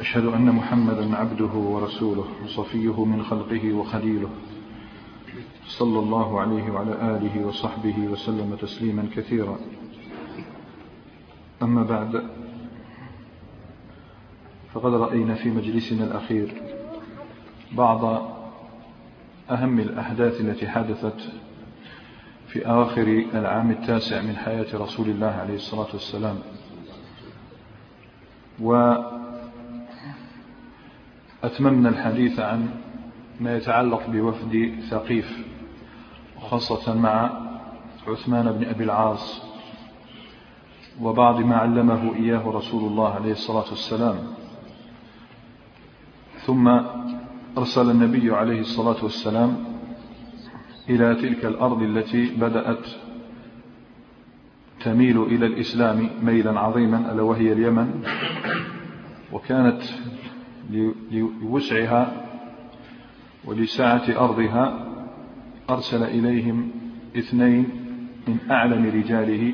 وأشهد 0.00 0.24
أن 0.24 0.46
محمدا 0.46 1.16
عبده 1.16 1.52
ورسوله 1.54 2.24
وصفيه 2.44 3.04
من 3.04 3.22
خلقه 3.22 3.72
وخليله. 3.72 4.30
صلى 5.66 5.98
الله 5.98 6.40
عليه 6.40 6.70
وعلى 6.70 7.16
آله 7.16 7.46
وصحبه 7.46 7.98
وسلم 7.98 8.56
تسليما 8.60 9.08
كثيرا. 9.16 9.58
أما 11.62 11.82
بعد 11.82 12.24
فقد 14.74 14.94
رأينا 14.94 15.34
في 15.34 15.50
مجلسنا 15.50 16.04
الأخير 16.04 16.62
بعض 17.72 18.22
أهم 19.50 19.80
الأحداث 19.80 20.40
التي 20.40 20.68
حدثت 20.68 21.20
في 22.48 22.66
أواخر 22.66 23.24
العام 23.34 23.70
التاسع 23.70 24.22
من 24.22 24.36
حياة 24.36 24.76
رسول 24.76 25.08
الله 25.08 25.26
عليه 25.26 25.54
الصلاة 25.54 25.88
والسلام. 25.92 26.38
وأتممنا 31.42 31.88
الحديث 31.88 32.40
عن 32.40 32.68
ما 33.40 33.56
يتعلق 33.56 34.10
بوفد 34.10 34.74
ثقيف 34.90 35.46
خاصة 36.40 36.94
مع 36.94 37.30
عثمان 38.08 38.52
بن 38.52 38.64
أبي 38.64 38.84
العاص 38.84 39.42
وبعض 41.00 41.40
ما 41.40 41.56
علمه 41.56 42.14
إياه 42.14 42.50
رسول 42.50 42.90
الله 42.90 43.14
عليه 43.14 43.32
الصلاة 43.32 43.70
والسلام. 43.70 44.16
ثم 46.46 46.68
أرسل 47.58 47.90
النبي 47.90 48.30
عليه 48.34 48.60
الصلاة 48.60 49.04
والسلام 49.04 49.64
إلى 50.88 51.14
تلك 51.14 51.44
الأرض 51.44 51.82
التي 51.82 52.26
بدأت 52.26 52.86
تميل 54.84 55.22
إلى 55.22 55.46
الإسلام 55.46 56.10
ميلا 56.22 56.60
عظيما 56.60 57.12
ألا 57.12 57.22
وهي 57.22 57.52
اليمن. 57.52 58.04
وكانت 59.32 59.82
لوسعها 61.10 62.12
ولسعة 63.44 64.02
أرضها 64.24 64.86
أرسل 65.70 66.02
إليهم 66.02 66.70
اثنين 67.16 67.68
من 68.28 68.36
أعلم 68.50 68.86
رجاله 68.86 69.52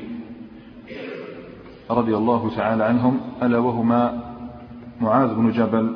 رضي 1.91 2.15
الله 2.15 2.55
تعالى 2.55 2.83
عنهم 2.83 3.19
ألا 3.43 3.57
وهما 3.57 4.23
معاذ 5.01 5.35
بن 5.35 5.51
جبل 5.51 5.95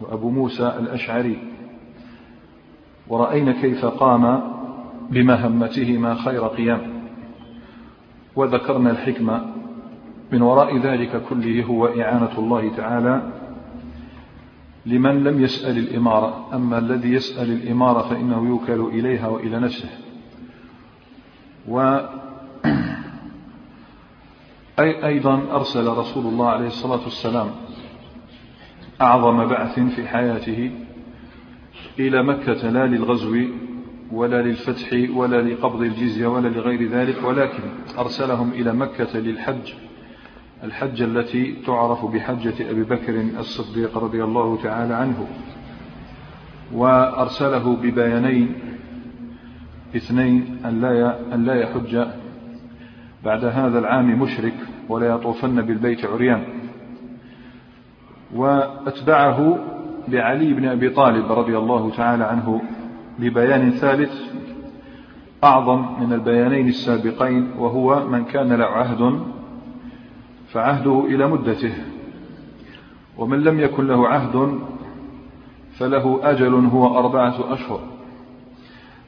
وأبو 0.00 0.30
موسى 0.30 0.66
الأشعري. 0.78 1.38
ورأينا 3.08 3.52
كيف 3.52 3.84
قام 3.84 4.42
بمهمتهما 5.10 6.14
خير 6.14 6.46
قيام. 6.46 6.80
وذكرنا 8.36 8.90
الحكمة 8.90 9.42
من 10.32 10.42
وراء 10.42 10.78
ذلك 10.78 11.22
كله 11.28 11.64
هو 11.64 11.86
إعانة 11.86 12.38
الله 12.38 12.76
تعالى 12.76 13.22
لمن 14.86 15.24
لم 15.24 15.44
يسأل 15.44 15.78
الإمارة 15.78 16.48
أما 16.54 16.78
الذي 16.78 17.12
يسأل 17.12 17.52
الإمارة 17.52 18.02
فإنه 18.02 18.48
يوكل 18.48 18.80
إليها 18.80 19.28
وإلى 19.28 19.60
نفسه. 19.60 19.88
و 21.68 21.80
أي 24.78 25.06
أيضا 25.06 25.42
أرسل 25.52 25.86
رسول 25.86 26.26
الله 26.26 26.48
عليه 26.48 26.66
الصلاة 26.66 27.04
والسلام 27.04 27.50
أعظم 29.00 29.46
بعث 29.46 29.80
في 29.80 30.08
حياته 30.08 30.70
إلى 31.98 32.22
مكة 32.22 32.70
لا 32.70 32.86
للغزو 32.86 33.36
ولا 34.12 34.42
للفتح 34.42 35.10
ولا 35.14 35.42
لقبض 35.42 35.82
الجزية 35.82 36.26
ولا 36.26 36.48
لغير 36.48 36.88
ذلك 36.88 37.24
ولكن 37.24 37.62
أرسلهم 37.98 38.50
إلى 38.50 38.72
مكة 38.72 39.18
للحج. 39.18 39.72
الحجة 40.62 41.04
التي 41.04 41.56
تعرف 41.66 42.04
بحجة 42.04 42.70
أبي 42.70 42.82
بكر 42.84 43.20
الصديق 43.38 43.98
رضي 43.98 44.24
الله 44.24 44.58
تعالى 44.62 44.94
عنه 44.94 45.26
وأرسله 46.74 47.76
ببيانين 47.76 48.54
اثنين 49.96 50.58
أن 51.32 51.44
لا 51.44 51.54
يحج 51.54 52.06
بعد 53.24 53.44
هذا 53.44 53.78
العام 53.78 54.22
مشرك 54.22 54.54
ولا 54.88 55.06
يطوفن 55.06 55.62
بالبيت 55.62 56.04
عريان. 56.04 56.44
وأتبعه 58.34 59.58
بعلي 60.08 60.52
بن 60.52 60.64
أبي 60.64 60.90
طالب 60.90 61.32
رضي 61.32 61.58
الله 61.58 61.90
تعالى 61.90 62.24
عنه 62.24 62.62
ببيان 63.18 63.70
ثالث 63.70 64.12
أعظم 65.44 66.00
من 66.00 66.12
البيانين 66.12 66.68
السابقين 66.68 67.50
وهو 67.58 68.08
من 68.08 68.24
كان 68.24 68.52
له 68.52 68.64
عهد 68.64 69.20
فعهده 70.52 71.04
إلى 71.06 71.28
مدته. 71.28 71.74
ومن 73.18 73.42
لم 73.42 73.60
يكن 73.60 73.86
له 73.86 74.08
عهد 74.08 74.60
فله 75.78 76.20
أجل 76.22 76.54
هو 76.54 76.98
أربعة 76.98 77.54
أشهر. 77.54 77.80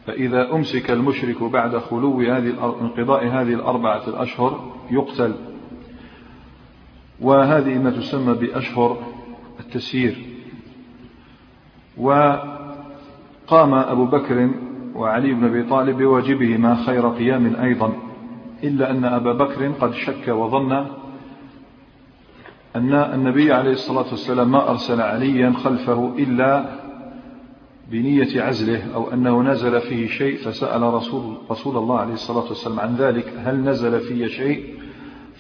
فإذا 0.06 0.54
أمسك 0.54 0.90
المشرك 0.90 1.42
بعد 1.42 1.76
خلو 1.78 2.20
هذه 2.20 2.74
انقضاء 2.80 3.26
هذه 3.26 3.54
الأربعة 3.54 4.08
الأشهر 4.08 4.72
يقتل. 4.90 5.34
وهذه 7.20 7.78
ما 7.78 7.90
تسمى 7.90 8.34
بأشهر 8.34 8.98
التسيير. 9.60 10.16
وقام 11.96 13.74
أبو 13.74 14.04
بكر 14.04 14.50
وعلي 14.94 15.34
بن 15.34 15.44
أبي 15.44 15.62
طالب 15.62 15.98
بواجبهما 15.98 16.74
خير 16.74 17.08
قيام 17.08 17.56
أيضا 17.56 17.92
إلا 18.64 18.90
أن 18.90 19.04
أبا 19.04 19.32
بكر 19.32 19.68
قد 19.68 19.92
شك 19.92 20.28
وظن 20.28 20.86
أن 22.76 22.94
النبي 22.94 23.52
عليه 23.52 23.72
الصلاة 23.72 24.06
والسلام 24.10 24.50
ما 24.50 24.70
أرسل 24.70 25.00
عليا 25.00 25.52
خلفه 25.52 26.14
إلا 26.18 26.64
بنية 27.90 28.42
عزله 28.42 28.94
أو 28.94 29.12
أنه 29.12 29.42
نزل 29.42 29.80
فيه 29.80 30.06
شيء 30.06 30.36
فسأل 30.36 30.82
رسول, 30.82 31.36
رسول 31.50 31.76
الله 31.76 31.98
عليه 31.98 32.12
الصلاة 32.12 32.44
والسلام 32.48 32.80
عن 32.80 32.96
ذلك 32.96 33.32
هل 33.44 33.56
نزل 33.56 34.00
في 34.00 34.28
شيء؟ 34.28 34.74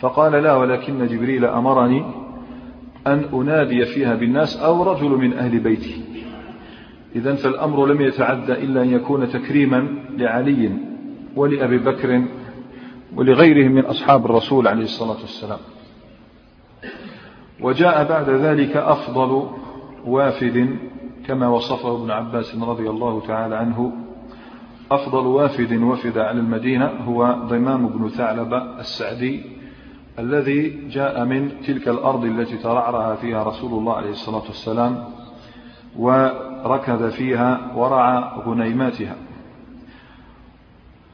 فقال 0.00 0.32
لا 0.32 0.54
ولكن 0.54 1.06
جبريل 1.06 1.44
أمرني 1.44 2.04
أن 3.06 3.24
أنادي 3.32 3.84
فيها 3.84 4.14
بالناس 4.14 4.56
أو 4.56 4.92
رجل 4.92 5.08
من 5.08 5.32
أهل 5.32 5.58
بيتي. 5.60 6.02
إذا 7.16 7.34
فالأمر 7.34 7.86
لم 7.86 8.00
يتعدى 8.00 8.52
إلا 8.52 8.82
أن 8.82 8.92
يكون 8.92 9.28
تكريما 9.28 9.88
لعلي 10.16 10.70
ولأبي 11.36 11.78
بكر 11.78 12.24
ولغيرهم 13.16 13.72
من 13.72 13.84
أصحاب 13.84 14.24
الرسول 14.24 14.68
عليه 14.68 14.84
الصلاة 14.84 15.20
والسلام. 15.20 15.58
وجاء 17.60 18.04
بعد 18.04 18.30
ذلك 18.30 18.76
أفضل 18.76 19.48
وافد 20.04 20.78
كما 21.26 21.48
وصفه 21.48 21.96
ابن 21.96 22.10
عباس 22.10 22.56
رضي 22.56 22.90
الله 22.90 23.20
تعالى 23.26 23.56
عنه. 23.56 23.92
أفضل 24.90 25.26
وافد 25.26 25.72
وفد 25.72 26.18
على 26.18 26.40
المدينة 26.40 26.86
هو 26.86 27.36
ضمام 27.48 27.88
بن 27.88 28.08
ثعلبة 28.08 28.80
السعدي 28.80 29.42
الذي 30.18 30.88
جاء 30.88 31.24
من 31.24 31.60
تلك 31.66 31.88
الأرض 31.88 32.24
التي 32.24 32.56
ترعرها 32.56 33.14
فيها 33.14 33.44
رسول 33.44 33.78
الله 33.78 33.94
عليه 33.96 34.10
الصلاة 34.10 34.42
والسلام 34.42 35.04
وركض 35.96 37.08
فيها 37.08 37.72
ورعى 37.76 38.24
غنيماتها. 38.46 39.16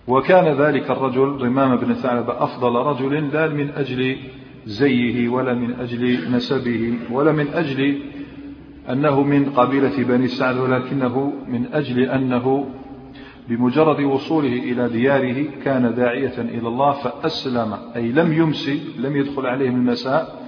وكان 0.09 0.61
ذلك 0.61 0.91
الرجل 0.91 1.38
ضمام 1.38 1.76
بن 1.76 1.94
ثعلبة 1.94 2.44
أفضل 2.44 2.75
رجل 2.75 3.29
لا 3.32 3.49
من 3.49 3.70
أجل 3.70 4.17
زيه 4.67 5.29
ولا 5.29 5.55
من 5.55 5.73
أجل 5.81 6.33
نسبه 6.33 6.95
ولا 7.11 7.33
من 7.33 7.49
أجل 7.49 8.03
أنه 8.91 9.23
من 9.23 9.51
قبيلة 9.51 10.05
بني 10.05 10.29
سعد 10.29 10.57
ولكنه 10.57 11.33
من 11.49 11.67
أجل 11.73 12.01
أنه 12.01 12.67
بمجرد 13.49 14.01
وصوله 14.01 14.53
إلى 14.53 14.89
دياره 14.89 15.45
كان 15.65 15.95
داعية 15.95 16.39
إلى 16.39 16.69
الله 16.69 16.93
فأسلم 16.93 17.77
أي 17.97 18.12
لم 18.12 18.33
يمسي 18.33 18.81
لم 18.99 19.17
يدخل 19.17 19.47
عليهم 19.47 19.75
المساء 19.75 20.43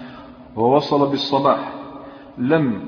ووصل 0.56 1.10
بالصباح 1.10 1.72
لم 2.38 2.80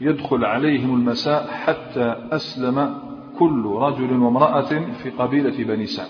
يدخل 0.00 0.44
عليهم 0.44 0.94
المساء 0.94 1.48
حتى 1.50 2.16
أسلم 2.32 2.94
كل 3.38 3.64
رجل 3.66 4.12
وامرأة 4.12 4.68
في 5.02 5.10
قبيلة 5.10 5.64
بني 5.64 5.86
سعد. 5.86 6.08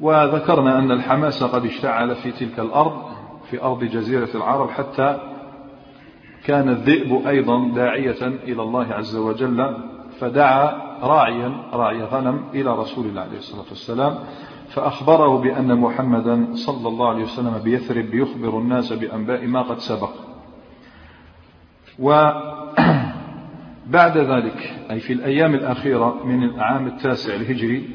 وذكرنا 0.00 0.78
أن 0.78 0.90
الحماس 0.90 1.44
قد 1.44 1.64
اشتعل 1.64 2.14
في 2.14 2.30
تلك 2.30 2.60
الأرض 2.60 3.11
في 3.52 3.62
أرض 3.62 3.84
جزيرة 3.84 4.28
العرب 4.34 4.70
حتى 4.70 5.20
كان 6.44 6.68
الذئب 6.68 7.26
أيضا 7.26 7.72
داعية 7.74 8.26
إلى 8.26 8.62
الله 8.62 8.86
عز 8.94 9.16
وجل 9.16 9.76
فدعا 10.20 10.72
راعيا 11.02 11.52
راعي 11.72 12.02
غنم 12.02 12.40
إلى 12.54 12.78
رسول 12.78 13.06
الله 13.06 13.20
عليه 13.20 13.38
الصلاة 13.38 13.64
والسلام 13.68 14.18
فأخبره 14.68 15.38
بأن 15.38 15.78
محمدا 15.78 16.54
صلى 16.54 16.88
الله 16.88 17.08
عليه 17.08 17.24
وسلم 17.24 17.58
بيثرب 17.64 18.14
يخبر 18.14 18.58
الناس 18.58 18.92
بأنباء 18.92 19.46
ما 19.46 19.62
قد 19.62 19.78
سبق. 19.78 20.10
وبعد 21.98 22.28
ذلك 24.32 24.86
أي 24.90 25.00
في 25.00 25.12
الأيام 25.12 25.54
الأخيرة 25.54 26.24
من 26.24 26.42
العام 26.44 26.86
التاسع 26.86 27.34
الهجري 27.34 27.88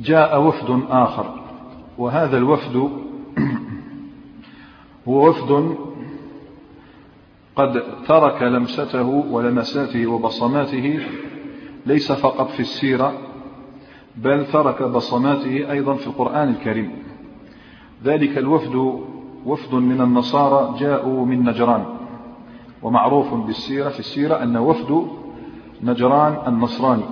جاء 0.00 0.42
وفد 0.42 0.82
آخر 0.90 1.40
وهذا 1.98 2.36
الوفد 2.36 2.90
هو 5.08 5.28
وفد 5.28 5.76
قد 7.56 7.82
ترك 8.08 8.42
لمسته 8.42 9.06
ولمساته 9.06 10.06
وبصماته 10.06 11.00
ليس 11.86 12.12
فقط 12.12 12.50
في 12.50 12.60
السيرة 12.60 13.12
بل 14.16 14.46
ترك 14.46 14.82
بصماته 14.82 15.70
أيضا 15.70 15.94
في 15.94 16.06
القرآن 16.06 16.48
الكريم. 16.48 16.90
ذلك 18.04 18.38
الوفد 18.38 19.00
وفد 19.46 19.74
من 19.74 20.00
النصارى 20.00 20.78
جاءوا 20.78 21.26
من 21.26 21.44
نجران 21.44 21.84
ومعروف 22.82 23.34
بالسيرة 23.34 23.88
في 23.88 24.00
السيرة 24.00 24.42
أن 24.42 24.56
وفد 24.56 25.06
نجران 25.82 26.36
النصراني. 26.46 27.04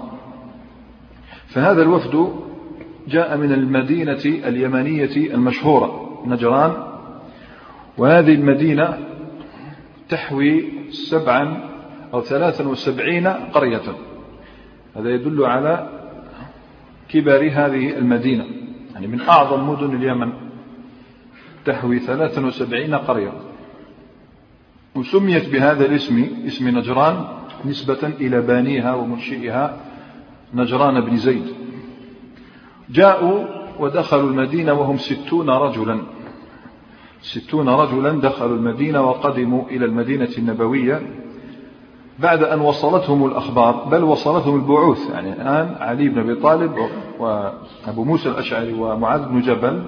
فهذا 1.46 1.82
الوفد 1.82 2.28
جاء 3.08 3.36
من 3.36 3.52
المدينة 3.52 4.22
اليمنية 4.24 5.34
المشهورة 5.34 6.18
نجران 6.26 6.91
وهذه 7.98 8.34
المدينة 8.34 8.98
تحوي 10.08 10.64
سبعا 10.90 11.68
أو 12.14 12.20
ثلاثا 12.20 12.68
وسبعين 12.68 13.26
قرية. 13.28 13.82
هذا 14.96 15.10
يدل 15.10 15.44
على 15.44 15.88
كبر 17.08 17.50
هذه 17.52 17.98
المدينة. 17.98 18.44
يعني 18.94 19.06
من 19.06 19.20
أعظم 19.20 19.68
مدن 19.68 19.96
اليمن. 19.96 20.32
تحوي 21.64 21.98
ثلاثا 21.98 22.46
وسبعين 22.46 22.94
قرية. 22.94 23.32
وسميت 24.94 25.48
بهذا 25.48 25.84
الاسم 25.84 26.26
اسم 26.46 26.78
نجران 26.78 27.24
نسبة 27.64 28.08
إلى 28.20 28.40
بانيها 28.40 28.94
ومنشئها 28.94 29.80
نجران 30.54 31.00
بن 31.00 31.16
زيد. 31.16 31.46
جاءوا 32.90 33.44
ودخلوا 33.78 34.30
المدينة 34.30 34.72
وهم 34.72 34.98
ستون 34.98 35.50
رجلا. 35.50 36.02
ستون 37.22 37.68
رجلا 37.68 38.20
دخلوا 38.20 38.56
المدينة 38.56 39.02
وقدموا 39.02 39.62
إلى 39.70 39.84
المدينة 39.84 40.28
النبوية 40.38 41.02
بعد 42.18 42.42
أن 42.42 42.60
وصلتهم 42.60 43.26
الأخبار 43.26 43.88
بل 43.90 44.04
وصلتهم 44.04 44.56
البعوث. 44.56 45.10
يعني 45.10 45.32
الآن 45.32 45.76
علي 45.80 46.08
بن 46.08 46.18
أبي 46.18 46.34
طالب 46.34 46.72
وأبو 47.18 48.04
موسى 48.04 48.28
الأشعري 48.28 48.72
ومعاذ 48.72 49.28
بن 49.28 49.40
جبل 49.40 49.82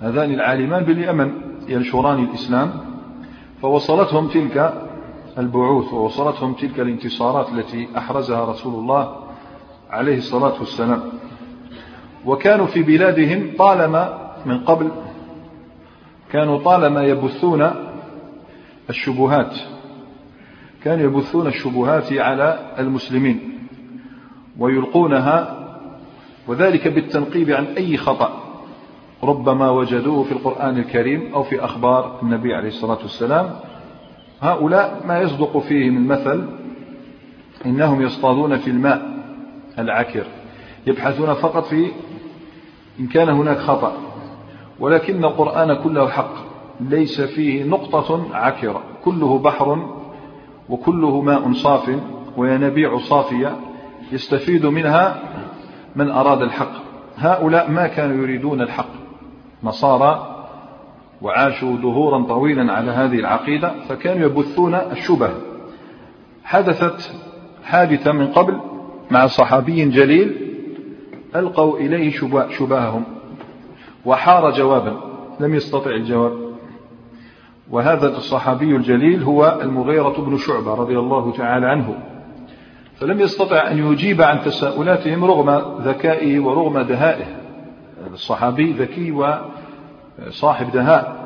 هذان 0.00 0.34
العالمان 0.34 0.84
باليمن 0.84 1.32
ينشران 1.68 2.24
الإسلام. 2.24 2.72
فوصلتهم 3.62 4.28
تلك 4.28 4.82
البعوث 5.38 5.92
ووصلتهم 5.92 6.52
تلك 6.52 6.80
الانتصارات 6.80 7.48
التي 7.52 7.88
أحرزها 7.96 8.44
رسول 8.44 8.74
الله 8.74 9.16
عليه 9.90 10.16
الصلاة 10.16 10.54
والسلام. 10.60 11.02
وكانوا 12.26 12.66
في 12.66 12.82
بلادهم 12.82 13.50
طالما 13.58 14.32
من 14.46 14.58
قبل 14.58 14.90
كانوا 16.32 16.58
طالما 16.58 17.02
يبثون 17.02 17.70
الشبهات. 18.90 19.54
كانوا 20.84 21.04
يبثون 21.04 21.46
الشبهات 21.46 22.12
على 22.12 22.74
المسلمين 22.78 23.58
ويلقونها 24.58 25.66
وذلك 26.48 26.88
بالتنقيب 26.88 27.50
عن 27.50 27.64
أي 27.64 27.96
خطأ 27.96 28.42
ربما 29.22 29.70
وجدوه 29.70 30.24
في 30.24 30.32
القرآن 30.32 30.78
الكريم 30.78 31.34
أو 31.34 31.42
في 31.42 31.64
أخبار 31.64 32.18
النبي 32.22 32.54
عليه 32.54 32.68
الصلاة 32.68 32.98
والسلام. 33.02 33.50
هؤلاء 34.40 35.02
ما 35.06 35.20
يصدق 35.20 35.58
فيهم 35.58 35.96
المثل 35.96 36.48
إنهم 37.66 38.02
يصطادون 38.02 38.56
في 38.56 38.70
الماء 38.70 39.16
العكر 39.78 40.26
يبحثون 40.86 41.34
فقط 41.34 41.64
في 41.64 41.90
إن 43.00 43.06
كان 43.06 43.28
هناك 43.28 43.58
خطأ. 43.58 44.05
ولكن 44.80 45.24
القرآن 45.24 45.74
كله 45.74 46.08
حق. 46.08 46.34
ليس 46.80 47.20
فيه 47.20 47.64
نقطة 47.64 48.26
عكرة. 48.32 48.82
كله 49.04 49.38
بحر 49.38 49.86
وكله 50.68 51.20
ماء 51.20 51.52
صاف 51.52 51.90
وينابيع 52.36 52.98
صافية 52.98 53.56
يستفيد 54.12 54.66
منها 54.66 55.22
من 55.96 56.10
أراد 56.10 56.42
الحق. 56.42 56.72
هؤلاء 57.16 57.70
ما 57.70 57.86
كانوا 57.86 58.16
يريدون 58.16 58.60
الحق. 58.60 58.90
نصارى 59.64 60.32
وعاشوا 61.22 61.76
ظهورا 61.76 62.22
طويلا 62.22 62.72
على 62.72 62.90
هذه 62.90 63.18
العقيدة 63.18 63.72
فكانوا 63.88 64.26
يبثون 64.26 64.74
الشبه. 64.74 65.30
حدثت 66.44 67.12
حادثة 67.64 68.12
من 68.12 68.26
قبل 68.26 68.60
مع 69.10 69.26
صحابي 69.26 69.84
جليل 69.84 70.36
ألقوا 71.36 71.78
إليه 71.78 72.10
شبههم. 72.50 73.15
وحار 74.06 74.50
جوابا 74.50 74.96
لم 75.40 75.54
يستطع 75.54 75.90
الجواب. 75.90 76.32
وهذا 77.70 78.08
الصحابي 78.08 78.76
الجليل 78.76 79.22
هو 79.22 79.58
المغيرة 79.62 80.14
بن 80.18 80.36
شعبة 80.36 80.74
رضي 80.74 80.98
الله 80.98 81.32
تعالى 81.32 81.66
عنه. 81.66 81.94
فلم 82.96 83.20
يستطع 83.20 83.70
أن 83.70 83.92
يجيب 83.92 84.22
عن 84.22 84.40
تساؤلاتهم 84.40 85.24
رغم 85.24 85.80
ذكائه 85.82 86.40
ورغم 86.40 86.78
دهائه. 86.78 87.26
الصحابي 88.12 88.72
ذكي 88.72 89.12
وصاحب 90.28 90.72
دهاء. 90.72 91.16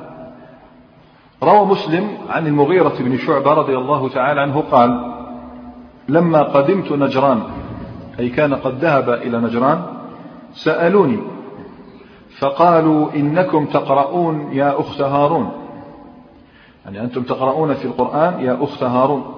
روى 1.42 1.66
مسلم 1.66 2.08
عن 2.28 2.46
المغيرة 2.46 2.94
بن 3.00 3.16
شعبة 3.16 3.52
رضي 3.52 3.76
الله 3.76 4.08
تعالى 4.08 4.40
عنه 4.40 4.60
قال 4.60 5.14
لما 6.08 6.42
قدمت 6.42 6.92
نجران 6.92 7.42
أي 8.18 8.28
كان 8.28 8.54
قد 8.54 8.74
ذهب 8.84 9.10
إلى 9.10 9.38
نجران 9.38 9.82
سألوني 10.52 11.18
فقالوا 12.40 13.12
إنكم 13.14 13.66
تقرؤون 13.66 14.52
يا 14.52 14.80
أخت 14.80 15.00
هارون. 15.00 15.50
يعني 16.84 17.00
أنتم 17.00 17.22
تقرؤون 17.22 17.74
في 17.74 17.84
القرآن 17.84 18.40
يا 18.40 18.58
أخت 18.60 18.82
هارون. 18.82 19.34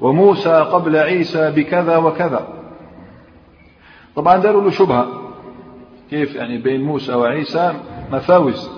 وموسى 0.00 0.54
قبل 0.54 0.96
عيسى 0.96 1.50
بكذا 1.50 1.96
وكذا. 1.96 2.48
طبعا 4.16 4.36
داروا 4.36 4.62
له 4.62 4.70
شبهة. 4.70 5.06
كيف 6.10 6.34
يعني 6.34 6.58
بين 6.58 6.82
موسى 6.82 7.14
وعيسى 7.14 7.72
مفاوز. 8.12 8.70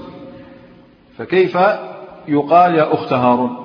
فكيف 1.19 1.59
يقال 2.29 2.75
يا 2.75 2.95
أخت 2.95 3.13
هارون؟ 3.13 3.57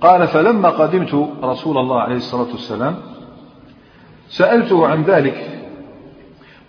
قال 0.00 0.28
فلما 0.28 0.68
قدمت 0.68 1.28
رسول 1.42 1.78
الله 1.78 2.00
عليه 2.00 2.16
الصلاة 2.16 2.50
والسلام 2.52 2.96
سألته 4.28 4.86
عن 4.86 5.02
ذلك. 5.02 5.55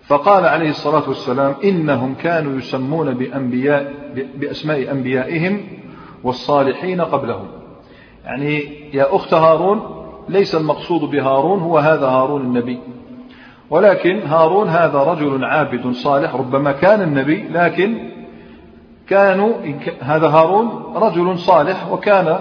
فقال 0.07 0.45
عليه 0.45 0.69
الصلاة 0.69 1.09
والسلام 1.09 1.55
إنهم 1.63 2.15
كانوا 2.15 2.57
يسمون 2.57 3.13
بأنبياء 3.13 3.93
بأسماء 4.35 4.91
أنبيائهم 4.91 5.61
والصالحين 6.23 7.01
قبلهم. 7.01 7.47
يعني 8.25 8.63
يا 8.93 9.15
أخت 9.15 9.33
هارون 9.33 9.81
ليس 10.29 10.55
المقصود 10.55 11.01
بهارون 11.01 11.59
هو 11.59 11.77
هذا 11.77 12.07
هارون 12.07 12.41
النبي. 12.41 12.79
ولكن 13.69 14.21
هارون 14.21 14.69
هذا 14.69 14.99
رجل 15.03 15.45
عابد 15.45 15.91
صالح 15.91 16.35
ربما 16.35 16.71
كان 16.71 17.01
النبي 17.01 17.43
لكن 17.43 18.09
كانوا 19.07 19.53
هذا 19.99 20.27
هارون 20.27 20.93
رجل 20.95 21.39
صالح 21.39 21.91
وكان 21.91 22.39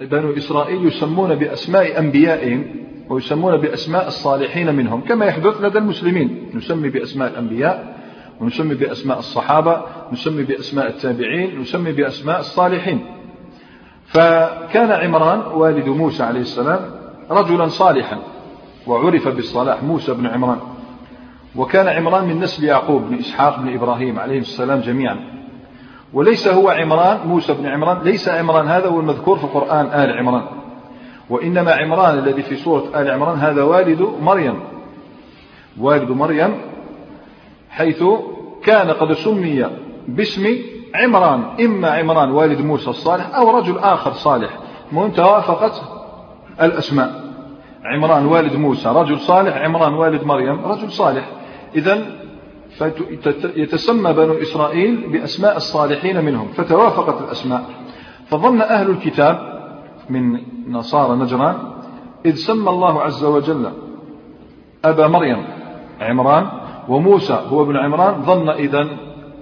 بنو 0.00 0.36
إسرائيل 0.36 0.86
يسمون 0.86 1.34
بأسماء 1.34 1.98
أنبيائهم. 1.98 2.64
ويسمون 3.10 3.56
بأسماء 3.56 4.06
الصالحين 4.08 4.74
منهم 4.74 5.00
كما 5.00 5.26
يحدث 5.26 5.60
لدى 5.60 5.78
المسلمين. 5.78 6.50
نسمي 6.54 6.88
بأسماء 6.88 7.28
الأنبياء 7.28 7.96
ونسمي 8.40 8.74
بأسماء 8.74 9.18
الصحابة 9.18 9.82
نسمي 10.12 10.42
بأسماء 10.42 10.86
التابعين 10.86 11.60
نسمي 11.60 11.92
بأسماء 11.92 12.40
الصالحين. 12.40 13.06
فكان 14.06 14.92
عمران 14.92 15.38
والد 15.38 15.88
موسى 15.88 16.22
عليه 16.22 16.40
السلام 16.40 16.80
رجلا 17.30 17.66
صالحا 17.66 18.18
وعرف 18.86 19.28
بالصلاح 19.28 19.82
موسى 19.82 20.14
بن 20.14 20.26
عمران. 20.26 20.58
وكان 21.56 21.88
عمران 21.88 22.24
من 22.24 22.40
نسل 22.40 22.64
يعقوب 22.64 23.02
بن 23.02 23.14
إسحاق 23.14 23.60
بن 23.60 23.74
إبراهيم 23.74 24.18
عليه 24.18 24.38
السلام 24.38 24.80
جميعا. 24.80 25.16
وليس 26.12 26.48
هو 26.48 26.68
عمران 26.68 27.18
موسى 27.26 27.54
بن 27.54 27.66
عمران 27.66 28.02
ليس 28.02 28.28
عمران 28.28 28.68
هذا 28.68 28.88
هو 28.88 29.00
المذكور 29.00 29.38
في 29.38 29.44
القرآن 29.44 29.86
آل 29.86 30.18
عمران. 30.18 30.42
وإنما 31.30 31.72
عمران 31.72 32.18
الذي 32.18 32.42
في 32.42 32.56
سورة 32.56 32.84
آل 32.94 33.10
عمران 33.10 33.38
هذا 33.38 33.62
والد 33.62 34.08
مريم. 34.20 34.60
والد 35.80 36.10
مريم 36.10 36.54
حيث 37.70 38.04
كان 38.64 38.90
قد 38.90 39.12
سمي 39.12 39.66
باسم 40.08 40.56
عمران 40.94 41.44
إما 41.60 41.90
عمران 41.90 42.30
والد 42.30 42.60
موسى 42.60 42.90
الصالح 42.90 43.34
أو 43.34 43.58
رجل 43.58 43.78
آخر 43.78 44.12
صالح. 44.12 44.58
المهم 44.90 45.10
توافقت 45.10 45.82
الأسماء. 46.62 47.24
عمران 47.84 48.26
والد 48.26 48.56
موسى 48.56 48.88
رجل 48.88 49.20
صالح. 49.20 49.56
عمران 49.56 49.94
والد 49.94 50.24
مريم 50.24 50.64
رجل 50.64 50.90
صالح. 50.92 51.28
إذا 51.76 52.06
يتسمى 53.56 54.12
بنو 54.12 54.42
إسرائيل 54.42 55.08
بأسماء 55.12 55.56
الصالحين 55.56 56.24
منهم 56.24 56.48
فتوافقت 56.48 57.22
الأسماء. 57.22 57.64
فظن 58.30 58.60
أهل 58.60 58.90
الكتاب 58.90 59.55
من 60.10 60.40
نصارى 60.68 61.16
نجران 61.16 61.56
إذ 62.26 62.34
سمى 62.34 62.70
الله 62.70 63.02
عز 63.02 63.24
وجل 63.24 63.72
أبا 64.84 65.08
مريم 65.08 65.44
عمران 66.00 66.46
وموسى 66.88 67.40
هو 67.48 67.62
ابن 67.62 67.76
عمران 67.76 68.22
ظن 68.22 68.48
إذا 68.48 68.88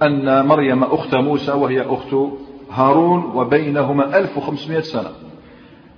أن 0.03 0.45
مريم 0.45 0.83
أخت 0.83 1.15
موسى 1.15 1.51
وهي 1.51 1.81
أخت 1.81 2.15
هارون 2.71 3.31
وبينهما 3.35 4.17
1500 4.17 4.79
سنة. 4.79 5.09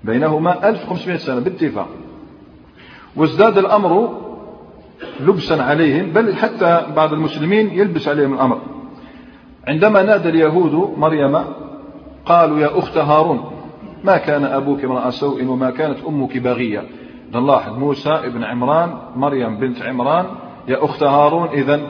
بينهما 0.03 0.69
1500 0.69 1.17
سنة 1.17 1.39
باتفاق. 1.39 1.87
وازداد 3.15 3.57
الأمر 3.57 4.13
لبسا 5.19 5.53
عليهم 5.53 6.11
بل 6.11 6.35
حتى 6.35 6.81
بعض 6.95 7.13
المسلمين 7.13 7.69
يلبس 7.69 8.07
عليهم 8.07 8.33
الأمر. 8.33 8.61
عندما 9.67 10.03
نادى 10.03 10.29
اليهود 10.29 10.97
مريم 10.97 11.43
قالوا 12.25 12.59
يا 12.59 12.79
أخت 12.79 12.97
هارون 12.97 13.56
ما 14.03 14.17
كان 14.17 14.45
أبوك 14.45 14.83
امرأ 14.83 15.09
سوء 15.09 15.45
وما 15.45 15.71
كانت 15.71 15.97
أمك 16.07 16.37
بغية. 16.37 16.83
نلاحظ 17.35 17.77
موسى 17.77 18.09
ابن 18.09 18.43
عمران 18.43 18.97
مريم 19.15 19.57
بنت 19.57 19.81
عمران 19.81 20.25
يا 20.67 20.85
أخت 20.85 21.03
هارون 21.03 21.47
إذا 21.47 21.81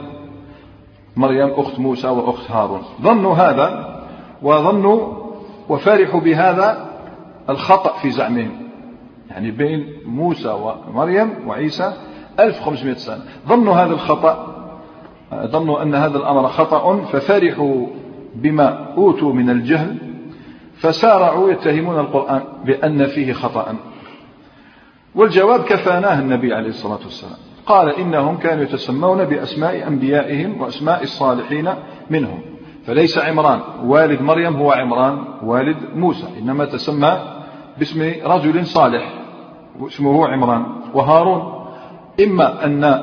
مريم 1.16 1.50
أخت 1.50 1.80
موسى 1.80 2.08
وأخت 2.08 2.50
هارون. 2.50 2.80
ظنوا 3.02 3.34
هذا 3.34 3.98
وظنوا 4.42 5.14
وفرحوا 5.68 6.20
بهذا 6.20 6.88
الخطأ 7.50 7.92
في 7.92 8.10
زعمهم. 8.10 8.50
يعني 9.30 9.50
بين 9.50 9.86
موسى 10.06 10.48
ومريم 10.88 11.30
وعيسى 11.46 11.92
1500 12.40 12.94
سنة. 12.94 13.22
ظنوا 13.48 13.74
هذا 13.74 13.92
الخطأ 13.92 14.54
ظنوا 15.34 15.82
أن 15.82 15.94
هذا 15.94 16.18
الأمر 16.18 16.48
خطأ 16.48 17.00
ففرحوا 17.00 17.86
بما 18.34 18.94
أوتوا 18.96 19.32
من 19.32 19.50
الجهل. 19.50 20.07
فسارعوا 20.78 21.50
يتهمون 21.50 22.00
القرآن 22.00 22.42
بأن 22.64 23.06
فيه 23.06 23.32
خطأ. 23.32 23.76
والجواب 25.14 25.60
كفاناه 25.60 26.20
النبي 26.20 26.54
عليه 26.54 26.68
الصلاة 26.68 26.98
والسلام. 27.04 27.36
قال 27.66 27.88
إنهم 27.88 28.36
كانوا 28.36 28.62
يتسمون 28.62 29.24
بأسماء 29.24 29.88
أنبيائهم 29.88 30.60
وأسماء 30.60 31.02
الصالحين 31.02 31.68
منهم. 32.10 32.40
فليس 32.86 33.18
عمران 33.18 33.60
والد 33.84 34.22
مريم 34.22 34.56
هو 34.56 34.72
عمران 34.72 35.18
والد 35.42 35.76
موسى. 35.94 36.26
إنما 36.38 36.64
تسمى 36.64 37.18
باسم 37.78 38.12
رجل 38.24 38.66
صالح 38.66 39.12
اسمه 39.86 40.28
عمران 40.28 40.66
وهارون. 40.94 41.64
إما 42.20 42.64
أن 42.64 42.84
آه، 42.84 43.02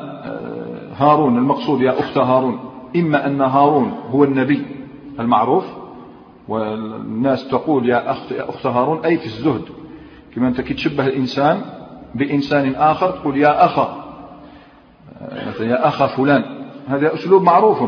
هارون 0.97 1.37
المقصود 1.37 1.81
يا 1.81 1.99
أخت 1.99 2.17
هارون. 2.17 2.59
إما 2.95 3.27
أن 3.27 3.41
هارون 3.41 3.91
هو 4.11 4.23
النبي 4.23 4.65
المعروف 5.19 5.84
والناس 6.47 7.47
تقول 7.47 7.89
يا 7.89 8.11
أخت, 8.11 8.31
يا 8.31 8.49
أخت 8.49 8.65
هارون 8.65 9.05
أي 9.05 9.17
في 9.17 9.25
الزهد؟ 9.25 9.61
كما 10.35 10.47
أنت 10.47 10.61
تشبه 10.61 11.07
الإنسان 11.07 11.61
بإنسان 12.15 12.75
آخر 12.75 13.11
تقول 13.11 13.37
يا 13.37 13.65
أخا 13.65 14.05
مثلا 15.47 15.67
يا 15.67 15.87
أخا 15.87 16.07
فلان. 16.07 16.43
هذا 16.87 17.13
أسلوب 17.13 17.43
معروف. 17.43 17.83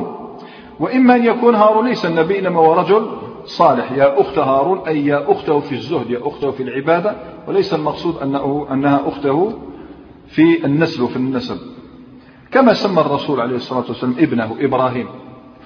وإما 0.80 1.16
أن 1.16 1.26
يكون 1.26 1.56
هارون 1.56 1.88
ليس 1.88 2.06
النبي 2.06 2.40
إنما 2.40 2.60
هو 2.60 2.74
رجل 2.74 3.08
صالح. 3.46 3.92
يا 3.92 4.22
أخت 4.22 4.38
هارون 4.38 4.80
أي 4.88 5.06
يا 5.06 5.32
أخته 5.32 5.60
في 5.60 5.76
الزهد 5.76 6.10
يا 6.10 6.28
أخته 6.28 6.52
في 6.52 6.64
العبادة. 6.64 7.16
وليس 7.48 7.74
المقصود 7.74 8.18
أنه 8.18 8.68
أنها 8.72 9.02
أخته 9.08 9.54
في 10.28 10.66
النسل 10.66 11.02
وفي 11.02 11.16
النسب. 11.16 11.58
كما 12.52 12.74
سمى 12.74 13.02
الرسول 13.02 13.42
عليه 13.42 13.56
الصلاة 13.56 13.86
والسلام 13.88 14.16
ابنه 14.20 14.56
إبراهيم. 14.60 15.08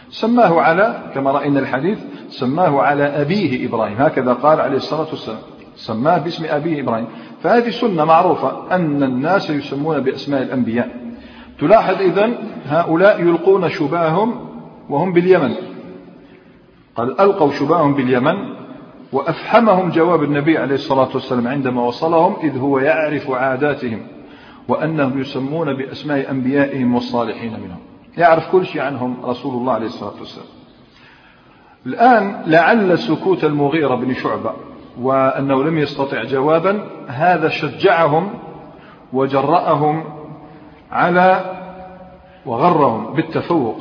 سماه 0.09 0.61
على 0.61 1.11
كما 1.13 1.31
رأينا 1.31 1.59
الحديث 1.59 1.99
سماه 2.31 2.81
على 2.81 3.03
أبيه 3.03 3.67
إبراهيم. 3.67 3.97
هكذا 3.97 4.33
قال 4.33 4.61
عليه 4.61 4.77
الصلاة 4.77 5.09
والسلام. 5.09 5.39
سماه 5.75 6.17
باسم 6.17 6.45
أبيه 6.49 6.81
إبراهيم. 6.81 7.07
فهذه 7.43 7.69
سنة 7.69 8.05
معروفة 8.05 8.75
أن 8.75 9.03
الناس 9.03 9.49
يسمون 9.49 9.99
بأسماء 9.99 10.41
الأنبياء. 10.41 10.89
تلاحظ 11.59 12.01
إذن 12.01 12.35
هؤلاء 12.65 13.21
يلقون 13.21 13.69
شباههم 13.69 14.33
وهم 14.89 15.13
باليمن. 15.13 15.55
قال 16.95 17.21
ألقوا 17.21 17.51
شباههم 17.51 17.93
باليمن 17.93 18.35
وأفحمهم 19.11 19.89
جواب 19.89 20.23
النبي 20.23 20.57
عليه 20.57 20.75
الصلاة 20.75 21.09
والسلام 21.13 21.47
عندما 21.47 21.83
وصلهم 21.83 22.35
إذ 22.43 22.57
هو 22.57 22.79
يعرف 22.79 23.31
عاداتهم 23.31 23.99
وأنهم 24.67 25.21
يسمون 25.21 25.73
بأسماء 25.73 26.31
أنبيائهم 26.31 26.95
والصالحين 26.95 27.51
منهم. 27.51 27.79
يعرف 28.17 28.51
كل 28.51 28.65
شيء 28.65 28.81
عنهم 28.81 29.25
رسول 29.25 29.53
الله 29.53 29.73
عليه 29.73 29.85
الصلاة 29.85 30.13
والسلام. 30.19 30.60
الآن 31.85 32.41
لعل 32.45 32.99
سكوت 32.99 33.43
المغيرة 33.43 33.95
بن 33.95 34.13
شعبة 34.13 34.53
وأنه 35.01 35.63
لم 35.63 35.77
يستطع 35.77 36.23
جوابا 36.23 36.87
هذا 37.07 37.49
شجعهم 37.49 38.29
وجرأهم 39.13 40.03
على 40.91 41.57
وغرهم 42.45 43.13
بالتفوق 43.13 43.77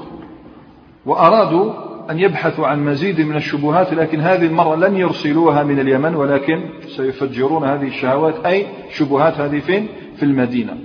وأرادوا 1.07 1.73
أن 2.11 2.19
يبحثوا 2.19 2.67
عن 2.67 2.85
مزيد 2.85 3.21
من 3.21 3.37
الشبهات 3.37 3.95
لكن 3.95 4.21
هذه 4.21 4.47
المرة 4.47 4.77
لن 4.77 4.97
يرسلوها 4.97 5.63
من 5.63 5.81
اليمن 5.81 6.15
ولكن 6.15 6.71
سيفجرون 6.97 7.65
هذه 7.65 7.87
الشهوات. 7.87 8.47
أي 8.47 8.67
شبهات 8.91 9.41
هذه 9.41 9.59
فين؟ 9.59 9.89
في 10.17 10.23
المدينة. 10.23 10.77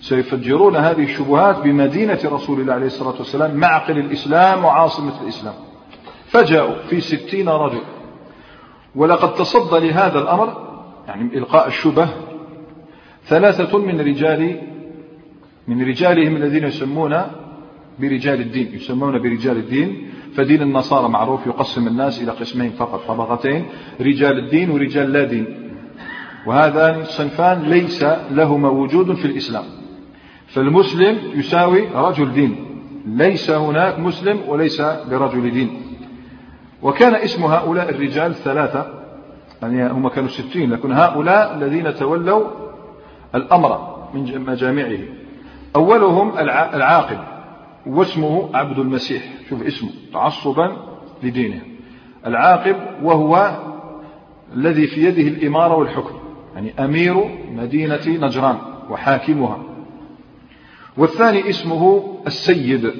سيفجرون 0.00 0.76
هذه 0.76 1.02
الشبهات 1.02 1.56
بمدينة 1.58 2.18
رسول 2.24 2.60
الله 2.60 2.74
عليه 2.74 2.86
الصلاة 2.86 3.14
والسلام 3.18 3.56
معقل 3.56 3.98
الإسلام 3.98 4.64
وعاصمة 4.64 5.22
الإسلام. 5.22 5.54
فجاءوا 6.32 6.74
في 6.88 7.00
ستين 7.00 7.48
رجل. 7.48 7.82
ولقد 8.94 9.34
تصدى 9.34 9.88
لهذا 9.88 10.18
الأمر 10.18 10.72
يعني 11.08 11.38
إلقاء 11.38 11.66
الشبه 11.66 12.08
ثلاثة 13.24 13.78
من 13.78 14.00
رجال 14.00 14.60
من 15.68 15.88
رجالهم 15.88 16.36
الذين 16.36 16.64
يسمون 16.64 17.22
برجال 17.98 18.40
الدين 18.40 18.74
يسمون 18.74 19.18
برجال 19.22 19.56
الدين 19.56 20.10
فدين 20.36 20.62
النصارى 20.62 21.08
معروف 21.08 21.46
يقسم 21.46 21.88
الناس 21.88 22.22
إلى 22.22 22.32
قسمين 22.32 22.70
فقط 22.70 23.00
طبقتين 23.08 23.66
رجال 24.00 24.38
الدين 24.38 24.70
ورجال 24.70 25.12
لا 25.12 25.24
دين. 25.24 25.46
وهذان 26.46 27.00
الصنفان 27.00 27.62
ليس 27.62 28.04
لهما 28.30 28.68
وجود 28.68 29.14
في 29.14 29.24
الإسلام. 29.24 29.64
فالمسلم 30.46 31.18
يساوي 31.34 31.88
رجل 31.94 32.32
دين 32.32 32.56
ليس 33.06 33.50
هناك 33.50 33.98
مسلم 33.98 34.40
وليس 34.48 34.80
برجل 34.80 35.50
دين. 35.50 35.91
وكان 36.82 37.14
اسم 37.14 37.44
هؤلاء 37.44 37.90
الرجال 37.90 38.34
ثلاثة 38.34 38.86
يعني 39.62 39.90
هم 39.90 40.08
كانوا 40.08 40.28
ستين 40.28 40.70
لكن 40.70 40.92
هؤلاء 40.92 41.54
الذين 41.54 41.94
تولوا 41.94 42.44
الأمر 43.34 43.98
من 44.14 44.40
مجامعه 44.40 44.98
أولهم 45.76 46.38
العاقل 46.38 47.18
واسمه 47.86 48.50
عبد 48.54 48.78
المسيح. 48.78 49.22
شوف 49.48 49.62
اسمه 49.62 49.90
تعصبا 50.12 50.76
لدينه. 51.22 51.60
العاقب 52.26 52.76
وهو 53.02 53.58
الذي 54.54 54.86
في 54.86 55.04
يده 55.04 55.22
الإمارة 55.22 55.76
والحكم 55.76 56.14
يعني 56.54 56.72
أمير 56.78 57.24
مدينة 57.52 58.00
نجران 58.06 58.56
وحاكمها. 58.90 59.58
والثاني 60.96 61.50
اسمه 61.50 62.04
السيد 62.26 62.92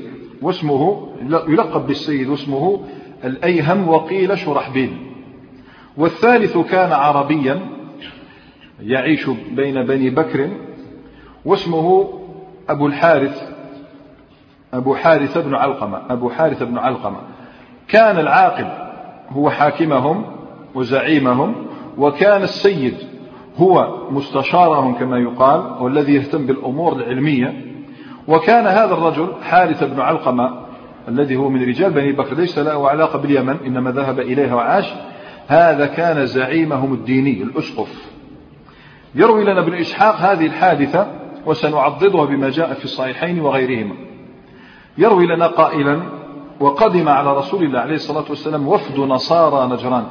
واسمه 0.43 1.09
يلقب 1.49 1.87
بالسيد 1.87 2.29
واسمه 2.29 2.83
الأيهم 3.25 3.89
وقيل 3.89 4.39
شرحبيل. 4.39 4.97
والثالث 5.97 6.59
كان 6.59 6.93
عربيا 6.93 7.61
يعيش 8.81 9.31
بين 9.51 9.83
بني 9.83 10.11
بكر 10.11 10.51
واسمه 11.45 12.09
أبو 12.69 12.87
الحارث 12.87 13.43
أبو 14.75 14.95
حارث 14.95 15.39
بن 15.39 15.55
علقمة 15.55 16.03
أبو 16.11 16.31
حارث 16.31 16.63
بن 16.63 16.79
علقمة. 16.79 17.19
كان 17.89 18.19
العاقب 18.19 18.67
هو 19.31 19.51
حاكمهم 19.51 20.25
وزعيمهم 20.75 21.55
وكان 21.99 22.43
السيد 22.43 22.95
هو 23.57 23.99
مستشارهم 24.11 24.95
كما 24.95 25.19
يقال 25.19 25.83
والذي 25.83 26.15
يهتم 26.15 26.47
بالأمور 26.47 26.93
العلمية. 26.93 27.73
وكان 28.29 28.67
هذا 28.67 28.95
الرجل 28.95 29.29
حارث 29.43 29.85
بن 29.85 30.01
علقمة 30.01 30.62
الذي 31.09 31.37
هو 31.37 31.49
من 31.49 31.63
رجال 31.69 31.91
بني 31.91 32.13
بكر 32.13 32.35
ليس 32.35 32.59
له 32.59 32.89
علاقة 32.89 33.19
باليمن 33.19 33.57
إنما 33.67 33.91
ذهب 33.91 34.21
إليها 34.21 34.55
وعاش. 34.55 34.95
هذا 35.49 35.87
كان 35.87 36.27
زعيمهم 36.27 36.93
الديني 36.93 37.43
الأسقف. 37.43 38.13
يروي 39.15 39.45
لنا 39.45 39.61
ابن 39.61 39.75
إسحاق 39.75 40.17
هذه 40.17 40.47
الحادثة 40.47 41.07
وسنعضدها 41.47 42.25
بما 42.25 42.51
جاء 42.51 42.75
في 42.75 42.85
الصحيحين 42.85 43.41
وغيرهما. 43.41 43.95
يروي 44.99 45.27
لنا 45.27 45.47
قائلا 45.47 46.03
وقدم 46.61 47.09
على 47.09 47.37
رسول 47.37 47.65
الله 47.65 47.81
عليه 47.81 47.95
الصلاة 47.95 48.25
والسلام 48.29 48.69
وفد 48.69 48.99
نصارى 48.99 49.73
نجران. 49.73 50.05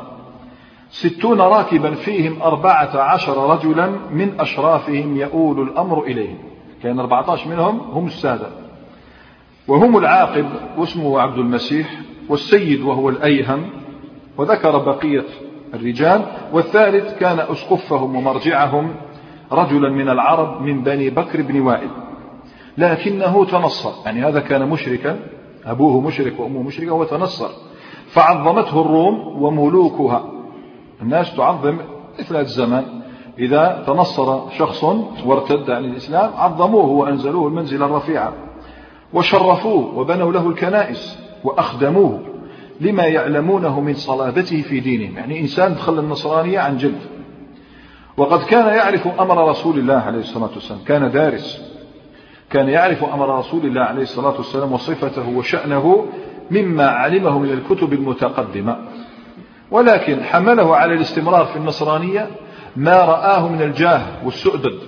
ستون 0.89 1.41
راكبا 1.41 1.95
فيهم 1.95 2.41
أربعة 2.41 2.97
عشر 2.97 3.49
رجلا 3.49 3.87
من 4.11 4.39
أشرافهم 4.39 5.17
يؤول 5.17 5.61
الأمر 5.61 6.03
إليهم. 6.03 6.37
كان 6.83 6.99
أربعة 6.99 7.31
عشر 7.31 7.49
منهم 7.49 7.79
هم 7.79 8.05
السادة. 8.05 8.60
وهم 9.67 9.97
العاقب 9.97 10.45
واسمه 10.77 11.19
عبد 11.19 11.37
المسيح 11.37 11.99
والسيد 12.29 12.81
وهو 12.81 13.09
الأيهم 13.09 13.69
وذكر 14.37 14.77
بقية 14.77 15.25
الرجال 15.73 16.25
والثالث 16.53 17.19
كان 17.19 17.39
أسقفهم 17.39 18.15
ومرجعهم 18.15 18.95
رجلا 19.51 19.89
من 19.89 20.09
العرب 20.09 20.61
من 20.61 20.83
بني 20.83 21.09
بكر 21.09 21.41
بن 21.41 21.59
وائل. 21.59 21.89
لكنه 22.77 23.45
تنصر 23.45 23.91
يعني 24.05 24.25
هذا 24.25 24.39
كان 24.39 24.69
مشركا 24.69 25.19
أبوه 25.65 26.01
مشرك 26.01 26.39
وأمه 26.39 26.63
مشركة 26.63 26.93
وتنصر 26.93 27.49
فعظمته 28.07 28.81
الروم 28.81 29.43
وملوكها. 29.43 30.23
الناس 31.01 31.35
تعظم 31.35 31.77
مثل 32.19 32.35
الزمان. 32.35 32.85
إذا 33.39 33.83
تنصر 33.87 34.49
شخص 34.49 34.83
وارتد 35.25 35.69
عن 35.69 35.85
الإسلام 35.85 36.31
عظموه 36.35 36.85
وأنزلوه 36.85 37.47
المنزلة 37.47 37.85
الرفيعة. 37.85 38.33
وشرفوه 39.13 39.97
وبنوا 39.97 40.31
له 40.31 40.49
الكنائس 40.49 41.17
وأخدموه 41.43 42.19
لما 42.81 43.03
يعلمونه 43.03 43.79
من 43.79 43.93
صلابته 43.93 44.61
في 44.61 44.79
دينهم. 44.79 45.17
يعني 45.17 45.39
إنسان 45.39 45.73
دخل 45.73 45.99
النصرانية 45.99 46.59
عن 46.59 46.77
جد. 46.77 46.99
وقد 48.17 48.43
كان 48.43 48.67
يعرف 48.67 49.07
أمر 49.21 49.49
رسول 49.49 49.79
الله 49.79 49.93
عليه 49.93 50.19
الصلاة 50.19 50.49
والسلام. 50.55 50.79
كان 50.87 51.11
دارس. 51.11 51.61
كان 52.49 52.69
يعرف 52.69 53.03
أمر 53.03 53.39
رسول 53.39 53.65
الله 53.65 53.81
عليه 53.81 54.01
الصلاة 54.01 54.37
والسلام 54.37 54.73
وصفته 54.73 55.29
وشأنه 55.29 56.05
مما 56.51 56.87
علمه 56.87 57.39
من 57.39 57.49
الكتب 57.49 57.93
المتقدمة. 57.93 58.77
ولكن 59.71 60.23
حمله 60.23 60.75
على 60.75 60.93
الاستمرار 60.93 61.45
في 61.45 61.55
النصرانية 61.55 62.27
ما 62.75 63.05
رآه 63.05 63.47
من 63.47 63.61
الجاه 63.61 64.01
والسؤدد. 64.25 64.79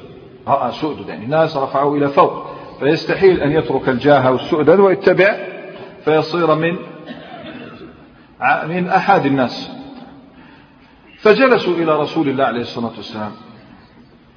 رأى 0.48 0.72
سؤدد 0.72 1.08
يعني 1.08 1.26
ناس 1.26 1.58
رفعوا 1.58 1.98
إلى 1.98 2.08
فوق. 2.08 2.46
فيستحيل 2.84 3.42
أن 3.42 3.52
يترك 3.52 3.90
الجاه 3.90 4.32
والسؤدد 4.32 4.80
ويتبع 4.80 5.38
فيصير 6.06 6.56
من 6.56 6.76
من 8.68 8.88
أحد 8.88 9.26
الناس. 9.26 9.72
فجلسوا 11.20 11.74
إلى 11.74 12.00
رسول 12.00 12.30
الله 12.30 12.46
عليه 12.46 12.62
الصلاة 12.62 12.92
والسلام 12.98 13.32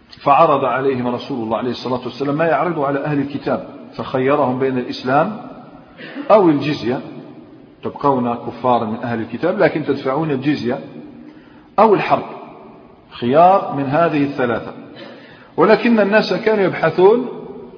فعرض 0.09 0.65
عليهم 0.65 1.07
رسول 1.07 1.45
الله 1.45 1.59
عليه 1.59 1.71
الصلاة 1.71 2.01
والسلام 2.05 2.35
ما 2.37 2.45
يعرض 2.45 2.81
على 2.81 3.05
أهل 3.05 3.19
الكتاب 3.19 3.69
فخيرهم 3.95 4.59
بين 4.59 4.79
الإسلام 4.79 5.41
أو 6.31 6.49
الجزية. 6.49 7.01
تبقون 7.83 8.35
كفارا 8.35 8.85
من 8.85 8.99
أهل 9.03 9.21
الكتاب 9.21 9.59
لكن 9.59 9.85
تدفعون 9.85 10.31
الجزية 10.31 10.79
أو 11.79 11.95
الحرب. 11.95 12.27
خيار 13.11 13.75
من 13.77 13.85
هذه 13.85 14.23
الثلاثة. 14.23 14.73
ولكن 15.57 16.01
الناس 16.01 16.35
كانوا 16.35 16.65
يبحثون 16.65 17.36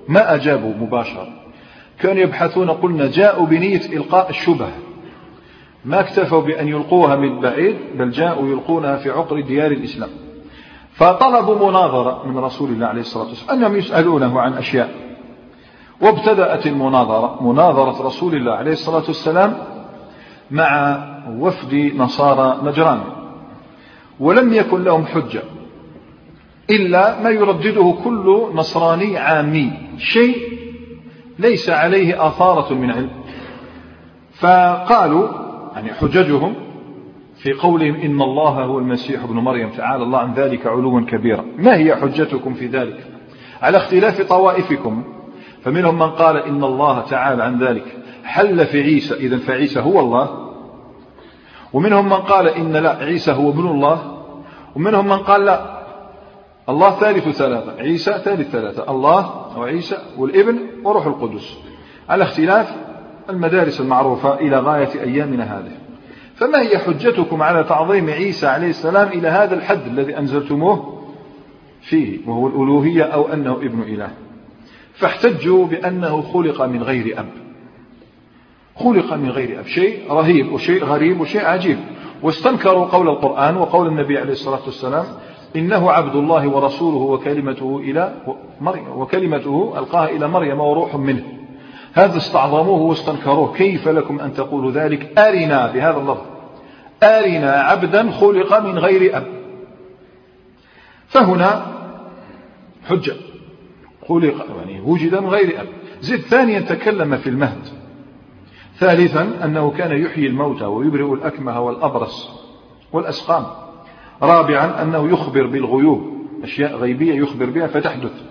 ما 0.08 0.34
أجابوا 0.34 0.74
مباشرة. 0.74 1.28
كانوا 2.00 2.22
يبحثون 2.22 2.70
قلنا 2.70 3.10
جاءوا 3.10 3.46
بنية 3.46 3.80
إلقاء 3.86 4.30
الشبه 4.30 4.68
ما 5.84 6.00
اكتفوا 6.00 6.40
بأن 6.40 6.68
يلقوها 6.68 7.16
من 7.16 7.40
بعيد 7.40 7.76
بل 7.94 8.10
جاءوا 8.10 8.48
يلقونها 8.48 8.96
في 8.96 9.10
عقر 9.10 9.40
ديار 9.40 9.70
الإسلام. 9.70 10.10
فطلبوا 10.92 11.70
مناظرة 11.70 12.26
من 12.26 12.38
رسول 12.38 12.70
الله 12.70 12.86
عليه 12.86 13.00
الصلاة 13.00 13.28
والسلام 13.28 13.58
أنهم 13.58 13.76
يسألونه 13.76 14.40
عن 14.40 14.52
أشياء. 14.52 14.90
وابتدأت 16.00 16.66
المناظرة 16.66 17.42
مناظرة 17.52 18.06
رسول 18.06 18.34
الله 18.34 18.52
عليه 18.52 18.72
الصلاة 18.72 19.04
والسلام 19.08 19.58
مع 20.50 20.98
وفد 21.38 21.92
نصارى 21.96 22.58
نجران. 22.62 23.00
ولم 24.20 24.52
يكن 24.52 24.84
لهم 24.84 25.06
حجة. 25.06 25.42
إلا 26.70 27.22
ما 27.22 27.30
يردده 27.30 27.96
كل 28.04 28.46
نصراني 28.54 29.18
عامي. 29.18 29.72
شيء 29.98 30.36
ليس 31.38 31.70
عليه 31.70 32.26
آثارة 32.26 32.74
من 32.74 32.90
علم. 32.90 33.10
فقالوا 34.40 35.28
يعني 35.74 35.92
حججهم 35.92 36.54
في 37.36 37.52
قولهم 37.52 37.94
إن 37.94 38.22
الله 38.22 38.64
هو 38.64 38.78
المسيح 38.78 39.22
ابن 39.22 39.34
مريم 39.34 39.70
تعالى 39.70 40.02
الله 40.02 40.18
عن 40.18 40.34
ذلك 40.34 40.66
علوا 40.66 41.00
كبيرا. 41.00 41.44
ما 41.58 41.76
هي 41.76 41.96
حجتكم 41.96 42.54
في 42.54 42.66
ذلك؟ 42.66 43.06
على 43.62 43.76
اختلاف 43.76 44.22
طوائفكم 44.28 45.04
فمنهم 45.62 45.94
من 45.94 46.10
قال 46.10 46.36
إن 46.36 46.64
الله 46.64 47.00
تعالى 47.00 47.42
عن 47.42 47.58
ذلك. 47.58 47.84
حل 48.24 48.66
في 48.66 48.82
عيسى؟ 48.82 49.14
إذا 49.14 49.38
فعيسى 49.38 49.80
هو 49.80 50.00
الله. 50.00 50.48
ومنهم 51.72 52.04
من 52.04 52.12
قال 52.12 52.48
إن 52.48 52.72
لا 52.72 52.96
عيسى 52.96 53.32
هو 53.32 53.50
ابن 53.50 53.66
الله. 53.66 54.18
ومنهم 54.76 55.06
من 55.06 55.18
قال 55.18 55.44
لا 55.44 55.77
الله 56.68 56.90
ثالث 56.90 57.28
ثلاثة 57.28 57.72
عيسى 57.78 58.12
ثالث 58.24 58.50
ثلاثة 58.50 58.90
الله 58.90 59.48
وعيسى 59.58 59.98
والإبن 60.16 60.58
وروح 60.84 61.06
القدس. 61.06 61.58
على 62.08 62.24
اختلاف 62.24 62.74
المدارس 63.30 63.80
المعروفة 63.80 64.34
إلى 64.34 64.58
غاية 64.58 65.02
أيامنا 65.02 65.58
هذه. 65.58 65.72
فما 66.34 66.62
هي 66.62 66.78
حجتكم 66.78 67.42
على 67.42 67.64
تعظيم 67.64 68.10
عيسى 68.10 68.46
عليه 68.46 68.68
السلام 68.68 69.08
إلى 69.08 69.28
هذا 69.28 69.54
الحد 69.54 69.86
الذي 69.86 70.18
أنزلتموه؟ 70.18 70.98
فيه 71.80 72.18
وهو 72.26 72.46
الألوهية 72.46 73.02
أو 73.02 73.32
أنه 73.32 73.52
ابن 73.52 73.82
إله. 73.82 74.10
فاحتجوا 74.94 75.66
بأنه 75.66 76.22
خلق 76.22 76.62
من 76.62 76.82
غير 76.82 77.20
أب. 77.20 77.28
خلق 78.76 79.14
من 79.14 79.30
غير 79.30 79.60
أب. 79.60 79.66
شيء 79.66 80.12
رهيب 80.12 80.52
وشيء 80.52 80.84
غريب 80.84 81.20
وشيء 81.20 81.44
عجيب. 81.44 81.78
واستنكروا 82.22 82.84
قول 82.86 83.08
القرآن 83.08 83.56
وقول 83.56 83.86
النبي 83.86 84.18
عليه 84.18 84.32
الصلاة 84.32 84.64
والسلام 84.66 85.04
إنه 85.56 85.90
عبد 85.90 86.16
الله 86.16 86.48
ورسوله 86.48 86.96
وكلمته 86.96 87.78
إلى 87.78 88.14
مريم 88.60 88.88
وكلمته 88.96 89.74
ألقاها 89.78 90.08
إلى 90.08 90.28
مريم 90.28 90.60
وروح 90.60 90.94
منه. 90.94 91.24
هذا 91.94 92.16
استعظموه 92.16 92.80
واستنكروه. 92.80 93.52
كيف 93.54 93.88
لكم 93.88 94.20
أن 94.20 94.34
تقولوا 94.34 94.70
ذلك؟ 94.70 95.18
أرنا 95.18 95.72
بهذا 95.72 95.96
اللفظ. 95.96 96.24
أرنا 97.02 97.50
عبدا 97.50 98.10
خلق 98.10 98.58
من 98.58 98.78
غير 98.78 99.16
أب. 99.16 99.26
فهنا 101.08 101.66
حجة. 102.88 103.14
خلق 104.08 104.46
يعني 104.58 104.80
وجد 104.80 105.14
من 105.14 105.28
غير 105.28 105.60
أب. 105.60 105.66
زد 106.00 106.20
ثانيا 106.20 106.60
تكلم 106.60 107.16
في 107.16 107.30
المهد. 107.30 107.68
ثالثا 108.76 109.44
أنه 109.44 109.70
كان 109.70 110.02
يحيي 110.02 110.26
الموتى 110.26 110.64
ويبرئ 110.64 111.14
الأكمه 111.14 111.60
والأبرص 111.60 112.30
والأسقام. 112.92 113.67
رابعا 114.22 114.82
أنه 114.82 115.12
يخبر 115.12 115.46
بالغيوب 115.46 116.18
أشياء 116.42 116.76
غيبية 116.76 117.14
يخبر 117.14 117.50
بها 117.50 117.66
فتحدث. 117.66 118.22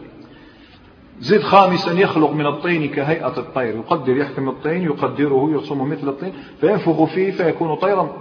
زد 1.20 1.42
خامسا 1.42 1.92
يخلق 1.92 2.32
من 2.32 2.46
الطين 2.46 2.90
كهيئة 2.90 3.38
الطير 3.38 3.76
يقدر 3.76 4.18
يحكم 4.18 4.50
الطين 4.50 4.84
يقدره 4.84 5.50
يرسمه 5.52 5.86
مثل 5.86 6.10
الطين 6.10 6.34
فينفخ 6.62 7.04
فيه 7.04 7.32
فيكون 7.32 7.76
طيرا. 7.76 8.14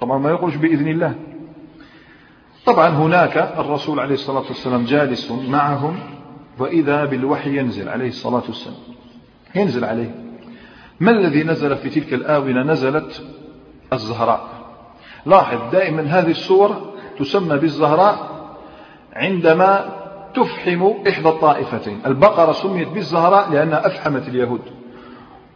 طبعا 0.00 0.18
ما 0.18 0.30
يقولش 0.30 0.56
بإذن 0.56 0.88
الله. 0.88 1.14
طبعا 2.66 2.88
هناك 2.88 3.36
الرسول 3.58 4.00
عليه 4.00 4.14
الصلاة 4.14 4.44
والسلام 4.48 4.84
جالس 4.84 5.32
معهم 5.48 5.98
وإذا 6.58 7.04
بالوحي 7.04 7.58
ينزل 7.58 7.88
عليه 7.88 8.08
الصلاة 8.08 8.42
والسلام. 8.46 8.76
ينزل 9.54 9.84
عليه. 9.84 10.14
ما 11.00 11.10
الذي 11.10 11.42
نزل 11.42 11.76
في 11.76 11.90
تلك 11.90 12.14
الآونة؟ 12.14 12.62
نزلت 12.62 13.22
الزهراء. 13.92 14.48
لاحظ 15.26 15.58
دائما 15.72 16.02
هذه 16.02 16.30
السور 16.30 16.95
تسمى 17.18 17.56
بالزهراء 17.58 18.18
عندما 19.12 19.92
تفحم 20.34 20.92
إحدى 21.08 21.28
الطائفتين. 21.28 22.00
البقرة 22.06 22.52
سميت 22.52 22.88
بالزهراء 22.88 23.50
لأنها 23.50 23.86
أفحمت 23.86 24.28
اليهود. 24.28 24.60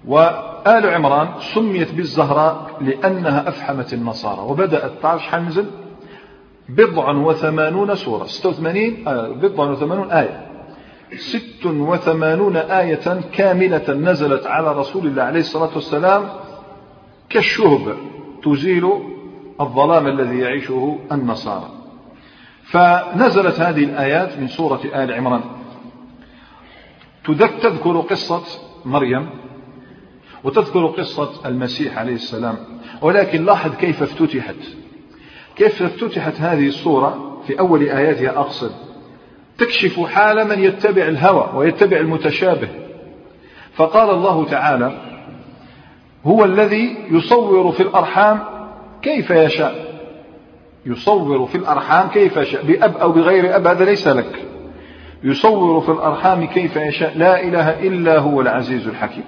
وآل 0.06 0.86
عمران 0.94 1.28
سميت 1.54 1.94
بالزهراء 1.94 2.70
لأنها 2.80 3.48
أفحمت 3.48 3.92
النصارى. 3.92 4.40
وبدأت 4.40 4.92
تعرش 5.02 5.22
حنزل 5.22 5.66
بضع 6.68 7.10
وثمانون 7.10 7.94
سورة. 7.94 8.24
ستة 8.24 8.48
وثمانين 8.48 9.08
آه 9.08 9.28
بضع 9.28 9.70
وثمانون 9.70 10.10
آية. 10.10 10.46
ست 11.16 11.66
وثمانون 11.66 12.56
آية 12.56 13.20
كاملة 13.32 13.94
نزلت 13.94 14.46
على 14.46 14.72
رسول 14.72 15.06
الله 15.06 15.22
عليه 15.22 15.40
الصلاة 15.40 15.70
والسلام 15.74 16.28
كالشهب 17.30 17.96
تزيل 18.42 18.90
الظلام 19.60 20.06
الذي 20.06 20.38
يعيشه 20.38 20.98
النصارى. 21.12 21.68
فنزلت 22.64 23.60
هذه 23.60 23.84
الآيات 23.84 24.38
من 24.38 24.48
سورة 24.48 24.80
آل 24.84 25.12
عمران. 25.12 25.42
تذكر 27.26 28.00
قصة 28.00 28.42
مريم 28.84 29.30
وتذكر 30.44 30.86
قصة 30.86 31.30
المسيح 31.46 31.98
عليه 31.98 32.14
السلام. 32.14 32.56
ولكن 33.02 33.44
لاحظ 33.44 33.76
كيف 33.76 34.02
افتتحت. 34.02 34.56
كيف 35.56 35.82
افتتحت 35.82 36.40
هذه 36.40 36.68
الصورة 36.68 37.40
في 37.46 37.58
أول 37.58 37.82
آياتها؟ 37.82 38.38
أقصد 38.40 38.72
تكشف 39.58 40.00
حال 40.00 40.48
من 40.48 40.64
يتبع 40.64 41.02
الهوى 41.02 41.50
ويتبع 41.54 41.96
المتشابه. 41.96 42.68
فقال 43.74 44.10
الله 44.10 44.44
تعالى 44.44 45.00
هو 46.26 46.44
الذي 46.44 46.96
يصور 47.10 47.72
في 47.72 47.82
الأرحام 47.82 48.49
كيف 49.02 49.30
يشاء؟ 49.30 49.90
يصور 50.86 51.46
في 51.46 51.54
الأرحام 51.54 52.08
كيف 52.08 52.36
يشاء 52.36 52.66
بأب 52.66 52.96
أو 52.96 53.12
بغير 53.12 53.56
أب 53.56 53.66
هذا 53.66 53.84
ليس 53.84 54.08
لك. 54.08 54.46
يصور 55.24 55.80
في 55.80 55.92
الأرحام 55.92 56.44
كيف 56.44 56.76
يشاء 56.76 57.18
لا 57.18 57.42
إله 57.42 57.86
إلا 57.86 58.18
هو 58.18 58.40
العزيز 58.40 58.88
الحكيم. 58.88 59.24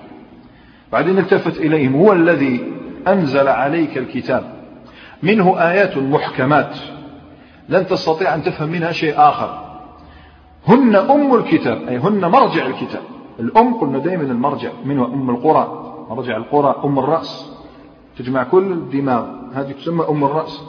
بعدين 0.92 1.18
التفت 1.18 1.56
إليهم 1.56 1.96
هو 1.96 2.12
الذي 2.12 2.72
أنزل 3.08 3.48
عليك 3.48 3.98
الكتاب. 3.98 4.52
منه 5.22 5.58
آيات 5.58 5.96
محكمات. 5.96 6.76
لن 7.68 7.86
تستطيع 7.86 8.34
أن 8.34 8.42
تفهم 8.42 8.68
منها 8.68 8.92
شيء 8.92 9.14
آخر. 9.16 9.78
هن 10.68 10.96
أم 10.96 11.34
الكتاب 11.34 11.88
أي 11.88 11.98
هن 11.98 12.20
مرجع 12.20 12.66
الكتاب. 12.66 13.02
الأم 13.40 13.74
قلنا 13.74 13.98
دائما 13.98 14.22
المرجع 14.22 14.70
منه 14.84 15.04
أم 15.04 15.30
القرى. 15.30 15.94
مرجع 16.10 16.36
القرى 16.36 16.76
أم 16.84 16.98
الرأس. 16.98 17.52
تجمع 18.18 18.42
كل 18.42 18.72
الدماغ. 18.72 19.41
هذه 19.54 19.72
تسمى 19.72 20.04
أم 20.08 20.24
الرأس. 20.24 20.62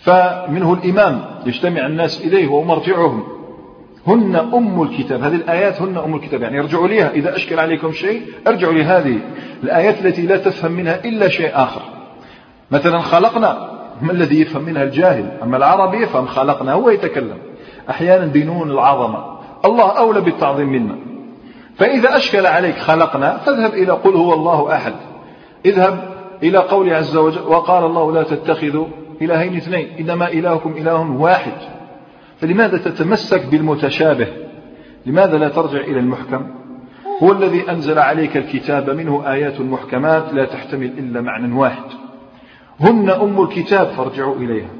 فمنه 0.00 0.72
الإمام 0.72 1.24
يجتمع 1.46 1.86
الناس 1.86 2.20
إليه 2.20 2.48
وهو 2.48 2.64
مرجعهم 2.64 3.24
هن 4.06 4.36
أم 4.36 4.82
الكتاب. 4.82 5.22
هذه 5.22 5.34
الآيات 5.34 5.82
هن 5.82 5.98
أم 5.98 6.14
الكتاب. 6.14 6.42
يعني 6.42 6.60
ارجعوا 6.60 6.88
ليها. 6.88 7.10
إذا 7.10 7.36
أشكل 7.36 7.60
عليكم 7.60 7.92
شيء 7.92 8.22
ارجعوا 8.46 8.72
لهذه. 8.72 9.18
الآيات 9.62 10.06
التي 10.06 10.22
لا 10.22 10.36
تفهم 10.36 10.72
منها 10.72 11.04
إلا 11.04 11.28
شيء 11.28 11.50
آخر. 11.54 11.82
مثلا 12.70 12.98
خلقنا. 12.98 13.78
ما 14.02 14.12
الذي 14.12 14.40
يفهم 14.40 14.62
منها؟ 14.62 14.82
الجاهل. 14.82 15.30
أما 15.42 15.56
العربي 15.56 16.02
يفهم 16.02 16.26
خلقنا. 16.26 16.72
هو 16.72 16.90
يتكلم. 16.90 17.38
أحيانا 17.90 18.26
بنون 18.26 18.70
العظمة. 18.70 19.38
الله 19.64 19.98
أولى 19.98 20.20
بالتعظيم 20.20 20.68
منا. 20.68 20.96
فإذا 21.76 22.16
أشكل 22.16 22.46
عليك 22.46 22.78
خلقنا 22.78 23.36
فاذهب 23.36 23.74
إلى 23.74 23.92
قل 23.92 24.14
هو 24.14 24.34
الله 24.34 24.74
أحد. 24.74 24.94
اذهب 25.66 26.17
إلى 26.42 26.58
قول 26.58 26.94
عز 26.94 27.16
وجل 27.16 27.42
وقال 27.42 27.84
الله 27.84 28.12
لا 28.12 28.22
تتخذوا 28.22 28.86
إلهين 29.22 29.56
اثنين 29.56 29.88
إنما 30.00 30.28
إلهكم 30.28 30.72
إله 30.76 31.10
واحد. 31.10 31.52
فلماذا 32.40 32.78
تتمسك 32.78 33.46
بالمتشابه؟ 33.46 34.26
لماذا 35.06 35.38
لا 35.38 35.48
ترجع 35.48 35.80
إلى 35.80 35.98
المحكم؟ 35.98 36.46
هو 37.22 37.32
الذي 37.32 37.70
أنزل 37.70 37.98
عليك 37.98 38.36
الكتاب 38.36 38.90
منه 38.90 39.32
آيات 39.32 39.60
محكمات 39.60 40.34
لا 40.34 40.44
تحتمل 40.44 40.86
إلا 40.98 41.20
معنى 41.20 41.54
واحد. 41.54 41.84
هن 42.80 43.10
أم 43.10 43.42
الكتاب 43.42 43.86
فارجعوا 43.86 44.36
إليها. 44.36 44.70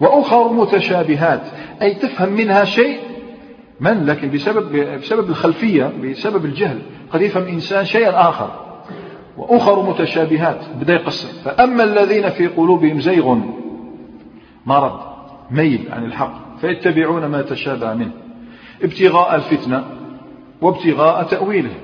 وأخر 0.00 0.52
متشابهات 0.52 1.42
أي 1.82 1.94
تفهم 1.94 2.32
منها 2.32 2.64
شيء 2.64 3.00
من؟ 3.80 4.06
لكن 4.06 4.30
بسبب, 4.30 4.76
بسبب 5.00 5.30
الخلفية 5.30 5.92
بسبب 6.04 6.44
الجهل 6.44 6.78
قد 7.12 7.22
يفهم 7.22 7.44
إنسان 7.44 7.84
شيئا 7.84 8.28
آخر. 8.28 8.71
وأخر 9.36 9.90
متشابهات 9.90 10.60
بدأ 10.80 10.94
يقسم 10.94 11.28
فأما 11.44 11.84
الذين 11.84 12.28
في 12.28 12.46
قلوبهم 12.46 13.00
زيغ 13.00 13.38
مرض 14.66 15.00
ميل 15.50 15.88
عن 15.92 16.04
الحق 16.04 16.56
فيتبعون 16.60 17.26
ما 17.26 17.42
تشابه 17.42 17.94
منه 17.94 18.12
ابتغاء 18.82 19.34
الفتنة 19.34 19.84
وابتغاء 20.60 21.22
تأويله. 21.22 21.74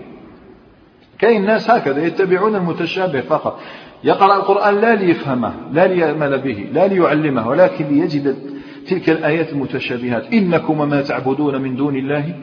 كاين 1.18 1.40
الناس 1.40 1.70
هكذا 1.70 2.06
يتبعون 2.06 2.56
المتشابه 2.56 3.20
فقط. 3.20 3.61
يقرأ 4.04 4.37
القرآن 4.37 4.80
لا 4.80 4.94
ليفهمه 4.94 5.54
لا 5.72 5.87
ليعمل 5.87 6.38
به 6.38 6.68
لا 6.72 6.87
ليعلمه 6.87 7.48
ولكن 7.48 7.84
ليجد 7.84 8.37
تلك 8.87 9.11
الآيات 9.11 9.52
المتشابهات. 9.52 10.32
إنكم 10.32 10.80
وما 10.80 11.02
تعبدون 11.02 11.62
من 11.62 11.76
دون 11.76 11.96
الله 11.96 12.34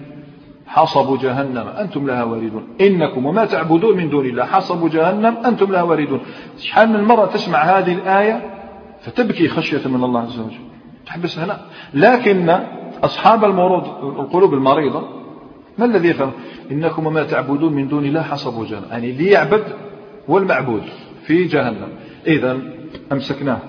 حصب 0.67 1.19
جهنم 1.19 1.67
أنتم 1.67 2.07
لها 2.07 2.23
واردون. 2.23 2.67
إنكم 2.81 3.25
وما 3.25 3.45
تعبدون 3.45 3.97
من 3.97 4.09
دون 4.09 4.25
الله 4.25 4.45
حصب 4.45 4.89
جهنم 4.89 5.37
أنتم 5.45 5.71
لها 5.71 5.81
واردون. 5.81 6.19
شحال 6.57 6.89
من 6.89 7.03
مرة 7.03 7.25
تسمع 7.25 7.59
هذه 7.59 7.93
الآية؟ 7.93 8.51
فتبكي 9.01 9.47
خشية 9.47 9.87
من 9.87 10.03
الله 10.03 10.19
عز 10.21 10.39
وجل. 10.39 10.65
تحبس 11.05 11.39
هنا 11.39 11.59
لكن 11.93 12.59
أصحاب 13.03 13.45
المرض 13.45 13.87
القلوب 14.19 14.53
المريضة 14.53 15.07
ما 15.77 15.85
الذي 15.85 16.09
يفهم؟ 16.09 16.31
إنكم 16.71 17.07
وما 17.07 17.23
تعبدون 17.23 17.73
من 17.73 17.87
دون 17.87 18.05
الله 18.05 18.21
حصب 18.21 18.65
جهنم. 18.65 18.85
يعني 18.91 19.11
ليعبد 19.11 19.63
والمعبود 20.27 20.83
في 21.23 21.43
جهنم. 21.43 21.87
إذا 22.27 22.59
أمسكناه. 23.11 23.59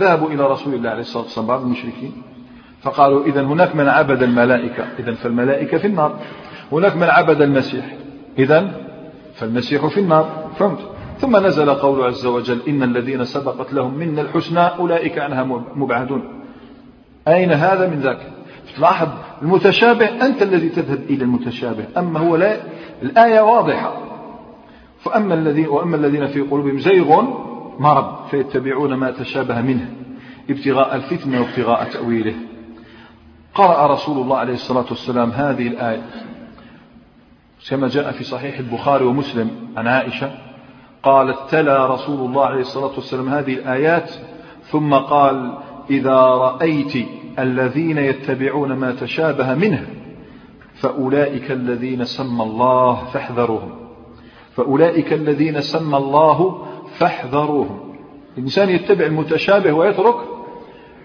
ذهبوا 0.00 0.28
إلى 0.28 0.46
رسول 0.46 0.74
الله 0.74 0.90
عليه 0.90 1.00
الصلاة 1.00 1.22
والسلام 1.22 1.46
بعض 1.46 1.60
المشركين. 1.60 2.12
فقالوا 2.82 3.24
إذا 3.24 3.42
هناك 3.42 3.76
من 3.76 3.88
عبد 3.88 4.22
الملائكة. 4.22 4.84
إذا 4.98 5.12
فالملائكة 5.14 5.78
في 5.78 5.86
النار. 5.86 6.18
هناك 6.72 6.96
من 6.96 7.02
عبد 7.02 7.42
المسيح. 7.42 7.96
إذا 8.38 8.70
فالمسيح 9.34 9.86
في 9.86 10.00
النار. 10.00 10.50
فهمت؟ 10.58 10.78
ثم 11.18 11.46
نزل 11.46 11.70
قول 11.70 12.04
عز 12.04 12.26
وجل 12.26 12.58
إن 12.68 12.82
الذين 12.82 13.24
سبقت 13.24 13.72
لهم 13.72 13.94
منا 13.94 14.22
الحسنى 14.22 14.60
أولئك 14.60 15.18
عنها 15.18 15.44
مبعدون. 15.74 16.42
أين 17.28 17.52
هذا 17.52 17.88
من 17.88 18.00
ذاك؟ 18.00 18.18
تلاحظ 18.76 19.08
المتشابه 19.42 20.26
أنت 20.26 20.42
الذي 20.42 20.68
تذهب 20.68 21.00
إلى 21.10 21.24
المتشابه 21.24 21.84
أما 21.96 22.20
هو 22.20 22.36
لا 22.36 22.56
الآية 23.02 23.40
واضحة. 23.40 24.02
فأما 25.00 25.34
الذين 25.34 25.68
وأما 25.68 25.96
الذين 25.96 26.26
في 26.26 26.40
قلوبهم 26.40 26.78
زيغ 26.78 27.22
مرض 27.78 28.26
فيتبعون 28.30 28.94
ما 28.94 29.10
تشابه 29.10 29.60
منه 29.60 29.90
ابتغاء 30.50 30.96
الفتنة 30.96 31.40
وابتغاء 31.40 31.84
تأويله. 31.84 32.34
قرأ 33.58 33.86
رسول 33.86 34.18
الله 34.18 34.36
عليه 34.36 34.54
الصلاة 34.54 34.84
والسلام 34.90 35.30
هذه 35.30 35.66
الآية. 35.68 36.02
كما 37.70 37.88
جاء 37.88 38.12
في 38.12 38.24
صحيح 38.24 38.58
البخاري 38.58 39.04
ومسلم 39.04 39.50
عن 39.76 39.86
عائشة 39.86 40.30
قالت 41.02 41.38
تلا 41.50 41.86
رسول 41.86 42.20
الله 42.20 42.46
عليه 42.46 42.60
الصلاة 42.60 42.90
والسلام 42.94 43.28
هذه 43.28 43.54
الآيات 43.54 44.10
ثم 44.62 44.94
قال 44.94 45.58
إذا 45.90 46.16
رأيت 46.16 47.06
الذين 47.38 47.98
يتبعون 47.98 48.72
ما 48.72 48.92
تشابه 48.92 49.54
منه 49.54 49.86
فأولئك 50.74 51.50
الذين 51.50 52.04
سمى 52.04 52.42
الله 52.42 53.04
فاحذروهم 53.04 53.70
فأولئك 54.56 55.12
الذين 55.12 55.60
سمى 55.60 55.96
الله 55.96 56.66
فاحذروهم 56.98 57.94
الإنسان 58.38 58.68
يتبع 58.68 59.06
المتشابه 59.06 59.72
ويترك 59.72 60.16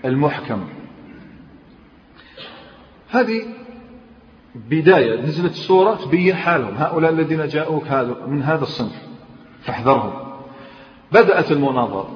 المحكم. 0.06 0.60
هذه 3.14 3.42
بداية 4.56 5.22
نزلت 5.22 5.52
السورة 5.52 5.96
تبين 5.96 6.36
حالهم. 6.36 6.74
هؤلاء 6.78 7.12
الذين 7.12 7.48
جاءوك 7.48 7.92
من 8.28 8.44
هذا 8.44 8.64
الصنف 8.64 9.02
فاحذرهم. 9.64 10.14
بدأت 11.12 11.52
المناظرة. 11.52 12.10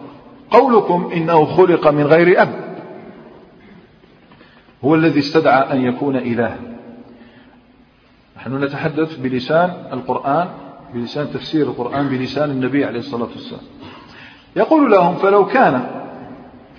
قولكم 0.51 1.09
إنه 1.13 1.45
خلق 1.45 1.87
من 1.87 2.03
غير 2.03 2.41
أب. 2.41 2.77
هو 4.85 4.95
الذي 4.95 5.19
استدعى 5.19 5.73
أن 5.73 5.81
يكون 5.81 6.15
إله. 6.15 6.57
نحن 8.37 8.63
نتحدث 8.63 9.15
بلسان 9.15 9.73
القرآن 9.93 10.47
بلسان 10.93 11.31
تفسير 11.33 11.67
القرآن 11.67 12.07
بلسان 12.07 12.51
النبي 12.51 12.85
عليه 12.85 12.99
الصلاة 12.99 13.29
والسلام. 13.35 13.61
يقول 14.55 14.91
لهم 14.91 15.15
فلو 15.15 15.45
كان 15.45 15.87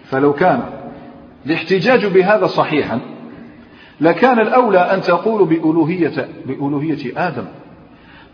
فلو 0.05 0.33
كان 0.33 0.63
الاحتجاج 1.47 2.07
بهذا 2.07 2.47
صحيحا 2.47 3.01
لكان 4.01 4.41
الأولى 4.41 4.79
أن 4.79 5.01
تقولوا 5.01 5.47
بألوهية, 5.47 6.29
بألوهية 6.47 7.29
آدم 7.29 7.45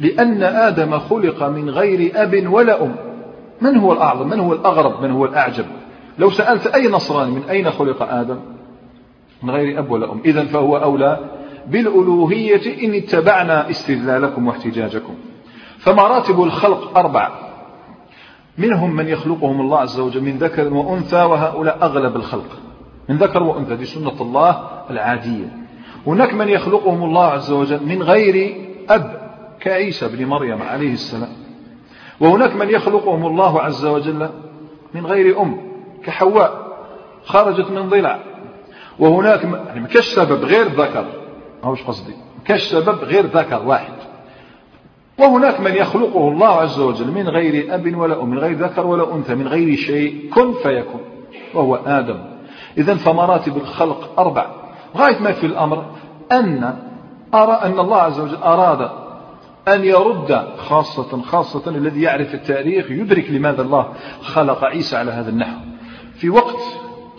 لأن 0.01 0.43
آدم 0.43 0.99
خلق 0.99 1.43
من 1.43 1.71
غير 1.71 2.13
أب 2.15 2.53
ولا 2.53 2.83
أم. 2.83 2.97
من 3.61 3.77
هو 3.77 3.93
الأعظم؟ 3.93 4.29
من 4.29 4.41
هو 4.41 4.53
الأغرب؟ 4.53 5.03
من 5.03 5.11
هو 5.11 5.25
الأعجب؟ 5.25 5.65
لو 6.19 6.31
سألت 6.31 6.67
أي 6.67 6.89
نصراني 6.89 7.31
من 7.31 7.43
أين 7.51 7.71
خلق 7.71 8.03
آدم؟ 8.03 8.39
من 9.43 9.51
غير 9.51 9.79
أب 9.79 9.91
ولا 9.91 10.13
أم. 10.13 10.21
إذا 10.25 10.45
فهو 10.45 10.77
أولى 10.77 11.19
بالألوهية 11.67 12.85
إن 12.85 12.95
اتبعنا 12.95 13.71
استدلالكم 13.71 14.47
واحتجاجكم. 14.47 15.15
فمراتب 15.79 16.43
الخلق 16.43 16.99
أربع. 16.99 17.29
منهم 18.59 18.97
من 18.97 19.09
يخلقهم 19.09 19.61
الله 19.61 19.79
عز 19.79 20.01
وجل 20.01 20.23
من 20.23 20.39
ذكر 20.39 20.75
وأنثى 20.75 21.23
وهؤلاء 21.23 21.79
أغلب 21.83 22.17
الخلق. 22.17 22.64
من 23.09 23.17
ذكر 23.17 23.43
وأنثى 23.43 23.77
دي 23.77 23.85
سنة 23.85 24.21
الله 24.21 24.69
العادية. 24.91 25.57
هناك 26.07 26.35
من 26.35 26.49
يخلقهم 26.49 27.05
الله 27.05 27.25
عز 27.25 27.53
وجل 27.53 27.87
من 27.87 28.03
غير 28.03 28.57
أب 28.91 29.31
كعيسى 29.61 30.09
بن 30.09 30.27
مريم 30.27 30.63
عليه 30.63 30.93
السلام. 30.93 31.33
وهناك 32.21 32.57
من 32.57 32.71
يخلقهم 32.71 33.27
الله 33.27 33.61
عز 33.61 33.85
وجل 33.87 34.29
من 34.95 35.07
غير 35.07 35.43
أم 35.43 35.61
كحواء 36.05 36.65
خرجت 37.25 37.71
من 37.71 37.89
ضلع. 37.89 38.19
وهناك 38.99 39.45
يعني 39.45 39.87
كاش 39.87 40.15
سبب 40.15 40.45
غير 40.45 40.67
ذكر. 40.67 41.07
هوش 41.65 41.83
قصدي. 41.83 42.15
كاش 42.45 42.63
سبب 42.63 42.99
غير 42.99 43.27
ذكر 43.27 43.63
واحد. 43.67 43.93
وهناك 45.19 45.61
من 45.61 45.75
يخلقه 45.75 46.29
الله 46.29 46.49
عز 46.49 46.81
وجل 46.81 47.11
من 47.11 47.29
غير 47.29 47.75
أب 47.75 47.97
ولا 47.97 48.23
أم 48.23 48.31
من 48.31 48.39
غير 48.39 48.57
ذكر 48.57 48.87
ولا 48.87 49.15
أنثى 49.15 49.35
من 49.35 49.49
غير 49.49 49.77
شيء 49.77 50.31
كن 50.35 50.53
فيكون. 50.53 51.01
وهو 51.55 51.75
آدم. 51.75 52.34
إذا 52.79 52.95
فمراتب 52.95 53.57
الخلق 53.57 54.21
أربع. 54.21 54.47
غاية 54.97 55.19
ما 55.19 55.33
في 55.33 55.47
الأمر 55.47 55.85
أن 56.33 56.75
أرى 57.35 57.53
أن 57.53 57.79
الله 57.79 57.97
عز 57.97 58.21
وجل 58.21 58.37
أراد 58.37 58.91
أن 59.69 59.85
يرد 59.85 60.49
خاصة 60.57 61.23
خاصة 61.23 61.71
الذي 61.71 62.03
يعرف 62.03 62.35
التاريخ 62.35 62.91
يدرك 62.91 63.31
لماذا 63.31 63.63
الله 63.63 63.89
خلق 64.23 64.65
عيسى 64.65 64.97
على 64.97 65.11
هذا 65.11 65.31
النحو. 65.31 65.59
في 66.15 66.31
وقت 66.31 66.61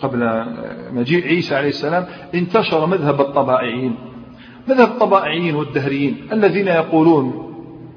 قبل 0.02 0.46
مجيء 0.92 1.26
عيسى 1.26 1.56
عليه 1.56 1.68
السلام 1.68 2.06
انتشر 2.34 2.86
مذهب 2.86 3.20
الطبائعيين. 3.20 3.96
مذهب 4.68 4.88
الطبائعيين 4.88 5.54
والدهريين 5.54 6.28
الذين 6.32 6.68
يقولون 6.68 7.42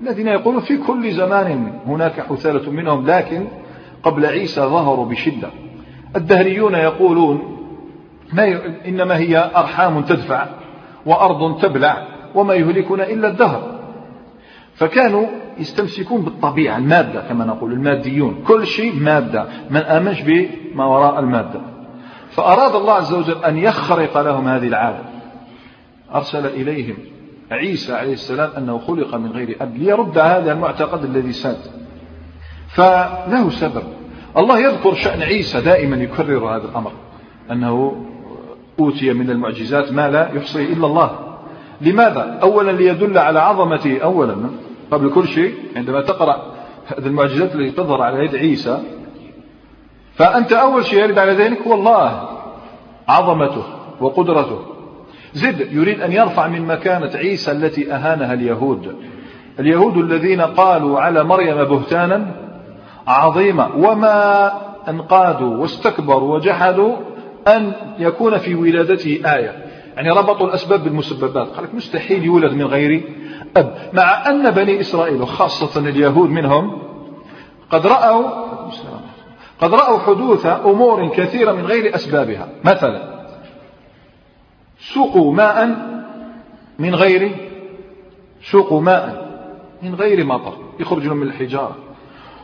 الذين 0.01 0.27
يقولون 0.27 0.61
في 0.61 0.77
كل 0.77 1.11
زمان 1.11 1.79
هناك 1.85 2.21
حثالة 2.21 2.71
منهم 2.71 3.05
لكن 3.05 3.47
قبل 4.03 4.25
عيسى 4.25 4.61
ظهروا 4.61 5.05
بشدة. 5.05 5.49
الدهريون 6.15 6.73
يقولون 6.73 7.57
ما 8.33 8.45
ي... 8.45 8.57
إنما 8.87 9.17
هي 9.17 9.51
أرحام 9.55 10.01
تدفع 10.01 10.45
وأرض 11.05 11.61
تبلع 11.61 12.07
وما 12.35 12.53
يهلكنا 12.53 13.09
إلا 13.09 13.27
الدهر. 13.27 13.79
فكانوا 14.73 15.27
يستمسكون 15.57 16.21
بالطبيعة 16.21 16.77
المادة 16.77 17.21
كما 17.21 17.45
نقول 17.45 17.73
الماديون. 17.73 18.43
كل 18.47 18.67
شيء 18.67 18.95
مادة 18.95 19.45
من 19.69 19.81
آمنش 19.81 20.21
بما 20.21 20.85
وراء 20.85 21.19
المادة. 21.19 21.61
فأراد 22.29 22.75
الله 22.75 22.93
عز 22.93 23.13
وجل 23.13 23.43
أن 23.43 23.57
يخرق 23.57 24.21
لهم 24.21 24.47
هذه 24.47 24.67
العادة 24.67 25.03
أرسل 26.15 26.45
إليهم 26.45 26.97
عيسى 27.51 27.93
عليه 27.93 28.13
السلام 28.13 28.49
أنه 28.57 28.77
خلق 28.77 29.15
من 29.15 29.31
غير 29.31 29.57
أب 29.61 29.77
ليرد 29.77 30.17
هذا 30.17 30.51
المعتقد 30.51 31.03
الذي 31.03 31.31
ساد. 31.31 31.57
فله 32.67 33.49
سبب. 33.49 33.98
الله 34.37 34.59
يذكر 34.59 34.95
شأن 34.95 35.21
عيسى 35.21 35.61
دائما 35.61 35.95
يكرر 35.95 36.55
هذا 36.55 36.65
الأمر 36.71 36.91
أنه 37.51 38.05
أوتي 38.79 39.13
من 39.13 39.29
المعجزات 39.29 39.91
ما 39.91 40.09
لا 40.09 40.29
يحصيه 40.33 40.73
إلا 40.73 40.87
الله. 40.87 41.19
لماذا؟ 41.81 42.39
أولا 42.41 42.71
ليدل 42.71 43.17
على 43.17 43.39
عظمته 43.39 43.99
أولا. 44.03 44.35
قبل 44.91 45.09
كل 45.09 45.27
شيء 45.27 45.53
عندما 45.75 46.01
تقرأ 46.01 46.53
هذه 46.87 47.07
المعجزات 47.07 47.55
التي 47.55 47.71
تظهر 47.71 48.01
على 48.01 48.25
يد 48.25 48.35
عيسى 48.35 48.79
فأنت 50.15 50.53
أول 50.53 50.85
شيء 50.85 50.99
يرد 50.99 51.19
على 51.19 51.31
ذلك 51.31 51.61
هو 51.67 51.73
الله 51.73 52.29
عظمته 53.07 53.63
وقدرته. 54.01 54.59
زد 55.33 55.73
يريد 55.73 56.01
أن 56.01 56.11
يرفع 56.11 56.47
من 56.47 56.61
مكانة 56.61 57.11
عيسى 57.15 57.51
التي 57.51 57.93
أهانها 57.93 58.33
اليهود. 58.33 58.95
اليهود 59.59 59.97
الذين 59.97 60.41
قالوا 60.41 60.99
على 60.99 61.23
مريم 61.23 61.63
بهتانا 61.63 62.48
عظيما 63.09 63.69
وما 63.75 64.51
أنقادوا 64.89 65.57
واستكبروا 65.57 66.35
وجحدوا 66.35 66.95
أن 67.47 67.73
يكون 67.99 68.37
في 68.37 68.55
ولادته 68.55 69.21
آية. 69.25 69.65
يعني 69.95 70.09
ربطوا 70.09 70.47
الأسباب 70.47 70.83
بالمسببات. 70.83 71.47
قال 71.47 71.63
لك 71.63 71.75
مستحيل 71.75 72.23
يولد 72.23 72.53
من 72.53 72.65
غير 72.65 73.03
أب. 73.57 73.75
مع 73.93 74.27
أن 74.27 74.49
بني 74.49 74.79
إسرائيل 74.79 75.21
وخاصة 75.21 75.79
اليهود 75.79 76.29
منهم 76.29 76.81
قد 77.71 77.87
رأوا 77.87 78.27
قد 79.61 79.73
رأوا 79.73 79.99
حدوث 79.99 80.45
أمور 80.45 81.09
كثيرة 81.09 81.51
من 81.51 81.65
غير 81.65 81.95
أسبابها. 81.95 82.47
مثلا 82.63 83.25
سقوا 84.79 85.33
ماء 85.33 85.67
من 86.79 86.95
غير 86.95 87.31
سقوا 88.51 88.81
ماء 88.81 89.29
من 89.81 89.95
غير 89.95 90.25
مطر. 90.25 90.53
يخرج 90.79 91.07
من 91.07 91.27
الحجارة. 91.27 91.88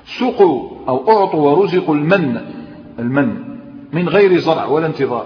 سقوا 0.05 0.69
أو 0.87 1.09
أعطوا 1.09 1.51
ورزقوا 1.51 1.95
المن 1.95 2.41
المن 2.99 3.35
من 3.93 4.09
غير 4.09 4.37
زرع 4.37 4.65
ولا 4.65 4.85
انتظار. 4.85 5.25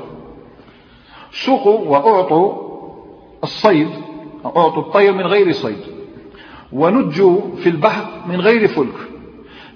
سقوا 1.32 1.80
وأعطوا 1.80 2.54
الصيد 3.44 3.90
أعطوا 4.46 4.82
الطير 4.82 5.14
من 5.14 5.26
غير 5.26 5.52
صيد. 5.52 5.82
ونجوا 6.74 7.42
في 7.58 7.70
البحر 7.70 8.06
من 8.28 8.42
غير 8.42 8.68
فلك. 8.68 8.96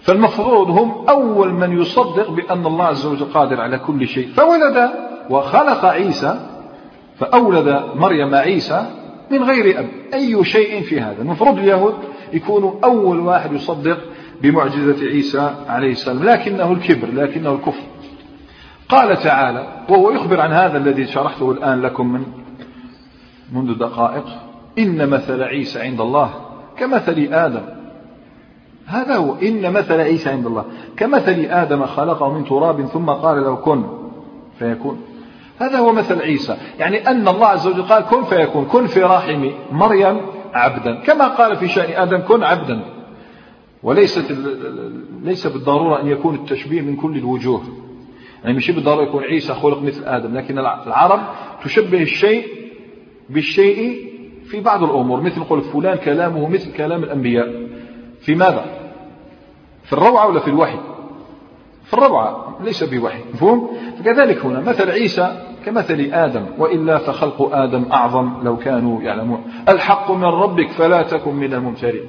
فالمفروض 0.01 0.69
هم 0.69 1.07
أول 1.09 1.53
من 1.53 1.81
يصدق 1.81 2.31
بأن 2.31 2.65
الله 2.65 2.85
عز 2.85 3.05
وجل 3.05 3.25
قادر 3.25 3.61
على 3.61 3.79
كل 3.79 4.07
شيء. 4.07 4.27
فولد 4.27 4.89
وخلق 5.29 5.85
عيسى 5.85 6.49
فأولد 7.15 7.83
مريم 7.95 8.35
عيسى 8.35 8.85
من 9.31 9.43
غير 9.43 9.79
أب. 9.79 9.89
أي 10.13 10.43
شيء 10.43 10.81
في 10.81 10.99
هذا؟ 10.99 11.21
المفروض 11.21 11.57
اليهود 11.57 11.93
يكونوا 12.33 12.71
أول 12.83 13.19
واحد 13.19 13.53
يصدق 13.53 13.97
بمعجزة 14.41 15.05
عيسى 15.05 15.55
عليه 15.67 15.91
السلام 15.91 16.23
لكنه 16.23 16.71
الكبر 16.71 17.07
لكنه 17.13 17.53
الكفر. 17.53 17.83
قال 18.89 19.17
تعالى 19.17 19.67
وهو 19.89 20.11
يخبر 20.11 20.41
عن 20.41 20.51
هذا 20.51 20.77
الذي 20.77 21.05
شرحته 21.05 21.51
الآن 21.51 21.81
لكم 21.81 22.13
من 22.13 22.23
منذ 23.53 23.77
دقائق 23.77 24.25
إن 24.79 25.09
مثل 25.09 25.43
عيسى 25.43 25.81
عند 25.81 26.01
الله 26.01 26.33
كمثل 26.77 27.33
آدم. 27.33 27.61
هذا 28.85 29.15
هو 29.15 29.35
إن 29.35 29.73
مثل 29.73 29.99
عيسى 29.99 30.29
عند 30.29 30.45
الله 30.45 30.65
كمثل 30.97 31.45
آدم 31.49 31.85
خلقه 31.85 32.33
من 32.33 32.45
تراب 32.45 32.85
ثم 32.85 33.05
قال 33.05 33.43
له 33.43 33.55
كن 33.55 33.83
فيكون. 34.59 35.01
هذا 35.59 35.77
هو 35.77 35.93
مثل 35.93 36.21
عيسى. 36.21 36.57
يعني 36.79 37.07
أن 37.07 37.27
الله 37.27 37.47
عز 37.47 37.67
وجل 37.67 37.83
قال 37.83 38.03
كن 38.03 38.23
فيكون. 38.23 38.65
كن 38.65 38.87
في 38.87 39.03
رحم 39.03 39.49
مريم 39.71 40.21
عبدا. 40.53 40.95
كما 40.95 41.27
قال 41.27 41.55
في 41.55 41.67
شأن 41.67 42.01
آدم 42.01 42.17
كن 42.17 42.43
عبدا. 42.43 42.92
وليست 43.83 44.37
ليس 45.23 45.47
بالضرورة 45.47 46.01
أن 46.01 46.07
يكون 46.07 46.35
التشبيه 46.35 46.81
من 46.81 46.95
كل 46.95 47.17
الوجوه. 47.17 47.61
يعني 48.43 48.57
مش 48.57 48.71
بالضرورة 48.71 49.03
يكون 49.03 49.23
عيسى 49.23 49.53
خلق 49.53 49.81
مثل 49.81 50.03
آدم 50.05 50.37
لكن 50.37 50.59
العرب 50.59 51.21
تشبه 51.63 52.01
الشيء 52.01 52.45
بالشيء 53.29 54.09
في 54.45 54.59
بعض 54.61 54.83
الأمور 54.83 55.21
مثل 55.21 55.39
نقول 55.39 55.61
فلان 55.61 55.97
كلامه 55.97 56.49
مثل 56.49 56.73
كلام 56.73 57.03
الأنبياء. 57.03 57.67
في 58.21 58.35
ماذا؟ 58.35 58.65
في 59.83 59.93
الروعة 59.93 60.27
ولا 60.27 60.39
في 60.39 60.47
الوحي؟ 60.47 60.77
في 61.83 61.93
الروعة 61.93 62.57
ليس 62.63 62.83
بوحي. 62.83 63.19
مفهوم؟ 63.33 63.69
فكذلك 63.99 64.45
هنا 64.45 64.59
مثل 64.59 64.91
عيسى 64.91 65.43
كمثل 65.65 66.09
آدم 66.13 66.45
وإلا 66.57 66.97
فخلق 66.97 67.55
آدم 67.55 67.85
أعظم 67.91 68.43
لو 68.43 68.57
كانوا 68.57 69.01
يعلمون. 69.01 69.43
الحق 69.69 70.11
من 70.11 70.23
ربك 70.23 70.69
فلا 70.69 71.01
تكن 71.01 71.35
من 71.35 71.53
الممترين. 71.53 72.05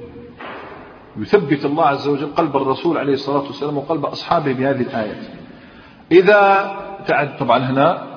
يثبت 1.17 1.65
الله 1.65 1.85
عز 1.85 2.07
وجل 2.07 2.27
قلب 2.27 2.57
الرسول 2.57 2.97
عليه 2.97 3.13
الصلاة 3.13 3.43
والسلام 3.43 3.77
وقلب 3.77 4.05
أصحابه 4.05 4.53
بهذه 4.53 4.81
الآيات 4.81 5.25
إذا 6.11 6.71
تعد 7.07 7.37
طبعا 7.37 7.59
هنا 7.59 8.15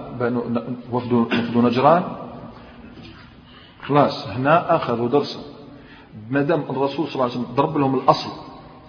وفد 0.92 1.12
وفد 1.12 1.56
نجران. 1.56 2.02
خلاص 3.82 4.28
هنا 4.28 4.76
أخذوا 4.76 5.08
درسا 5.08 5.38
ما 6.30 6.42
دام 6.42 6.62
الرسول 6.70 7.06
صلى 7.06 7.14
الله 7.14 7.24
عليه 7.24 7.34
وسلم 7.34 7.54
ضرب 7.54 7.78
لهم 7.78 7.94
الأصل. 7.94 8.30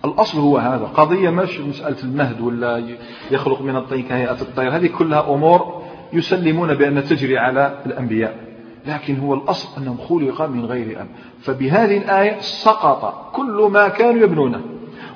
الأصل 0.05 0.39
هو 0.39 0.57
هذا. 0.57 0.85
قضية 0.85 1.29
مش 1.29 1.59
مسألة 1.59 2.03
المهد 2.03 2.41
ولا 2.41 2.97
يخلق 3.31 3.61
من 3.61 3.75
الطين 3.75 4.03
كهيئة 4.03 4.41
الطير 4.41 4.75
هذه 4.75 4.87
كلها 4.87 5.33
أمور 5.33 5.83
يسلمون 6.13 6.73
بأن 6.73 7.03
تجري 7.03 7.37
على 7.37 7.83
الأنبياء. 7.85 8.48
لكن 8.85 9.19
هو 9.19 9.33
الأصل 9.33 9.81
أنهم 9.81 9.97
خلق 9.97 10.41
من 10.41 10.65
غير 10.65 11.01
أب 11.01 11.07
فبهذه 11.41 11.97
الآية 11.97 12.39
سقط 12.39 13.31
كل 13.35 13.69
ما 13.71 13.87
كانوا 13.87 14.23
يبنونه. 14.23 14.61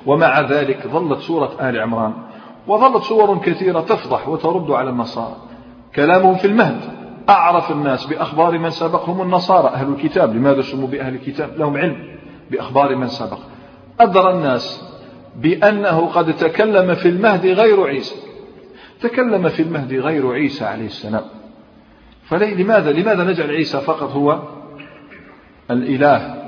ومع 0.06 0.40
ذلك 0.40 0.86
ظلت 0.86 1.18
سورة 1.18 1.56
آل 1.60 1.80
عمران. 1.80 2.12
وظلت 2.66 3.02
صور 3.02 3.38
كثيرة 3.38 3.80
تفضح 3.80 4.28
وترد 4.28 4.70
على 4.70 4.90
النصارى 4.90 5.36
كلامهم 5.94 6.34
في 6.34 6.46
المهد. 6.46 6.80
أعرف 7.28 7.70
الناس 7.70 8.06
بأخبار 8.06 8.58
من 8.58 8.70
سبقهم 8.70 9.22
النصارى. 9.22 9.68
أهل 9.68 9.88
الكتاب. 9.88 10.36
لماذا 10.36 10.62
سموا 10.62 10.88
بأهل 10.88 11.14
الكتاب؟ 11.14 11.58
لهم 11.58 11.76
علم 11.76 11.96
بأخبار 12.50 12.96
من 12.96 13.08
سبق. 13.08 13.38
أدرى 14.00 14.30
الناس 14.30 14.84
بأنه 15.36 16.06
قد 16.06 16.36
تكلم 16.36 16.94
في 16.94 17.08
المهد 17.08 17.46
غير 17.46 17.84
عيسى. 17.86 18.16
تكلم 19.00 19.48
في 19.48 19.62
المهد 19.62 19.92
غير 19.92 20.32
عيسى 20.32 20.64
عليه 20.64 20.86
السلام. 20.86 21.24
فلماذا 22.24 22.92
لماذا 22.92 23.24
نجعل 23.24 23.50
عيسى 23.50 23.80
فقط 23.80 24.10
هو 24.10 24.42
الإله؟ 25.70 26.44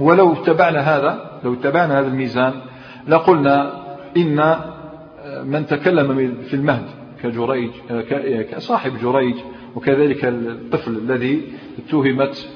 ولو 0.00 0.32
اتبعنا 0.32 0.80
هذا 0.80 1.40
لو 1.44 1.54
اتبعنا 1.54 1.98
هذا 1.98 2.06
الميزان 2.06 2.52
لقلنا 3.08 3.84
إن 4.16 4.56
من 5.44 5.66
تكلم 5.66 6.34
في 6.48 6.54
المهد 6.54 6.86
كجريج 7.22 7.70
كصاحب 8.50 8.98
جريج 8.98 9.34
وكذلك 9.74 10.24
الطفل 10.24 10.90
الذي 10.90 11.52
اتهمت 11.78 12.48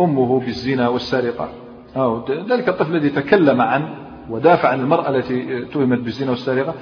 أمه 0.00 0.40
بالزنا 0.40 0.88
والسرقة. 0.88 1.48
أو 1.96 2.24
ذلك 2.48 2.68
الطفل 2.68 2.96
الذي 2.96 3.10
تكلم 3.10 3.60
عن 3.60 3.94
ودافع 4.30 4.68
عن 4.68 4.80
المرأة 4.80 5.08
التي 5.08 5.62
اتهمت 5.62 5.98
بالزنا 5.98 6.30
والسرقة. 6.30 6.74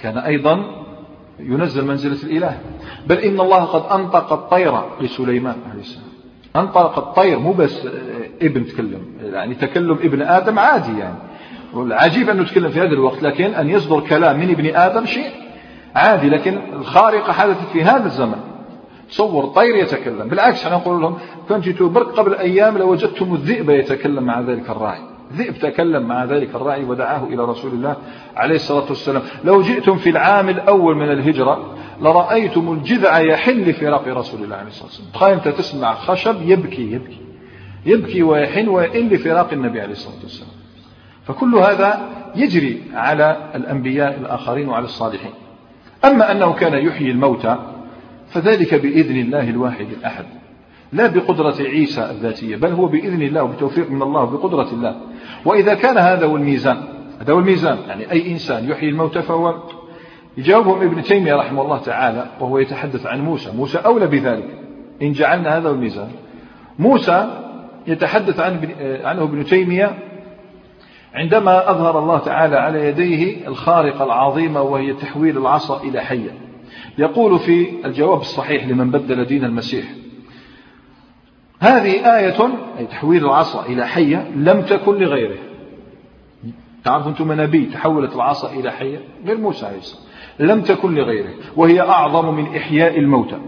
كان 0.00 0.18
أيضا 0.18 0.85
ينزل 1.40 1.84
منزلة 1.84 2.22
الإله. 2.22 2.58
بل 3.06 3.16
إن 3.16 3.40
الله 3.40 3.64
قد 3.64 4.00
أنطق 4.00 4.32
الطير 4.32 4.80
لسليمان 5.00 5.56
عليه 5.70 5.80
السلام. 5.80 6.06
أنطق 6.56 6.98
الطير 6.98 7.38
مو 7.38 7.52
بس 7.52 7.88
ابن 8.42 8.66
تكلم 8.66 9.02
يعني 9.22 9.54
تكلم 9.54 9.92
ابن 9.92 10.22
آدم 10.22 10.58
عادي 10.58 10.98
يعني. 10.98 11.18
والعجيب 11.74 12.30
أنه 12.30 12.42
يتكلم 12.42 12.68
في 12.68 12.80
هذا 12.80 12.92
الوقت 12.92 13.22
لكن 13.22 13.54
أن 13.54 13.70
يصدر 13.70 14.00
كلام 14.00 14.38
من 14.38 14.50
ابن 14.50 14.76
آدم 14.76 15.06
شيء 15.06 15.30
عادي. 15.94 16.28
لكن 16.28 16.58
الخارقة 16.72 17.32
حدثت 17.32 17.68
في 17.72 17.82
هذا 17.82 18.06
الزمن. 18.06 18.40
تصور 19.10 19.46
طير 19.46 19.76
يتكلم. 19.76 20.28
بالعكس 20.28 20.64
إحنا 20.64 20.76
نقول 20.76 21.02
لهم 21.02 21.18
كنت 21.48 21.82
برك 21.82 22.06
قبل 22.06 22.34
أيام 22.34 22.78
لوجدتم 22.78 23.34
الذئب 23.34 23.70
يتكلم 23.70 24.24
مع 24.24 24.40
ذلك 24.40 24.70
الراعي. 24.70 25.15
ذئب 25.32 25.58
تكلم 25.58 26.02
مع 26.02 26.24
ذلك 26.24 26.54
الراعي 26.54 26.84
ودعاه 26.84 27.24
إلى 27.24 27.44
رسول 27.44 27.72
الله 27.72 27.96
عليه 28.36 28.54
الصلاة 28.54 28.88
والسلام. 28.88 29.22
لو 29.44 29.62
جئتم 29.62 29.96
في 29.96 30.10
العام 30.10 30.48
الأول 30.48 30.96
من 30.96 31.10
الهجرة 31.10 31.74
لرأيتم 32.00 32.72
الجذع 32.72 33.18
يحن 33.18 33.60
لفراق 33.60 34.08
رسول 34.08 34.42
الله 34.42 34.56
عليه 34.56 34.68
الصلاة 34.68 34.86
والسلام. 34.86 35.10
تخيل 35.14 35.32
أنت 35.32 35.48
تسمع 35.48 35.94
خشب 35.94 36.36
يبكي 36.42 36.92
يبكي. 36.92 37.20
يبكي 37.86 38.22
ويحن 38.22 38.68
ويئن 38.68 39.08
لفراق 39.08 39.52
النبي 39.52 39.80
عليه 39.80 39.92
الصلاة 39.92 40.22
والسلام. 40.22 40.50
فكل 41.24 41.54
هذا 41.54 42.08
يجري 42.36 42.82
على 42.94 43.50
الأنبياء 43.54 44.18
الآخرين 44.20 44.68
وعلى 44.68 44.84
الصالحين. 44.84 45.32
أما 46.04 46.32
أنه 46.32 46.52
كان 46.52 46.86
يحيي 46.86 47.10
الموتى 47.10 47.56
فذلك 48.28 48.74
بإذن 48.74 49.16
الله 49.16 49.50
الواحد 49.50 49.86
الأحد. 49.98 50.24
لا 50.92 51.06
بقدرة 51.06 51.56
عيسى 51.60 52.10
الذاتية 52.10 52.56
بل 52.56 52.72
هو 52.72 52.86
بإذن 52.86 53.22
الله 53.22 53.42
وبتوفيق 53.42 53.90
من 53.90 54.02
الله 54.02 54.22
وبقدرة 54.22 54.68
الله. 54.72 54.96
وإذا 55.46 55.74
كان 55.74 55.98
هذا 55.98 56.26
هو 56.26 56.36
الميزان 56.36 56.76
هذا 57.20 57.32
هو 57.32 57.38
الميزان. 57.38 57.78
يعني 57.88 58.12
أي 58.12 58.32
إنسان 58.32 58.70
يحيي 58.70 58.88
الموتى 58.88 59.22
فهو 59.22 59.54
يجاوبهم 60.36 60.82
ابن 60.82 61.02
تيمية 61.02 61.34
رحمه 61.34 61.62
الله 61.62 61.78
تعالى 61.78 62.26
وهو 62.40 62.58
يتحدث 62.58 63.06
عن 63.06 63.20
موسى 63.20 63.52
موسى 63.56 63.78
أولى 63.78 64.06
بذلك. 64.06 64.48
إن 65.02 65.12
جعلنا 65.12 65.56
هذا 65.58 65.68
هو 65.68 65.72
الميزان. 65.72 66.08
موسى 66.78 67.42
يتحدث 67.86 68.40
عن 68.40 68.68
عنه 69.04 69.22
ابن 69.22 69.44
تيمية 69.44 69.94
عندما 71.14 71.70
أظهر 71.70 71.98
الله 71.98 72.18
تعالى 72.18 72.56
على 72.56 72.86
يديه 72.88 73.48
الخارقة 73.48 74.04
العظيمة 74.04 74.62
وهي 74.62 74.92
تحويل 74.92 75.38
العصا 75.38 75.82
إلى 75.82 76.00
حية. 76.00 76.30
يقول 76.98 77.38
في 77.38 77.66
الجواب 77.84 78.20
الصحيح 78.20 78.66
لمن 78.66 78.90
بدل 78.90 79.24
دين 79.24 79.44
المسيح 79.44 79.84
هذه 81.60 82.18
آية 82.18 82.50
أي 82.78 82.86
تحويل 82.86 83.24
العصا 83.24 83.66
إلى 83.66 83.86
حية 83.86 84.30
لم 84.36 84.62
تكن 84.62 84.94
لغيره. 84.94 85.38
تعرفوا 86.84 87.10
أنتم 87.10 87.32
نبي 87.32 87.66
تحولت 87.66 88.14
العصا 88.14 88.52
إلى 88.52 88.70
حية؟ 88.70 88.98
غير 89.26 89.38
موسى 89.38 89.66
عليه 89.66 89.78
السلام 89.78 90.06
لم 90.38 90.62
تكن 90.62 90.94
لغيره 90.94 91.30
وهي 91.56 91.80
أعظم 91.80 92.34
من 92.34 92.56
إحياء 92.56 92.98
الموتى. 92.98 93.38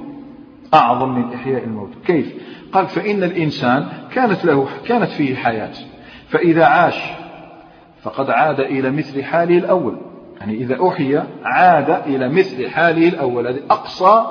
أعظم 0.75 1.09
من 1.09 1.35
إحياء 1.35 1.65
الموتى. 1.65 1.95
كيف؟ 2.07 2.35
قال 2.73 2.87
فإن 2.87 3.23
الإنسان 3.23 3.89
كانت 4.13 4.45
له 4.45 4.69
كانت 4.87 5.11
فيه 5.11 5.37
حياة 5.37 5.73
فإذا 6.29 6.65
عاش 6.65 7.03
فقد 8.03 8.31
عاد 8.31 8.61
إلى 8.61 8.91
مثل 8.91 9.25
حاله 9.25 9.59
الأول. 9.59 9.97
يعني 10.41 10.55
إذا 10.55 10.89
أحيي 10.89 11.23
عاد 11.45 11.91
إلى 11.91 12.29
مثل 12.29 12.71
حاله 12.71 13.09
الأول. 13.09 13.47
هذه 13.47 13.61
أقصى 13.71 14.27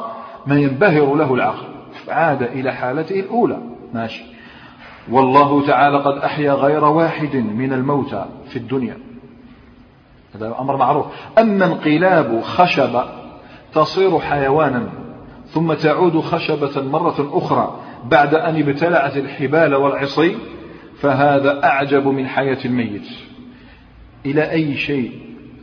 ما 0.47 0.59
ينبهر 0.59 1.15
له 1.15 1.33
العقل. 1.33 1.76
عاد 2.09 2.43
إلى 2.43 2.73
حالته 2.73 3.19
الأولى. 3.19 3.57
ماشي. 3.93 4.23
والله 5.11 5.67
تعالى 5.67 5.97
قد 5.97 6.17
أحيا 6.17 6.53
غير 6.53 6.83
واحد 6.83 7.35
من 7.35 7.73
الموتى 7.73 8.25
في 8.49 8.55
الدنيا. 8.55 8.97
هذا 10.35 10.55
أمر 10.59 10.77
معروف. 10.77 11.05
أما 11.37 11.65
انقلاب 11.65 12.41
خشبة 12.41 13.05
تصير 13.73 14.19
حيوانا 14.19 14.89
ثم 15.47 15.73
تعود 15.73 16.19
خشبة 16.19 16.81
مرة 16.81 17.29
أخرى 17.33 17.79
بعد 18.05 18.35
أن 18.35 18.55
ابتلعت 18.59 19.17
الحبال 19.17 19.75
والعصي 19.75 20.37
فهذا 20.99 21.63
أعجب 21.63 22.07
من 22.07 22.27
حياة 22.27 22.65
الميت. 22.65 23.07
إلى 24.25 24.51
أي 24.51 24.77
شيء 24.77 25.11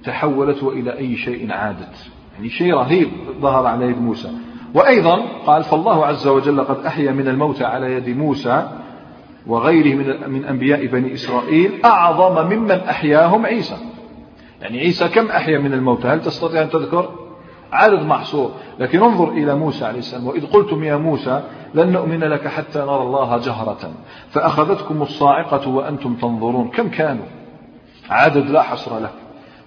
تحولت 0.05 0.63
وإلى 0.63 0.99
أي 0.99 1.17
شيء 1.17 1.53
عادت؟ 1.53 2.11
يعني 2.37 2.51
شيء 2.51 2.75
رهيب 2.75 3.09
ظهر 3.41 3.67
على 3.67 3.87
يد 3.87 3.99
موسى. 4.03 4.31
وأيضا 4.75 5.23
قال 5.47 5.65
فالله 5.65 6.07
عز 6.07 6.27
وجل 6.27 6.65
قد 6.65 6.87
أحيا 6.87 7.13
من 7.13 7.29
الموتى 7.29 7.65
على 7.65 7.93
يد 7.93 8.17
موسى 8.17 8.69
وغيره 9.47 9.95
من, 9.95 10.31
من 10.31 10.45
أنبياء 10.45 10.87
بني 10.87 11.15
إسرائيل 11.15 11.81
أعظم 11.85 12.47
ممن 12.47 12.81
أحياهم 12.81 13.47
عيسى. 13.47 13.77
يعني 14.63 14.79
عيسى 14.79 15.09
كم 15.09 15.27
أحيا 15.27 15.59
من 15.59 15.73
الموتى 15.73 16.09
هل 16.09 16.23
تستطيع 16.23 16.63
أن 16.63 16.71
تذكر؟ 16.71 17.09
عدد 17.73 18.03
محصور. 18.03 18.51
لكن 18.79 19.03
انظر 19.03 19.29
إلى 19.29 19.55
موسى 19.55 19.85
عليه 19.85 19.99
السلام 19.99 20.27
وإذ 20.27 20.47
قلتم 20.47 20.85
يا 20.85 20.97
موسى 20.97 21.43
لن 21.75 21.93
نؤمن 21.93 22.21
لك 22.21 22.49
حتى 22.49 22.79
نرى 22.79 23.03
الله 23.03 23.39
جهرة 23.39 23.91
فأخذتكم 24.31 25.03
الصاعقة 25.03 25.69
وأنتم 25.69 26.15
تنظرون. 26.15 26.69
كم 26.69 26.89
كانوا؟ 26.89 27.27
عدد 28.11 28.51
لا 28.51 28.63
حصر 28.63 28.99
له. 28.99 29.11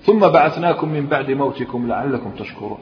ثم 0.02 0.20
بعثناكم 0.20 0.90
من 0.90 1.06
بعد 1.06 1.32
موتكم 1.32 1.88
لعلكم 1.88 2.32
تشكرون. 2.40 2.78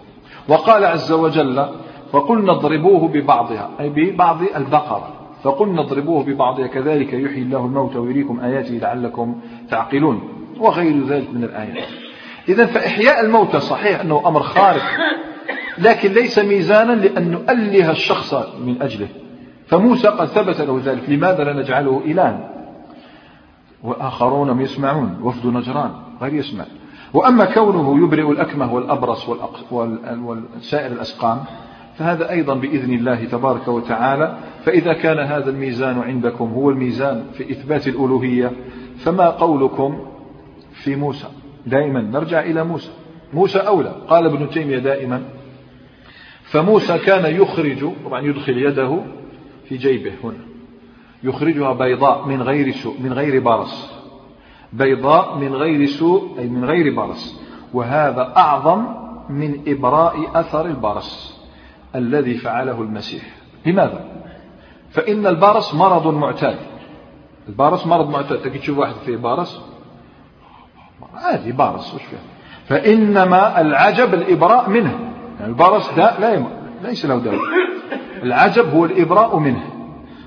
وقال 0.50 0.86
عز 0.86 1.12
وجل 1.12 1.66
فقلنا 2.12 2.52
اضربوه 2.52 3.08
ببعضها 3.08 3.70
أي 3.80 3.90
ببعض 3.90 4.38
البقرة. 4.56 5.08
فقلنا 5.44 5.82
اضربوه 5.82 6.24
ببعضها 6.24 6.68
كذلك 6.68 7.14
يحيي 7.14 7.42
الله 7.42 7.66
الموت 7.66 7.96
ويريكم 7.96 8.40
آياته 8.40 8.74
لعلكم 8.74 9.36
تعقلون 9.70 10.22
وغير 10.60 11.06
ذلك 11.06 11.34
من 11.34 11.44
الآيات. 11.44 11.88
إذا 12.50 12.66
فإحياء 12.66 13.26
الموتى 13.26 13.60
صحيح 13.60 14.02
أنه 14.02 14.24
أمر 14.28 14.44
خارق 14.44 14.84
لكن 15.78 16.12
ليس 16.12 16.40
ميزانا 16.40 16.92
لأن 16.92 17.32
نؤله 17.32 17.92
الشخص 17.92 18.34
من 18.66 18.82
أجله. 18.82 19.08
فموسى 19.68 20.08
قد 20.08 20.26
ثبت 20.26 20.62
له 20.62 20.82
ذلك 20.86 21.10
لماذا 21.10 21.44
لا 21.44 21.54
نجعله 21.54 22.02
إلها؟ 22.06 22.50
وآخرون 23.84 24.62
يسمعون 24.62 25.20
وفد 25.24 25.46
نجران 25.46 25.92
غير 26.22 26.34
يسمع. 26.34 26.66
وأما 27.14 27.46
كونه 27.46 28.04
يبرئ 28.04 28.32
الأكمه 28.32 28.74
والأبرص 28.74 29.30
وسائر 29.72 30.92
الأسقام 30.92 31.44
فهذا 31.98 32.30
أيضا 32.32 32.54
بإذن 32.54 32.94
الله 32.94 33.26
تبارك 33.26 33.68
وتعالى. 33.68 34.38
فإذا 34.64 34.94
كان 34.94 35.20
هذا 35.20 35.50
الميزان 35.50 36.00
عندكم 36.00 36.46
هو 36.46 36.70
الميزان 36.70 37.26
في 37.34 37.52
إثبات 37.52 37.88
الألوهية 37.88 38.52
فما 38.98 39.30
قولكم 39.30 40.06
في 40.74 40.96
موسى؟ 40.96 41.28
دائما 41.66 42.02
نرجع 42.02 42.40
إلى 42.40 42.64
موسى. 42.64 42.92
موسى 43.34 43.60
أولى. 43.60 43.96
قال 44.08 44.26
ابن 44.26 44.50
تيمية 44.50 44.78
دائما 44.78 45.22
فموسى 46.44 46.98
كان 46.98 47.36
يخرج 47.36 47.90
طبعا 48.06 48.22
يدخل 48.22 48.58
يده 48.58 49.00
في 49.70 49.78
جيبه 49.78 50.12
هنا. 50.24 50.46
يخرجها 51.24 51.74
بيضاء 51.74 52.28
من 52.28 52.42
غير 52.42 52.72
سوء 52.72 52.96
من 53.00 53.14
غير 53.14 53.42
برص. 53.42 53.92
بيضاء 54.74 55.38
من 55.38 55.54
غير 55.54 55.86
سوء 55.86 56.40
أي 56.40 56.48
من 56.48 56.66
غير 56.66 56.96
برص. 56.96 57.40
وهذا 57.74 58.34
أعظم 58.38 58.86
من 59.30 59.60
إبراء 59.68 60.40
أثر 60.40 60.66
البرص. 60.66 61.35
الذي 61.96 62.34
فعله 62.34 62.82
المسيح. 62.82 63.24
لماذا؟ 63.66 64.06
فإن 64.90 65.28
البرص 65.28 65.76
مرض 65.76 66.08
معتاد. 66.08 66.58
البرص 67.50 67.88
مرض 67.88 68.10
معتاد. 68.10 68.42
تجي 68.42 68.60
تشوف 68.60 68.78
واحد 68.78 68.96
فيه 69.06 69.18
برص 69.18 69.62
عادي 71.14 71.52
بارس 71.52 71.94
وش 71.94 72.02
فيه 72.02 72.18
فإنما 72.66 73.62
العجب 73.62 74.14
الإبراء 74.14 74.70
منه. 74.70 75.00
يعني 75.40 75.52
البرص 75.52 75.94
داء 75.96 76.22
لا 76.22 76.34
يم... 76.34 76.46
ليس 76.84 77.06
له 77.06 77.18
داء 77.18 77.34
العجب 78.24 78.74
هو 78.74 78.86
الإبراء 78.86 79.38
منه. 79.38 79.64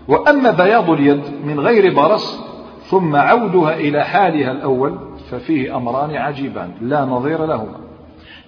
وأما 0.08 0.50
بياض 0.50 0.90
اليد 0.90 1.22
من 1.44 1.60
غير 1.60 1.94
برص 1.94 2.40
ثم 2.82 3.16
عودها 3.16 3.76
إلى 3.76 4.04
حالها 4.04 4.52
الأول 4.52 4.98
ففيه 5.30 5.76
أمران 5.76 6.16
عجيبان. 6.16 6.72
لا 6.80 7.04
نظير 7.04 7.46
لهما. 7.46 7.87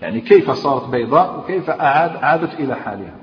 يعني 0.03 0.21
كيف 0.21 0.51
صارت 0.51 0.89
بيضاء 0.89 1.39
وكيف 1.39 1.71
أعاد 1.71 2.17
عادت 2.17 2.61
إلى 2.61 2.75
حالها. 2.75 3.15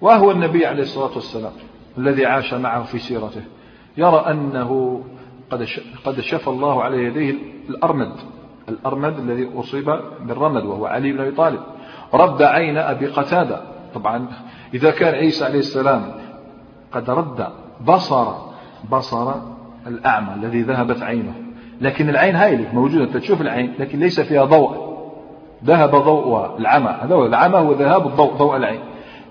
وهو 0.00 0.30
النبي 0.30 0.66
عليه 0.66 0.82
الصلاة 0.82 1.14
والسلام 1.14 1.52
الذي 1.98 2.26
عاش 2.26 2.54
معه 2.54 2.82
في 2.82 2.98
سيرته. 2.98 3.42
يرى 3.96 4.24
أنه 4.30 5.02
قد 5.50 5.66
قد 6.04 6.20
شفى 6.20 6.48
الله 6.48 6.82
على 6.82 7.04
يديه 7.04 7.34
الأرمد. 7.68 8.12
الأرمد 8.68 9.18
الذي 9.18 9.50
أصيب 9.56 10.00
بالرمد 10.20 10.64
وهو 10.64 10.86
علي 10.86 11.12
بن 11.12 11.20
أبي 11.20 11.30
طالب. 11.30 11.60
رد 12.14 12.42
عين 12.42 12.78
أبي 12.78 13.06
قتادة. 13.06 13.60
طبعا 13.94 14.26
إذا 14.74 14.90
كان 14.90 15.14
عيسى 15.14 15.44
عليه 15.44 15.58
السلام 15.58 16.12
قد 16.92 17.10
رد 17.10 17.46
بصر 17.86 18.32
بصر 18.90 19.34
الأعمى 19.86 20.34
الذي 20.34 20.62
ذهبت 20.62 21.02
عينه. 21.02 21.34
لكن 21.80 22.08
العين 22.08 22.36
هايلة 22.36 22.74
موجودة 22.74 23.18
تشوف 23.18 23.40
العين 23.40 23.74
لكن 23.78 23.98
ليس 23.98 24.20
فيها 24.20 24.44
ضوء. 24.44 24.89
ذهب 25.64 25.90
ضوء 25.90 26.58
العمى. 26.58 26.96
هذا 27.02 27.14
هو 27.14 27.26
العمى 27.26 27.58
هو 27.58 27.72
ذهاب 27.72 28.06
الضوء 28.06 28.32
ضوء 28.32 28.56
العين. 28.56 28.80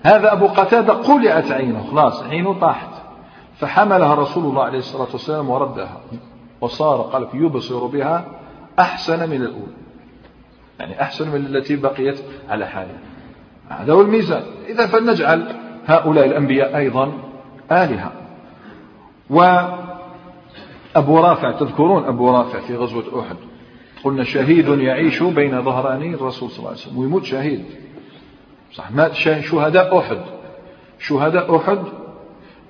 هذا 0.02 0.32
أبو 0.32 0.46
قتادة 0.46 0.92
قلعت 0.92 1.52
عينه 1.52 1.86
خلاص 1.90 2.22
عينه 2.22 2.60
طاحت. 2.60 2.88
فحملها 3.58 4.14
رسول 4.14 4.44
الله 4.44 4.62
عليه 4.62 4.78
الصلاة 4.78 5.08
والسلام 5.12 5.50
وردها. 5.50 6.00
وصار 6.60 7.00
قال 7.00 7.28
يبصر 7.34 7.86
بها 7.86 8.24
أحسن 8.78 9.30
من 9.30 9.42
الأولى 9.42 9.80
يعني 10.80 11.02
أحسن 11.02 11.28
من 11.28 11.46
التي 11.46 11.76
بقيت 11.76 12.20
على 12.48 12.66
حالها. 12.66 12.98
هذا 13.68 13.92
هو 13.92 14.00
الميزان. 14.00 14.42
إذا 14.68 14.86
فلنجعل 14.86 15.56
هؤلاء 15.86 16.26
الأنبياء 16.26 16.76
أيضا 16.76 17.12
آلهة. 17.72 18.12
وأبو 19.30 21.18
رافع 21.18 21.52
تذكرون 21.52 22.04
أبو 22.04 22.30
رافع 22.30 22.60
في 22.60 22.76
غزوة 22.76 23.20
أحد. 23.20 23.36
قلنا 24.04 24.24
شهيد 24.24 24.68
يعيش 24.68 25.22
بين 25.22 25.62
ظهراني 25.62 26.14
الرسول 26.14 26.50
صلى 26.50 26.58
الله 26.58 26.68
عليه 26.68 26.80
وسلم. 26.80 26.98
ويموت 26.98 27.24
شهيد. 27.24 27.64
صح 28.72 28.90
مات 28.90 29.14
شهداء 29.14 29.98
أحد. 29.98 30.20
شهداء 30.98 31.56
أحد 31.56 31.78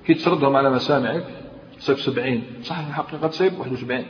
كي 0.05 0.13
تسردهم 0.13 0.55
على 0.55 0.69
مسامعك 0.69 1.23
تصيب 1.79 1.97
سبعين. 1.97 2.43
صح 2.63 2.79
الحقيقة 2.79 3.27
تصيب 3.27 3.59
71 3.59 4.05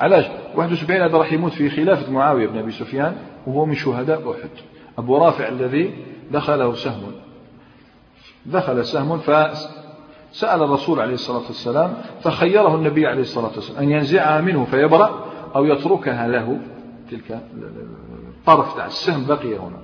علاش؟ 0.00 0.24
71 0.54 1.00
هذا 1.00 1.16
راح 1.16 1.32
يموت 1.32 1.52
في 1.52 1.70
خلافة 1.70 2.12
معاوية 2.12 2.46
بن 2.46 2.58
أبي 2.58 2.72
سفيان 2.72 3.16
وهو 3.46 3.66
من 3.66 3.74
شهداء 3.74 4.32
أحد. 4.32 4.50
أبو 4.98 5.16
رافع 5.16 5.48
الذي 5.48 5.94
دخله 6.30 6.74
سهم. 6.74 7.12
دخل 8.46 8.84
سهم 8.84 9.18
فسأل 9.18 10.62
الرسول 10.62 11.00
عليه 11.00 11.14
الصلاة 11.14 11.46
والسلام 11.46 11.94
فخيره 12.22 12.74
النبي 12.74 13.06
عليه 13.06 13.20
الصلاة 13.20 13.50
والسلام 13.54 13.82
أن 13.82 13.90
ينزعها 13.90 14.40
منه 14.40 14.64
فيبرأ 14.64 15.26
أو 15.56 15.64
يتركها 15.64 16.28
له 16.28 16.58
تلك 17.10 17.40
الطرف 18.38 18.76
تاع 18.76 18.86
السهم 18.86 19.26
بقي 19.26 19.56
هنا 19.56 19.78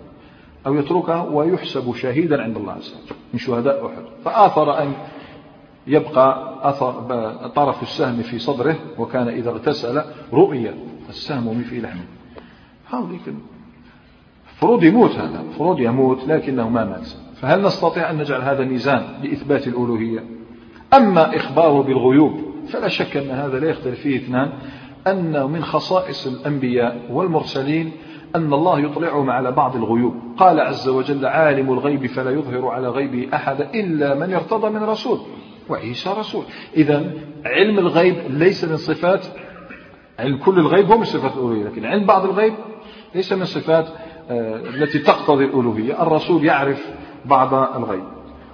أو 0.66 0.74
يتركها 0.74 1.22
ويحسب 1.22 1.94
شهيدا 1.94 2.42
عند 2.42 2.56
الله 2.56 2.72
عز 2.72 2.94
وجل 2.94 3.16
من 3.32 3.38
شهداء 3.38 3.86
أحد. 3.86 4.02
فآثر 4.24 4.82
أن 4.82 4.92
يبقى 5.86 6.58
أثر 6.62 6.92
طرف 7.48 7.82
السهم 7.82 8.22
في 8.22 8.38
صدره 8.38 8.76
وكان 8.98 9.28
إذا 9.28 9.50
اغتسل 9.50 10.02
رؤية 10.32 10.74
السهم 11.08 11.62
في 11.62 11.80
لحمه. 11.80 12.04
هذيك 12.90 13.34
فروض 14.56 14.84
يموت 14.84 15.10
هذا 15.10 15.44
فروض 15.58 15.80
يموت 15.80 16.28
لكنه 16.28 16.68
ما 16.68 16.84
مات. 16.84 17.08
فهل 17.40 17.62
نستطيع 17.62 18.10
أن 18.10 18.18
نجعل 18.18 18.42
هذا 18.42 18.64
ميزان 18.64 19.02
لإثبات 19.22 19.66
الألوهية؟ 19.66 20.24
أما 20.94 21.36
إخباره 21.36 21.82
بالغيوب 21.82 22.40
فلا 22.68 22.88
شك 22.88 23.16
أن 23.16 23.30
هذا 23.30 23.58
لا 23.58 23.70
يختلف 23.70 24.00
فيه 24.00 24.16
اثنان. 24.16 24.52
أن 25.06 25.50
من 25.50 25.64
خصائص 25.64 26.26
الأنبياء 26.26 27.06
والمرسلين 27.10 27.92
أن 28.36 28.52
الله 28.52 28.80
يطلعهم 28.80 29.30
على 29.30 29.52
بعض 29.52 29.76
الغيوب. 29.76 30.14
قال 30.36 30.60
عز 30.60 30.88
وجل 30.88 31.26
عالم 31.26 31.72
الغيب 31.72 32.06
فلا 32.06 32.30
يظهر 32.30 32.68
على 32.68 32.88
غيبه 32.88 33.28
أحد 33.34 33.60
إلا 33.60 34.14
من 34.14 34.34
ارتضى 34.34 34.70
من 34.70 34.82
رسول 34.82 35.18
وعيسى 35.68 36.10
رسول. 36.18 36.44
إذا 36.76 37.12
علم 37.44 37.78
الغيب 37.78 38.16
ليس 38.28 38.64
من 38.64 38.76
صفات 38.76 39.26
علم 40.18 40.36
كل 40.36 40.58
الغيب 40.58 40.90
هو 40.90 40.98
من 40.98 41.04
صفات 41.04 41.32
الألوهية 41.32 41.64
لكن 41.64 41.84
علم 41.84 42.06
بعض 42.06 42.24
الغيب 42.24 42.54
ليس 43.14 43.32
من 43.32 43.44
صفات 43.44 43.88
آه، 44.30 44.56
التي 44.56 44.98
تقتضي 44.98 45.44
الألوهية. 45.44 46.02
الرسول 46.02 46.44
يعرف 46.44 46.90
بعض 47.24 47.54
الغيب. 47.54 48.04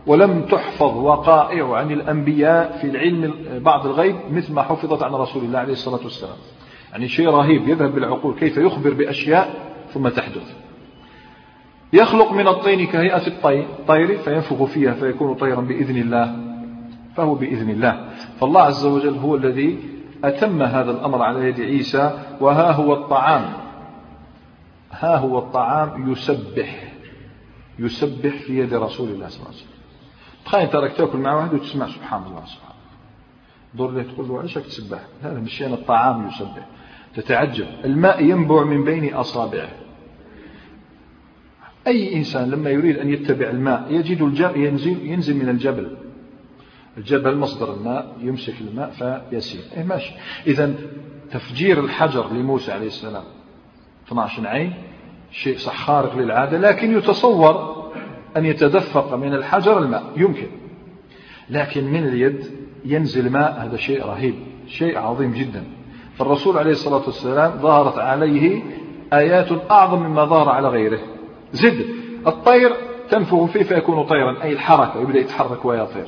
ولم 0.07 0.42
تحفظ 0.42 0.96
وقائع 0.96 1.76
عن 1.76 1.90
الأنبياء 1.90 2.78
في 2.80 2.86
العلم 2.86 3.34
بعض 3.64 3.86
الغيب 3.86 4.16
مثل 4.32 4.53
ما 4.53 4.62
حفظت 4.62 5.03
عن 5.03 5.14
رسول 5.14 5.44
الله 5.44 5.59
عليه 5.59 5.72
الصلاة 5.72 6.05
والسلام. 6.05 6.36
يعني 6.92 7.09
شيء 7.09 7.28
رهيب 7.28 7.68
يذهب 7.68 7.94
بالعقول 7.94 8.34
كيف 8.34 8.57
يخبر 8.57 8.94
بأشياء 8.94 9.55
ثم 9.94 10.09
تحدث. 10.09 10.57
يخلق 11.92 12.32
من 12.32 12.49
الطين 12.49 12.86
كهيئة 12.86 13.26
الطير 13.26 14.18
فينفخ 14.18 14.64
فيها 14.64 14.92
فيكون 14.92 15.34
طيرا 15.34 15.61
بإذن 15.61 15.96
الله. 15.96 16.36
فهو 17.16 17.34
بإذن 17.34 17.70
الله. 17.70 18.09
فالله 18.40 18.61
عز 18.61 18.86
وجل 18.86 19.14
هو 19.14 19.34
الذي 19.36 19.78
أتم 20.24 20.62
هذا 20.62 20.90
الأمر 20.90 21.22
على 21.22 21.49
يد 21.49 21.61
عيسى 21.61 22.18
وها 22.40 22.72
هو 22.72 22.94
الطعام. 22.94 23.53
ها 24.92 25.16
هو 25.16 25.38
الطعام 25.38 26.12
يسبح. 26.12 26.92
يسبح 27.78 28.36
في 28.46 28.59
يد 28.59 28.74
رسول 28.74 29.09
الله 29.09 29.28
صلى 29.28 29.36
الله 29.36 29.49
عليه 29.49 29.59
وسلم. 29.59 29.77
تخيل 30.49 30.70
تراك 30.70 30.92
تأكل 30.92 31.18
مع 31.18 31.34
واحد 31.34 31.55
وتسمع 31.55 31.86
سبحان 31.86 32.22
الله 32.22 32.44
سبحان 32.44 32.70
الله. 32.70 32.88
دور 33.74 33.90
له 33.90 34.03
تقول 34.03 34.28
له 34.28 34.38
علاش 34.38 34.55
تسبح. 34.55 34.99
هذا 35.22 35.40
مش 35.40 35.61
يعني 35.61 35.74
الطعام 35.74 36.28
يسبح. 36.28 36.66
تتعجب. 37.14 37.66
الماء 37.84 38.24
ينبع 38.24 38.64
من 38.64 38.84
بين 38.84 39.14
أصابعه. 39.14 39.68
أي 41.86 42.16
إنسان 42.16 42.51
لما 42.51 42.70
يريد 42.70 42.99
أن 42.99 43.11
يتبع 43.11 43.51
الماء 43.51 43.86
يجد 43.90 44.20
ينزل, 44.57 45.07
ينزل 45.07 45.36
من 45.36 45.49
الجبل. 45.49 45.96
الجبل 46.96 47.36
مصدر 47.36 47.74
الماء 47.74 48.16
يمسك 48.20 48.55
الماء 48.61 48.90
فيسير. 48.90 49.62
إيه 49.76 49.84
ماشي. 49.84 50.14
إذا 50.46 50.74
تفجير 51.30 51.80
الحجر 51.84 52.32
لموسى 52.32 52.72
عليه 52.72 52.86
السلام. 52.86 53.24
12 54.07 54.46
عين 54.46 54.74
شيء 55.30 55.59
صح 55.59 55.84
خارق 55.84 56.16
للعادة 56.16 56.59
لكن 56.59 56.99
يتصور 56.99 57.77
أن 58.36 58.44
يتدفق 58.44 59.14
من 59.14 59.34
الحجر 59.34 59.78
الماء 59.78 60.02
يمكن. 60.16 60.46
لكن 61.50 61.84
من 61.84 62.08
اليد 62.08 62.44
ينزل 62.84 63.30
ماء 63.30 63.60
هذا 63.60 63.76
شيء 63.76 64.04
رهيب 64.04 64.34
شيء 64.66 64.98
عظيم 64.98 65.32
جدا. 65.32 65.64
فالرسول 66.18 66.58
عليه 66.58 66.70
الصلاة 66.70 67.02
والسلام 67.06 67.52
ظهرت 67.58 67.98
عليه 67.98 68.62
آيات 69.12 69.70
أعظم 69.70 70.02
مما 70.02 70.24
ظهر 70.24 70.48
على 70.48 70.68
غيره. 70.68 71.00
زد 71.52 71.86
الطير 72.26 72.76
تنفخ 73.10 73.44
فيه 73.44 73.62
فيكون 73.62 74.04
طيرا 74.04 74.42
أي 74.42 74.52
الحركة 74.52 75.00
يبدأ 75.00 75.18
يتحرك 75.18 75.64
ويطير 75.64 76.06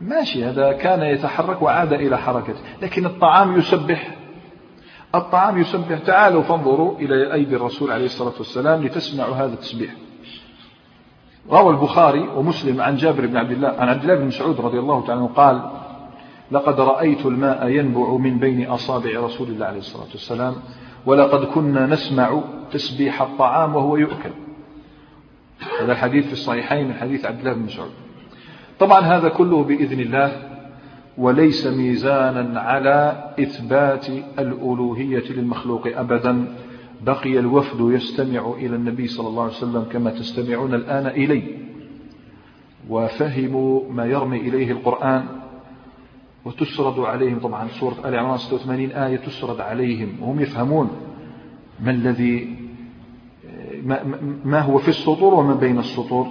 ماشي 0.00 0.44
هذا 0.44 0.72
كان 0.72 1.02
يتحرك 1.02 1.62
وعاد 1.62 1.92
إلى 1.92 2.18
حركته. 2.18 2.60
لكن 2.82 3.06
الطعام 3.06 3.58
يسبح. 3.58 4.16
الطعام 5.14 5.58
يسبح. 5.58 5.98
تعالوا 5.98 6.42
فانظروا 6.42 6.98
إلى 6.98 7.32
أيدي 7.32 7.56
الرسول 7.56 7.92
عليه 7.92 8.04
الصلاة 8.04 8.32
والسلام 8.38 8.84
لتسمعوا 8.84 9.34
هذا 9.34 9.52
التسبيح. 9.52 9.90
روى 11.50 11.70
البخاري 11.70 12.28
ومسلم 12.36 12.80
عن 12.80 12.96
جابر 12.96 13.26
بن 13.26 13.36
عبد 13.36 13.50
الله 13.50 13.68
عن 13.68 13.88
عبد 13.88 14.02
الله 14.02 14.14
بن 14.14 14.26
مسعود 14.26 14.60
رضي 14.60 14.78
الله 14.78 15.06
تعالى 15.06 15.20
عنه 15.20 15.30
قال 15.36 15.70
لقد 16.50 16.80
رأيت 16.80 17.26
الماء 17.26 17.68
ينبع 17.68 18.16
من 18.16 18.38
بين 18.38 18.66
أصابع 18.66 19.20
رسول 19.20 19.48
الله 19.48 19.66
عليه 19.66 19.78
الصلاة 19.78 20.08
والسلام 20.12 20.54
ولقد 21.06 21.44
كنا 21.44 21.86
نسمع 21.86 22.42
تسبيح 22.72 23.22
الطعام 23.22 23.76
وهو 23.76 23.96
يؤكل. 23.96 24.30
هذا 25.80 25.92
الحديث 25.92 26.26
في 26.26 26.32
الصحيحين 26.32 26.88
من 26.88 26.94
حديث 26.94 27.24
عبد 27.24 27.38
الله 27.38 27.52
بن 27.52 27.62
مسعود. 27.62 27.90
طبعا 28.80 29.00
هذا 29.00 29.28
كله 29.28 29.64
بإذن 29.64 30.00
الله 30.00 30.32
وليس 31.18 31.66
ميزانا 31.66 32.60
على 32.60 33.30
إثبات 33.40 34.08
الألوهية 34.38 35.32
للمخلوق 35.32 35.86
أبدا. 35.86 36.54
بقي 37.06 37.38
الوفد 37.38 37.80
يستمع 37.80 38.54
إلى 38.58 38.76
النبي 38.76 39.06
صلى 39.06 39.28
الله 39.28 39.42
عليه 39.42 39.52
وسلم 39.52 39.84
كما 39.92 40.10
تستمعون 40.10 40.74
الآن 40.74 41.06
إلي. 41.06 41.42
وفهموا 42.88 43.80
ما 43.90 44.06
يرمي 44.06 44.36
إليه 44.36 44.72
القرآن 44.72 45.26
وتسرد 46.44 46.98
عليهم 46.98 47.38
طبعا 47.38 47.68
سورة 47.68 47.94
آل 48.04 48.16
عمران 48.16 48.38
86 48.38 48.90
آية 48.90 49.16
تسرد 49.16 49.60
عليهم. 49.60 50.16
وهم 50.20 50.40
يفهمون 50.40 50.90
ما 51.80 51.90
الذي 51.90 52.56
ما 54.44 54.60
هو 54.60 54.78
في 54.78 54.88
السطور 54.88 55.34
وما 55.34 55.54
بين 55.54 55.78
السطور. 55.78 56.26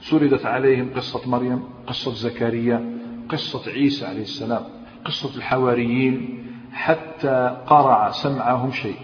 سردت 0.00 0.46
عليهم 0.46 0.90
قصة 0.96 1.30
مريم 1.30 1.62
قصة 1.86 2.12
زكريا 2.12 2.98
قصة 3.28 3.70
عيسى 3.70 4.06
عليه 4.06 4.22
السلام 4.22 4.62
قصة 5.04 5.36
الحواريين. 5.36 6.44
حتى 6.72 7.56
قرع 7.66 8.10
سمعهم 8.10 8.72
شيء. 8.72 8.96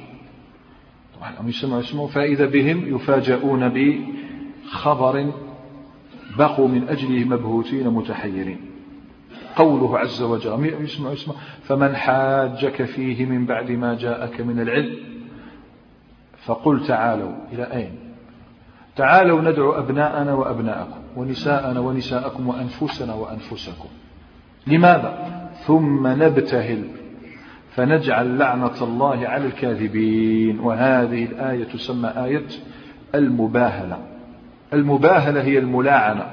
طبعا 1.21 1.35
هم 1.41 1.49
يسمعوا 1.49 1.81
اسمه 1.81 2.07
فإذا 2.07 2.47
بهم 2.47 2.95
يفاجؤون 2.95 3.69
بخبر 3.69 5.33
بقوا 6.39 6.69
من 6.69 6.89
أجله 6.89 7.25
مبهوتين 7.25 7.89
متحيرين. 7.89 8.61
قوله 9.57 9.99
عز 9.99 10.23
وجل 10.23 10.75
يسمع 10.81 11.13
اسمه 11.13 11.35
فمن 11.63 11.97
حاجك 11.97 12.85
فيه 12.85 13.27
من 13.27 13.47
بعد 13.47 13.71
ما 13.71 13.95
جاءك 13.95 14.41
من 14.41 14.61
العلم. 14.61 14.97
فقل 16.45 16.87
تعالوا 16.87 17.33
إلى 17.53 17.73
أين؟ 17.73 17.93
تعالوا 18.97 19.41
ندعو 19.41 19.73
أبناءنا 19.73 20.35
وأبناءكم 20.35 21.01
ونساءنا 21.17 21.81
ونساءكم 21.81 22.49
وأنفسنا 22.49 23.15
وأنفسكم. 23.15 23.89
لماذا؟ 24.67 25.41
ثم 25.67 26.07
نبتهل 26.07 26.85
فنجعل 27.77 28.39
لعنة 28.39 28.83
الله 28.83 29.29
على 29.29 29.47
الكاذبين. 29.47 30.61
وهذه 30.61 31.25
الآية 31.25 31.65
تسمى 31.65 32.09
آية 32.09 32.47
المباهلة. 33.15 33.99
المباهلة 34.73 35.43
هي 35.43 35.59
الملاعنة. 35.59 36.27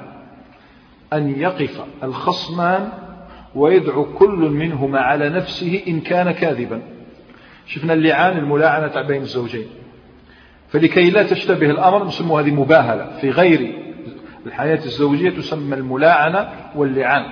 أن 1.12 1.40
يقف 1.40 1.84
الخصمان 2.02 2.88
ويدعو 3.54 4.04
كل 4.04 4.50
منهما 4.50 5.00
على 5.00 5.28
نفسه 5.28 5.82
إن 5.88 6.00
كان 6.00 6.30
كاذبا. 6.30 6.82
شفنا 7.66 7.92
اللعان 7.92 8.38
الملاعنة 8.38 9.02
بين 9.02 9.22
الزوجين. 9.22 9.66
فلكي 10.68 11.10
لا 11.10 11.22
تشتبه 11.22 11.70
الأمر 11.70 12.04
نسمى 12.04 12.40
هذه 12.40 12.50
مباهلة. 12.50 13.16
في 13.20 13.30
غير 13.30 13.82
الحياة 14.46 14.84
الزوجية 14.84 15.30
تسمى 15.30 15.76
الملاعنة 15.76 16.48
واللعان. 16.74 17.24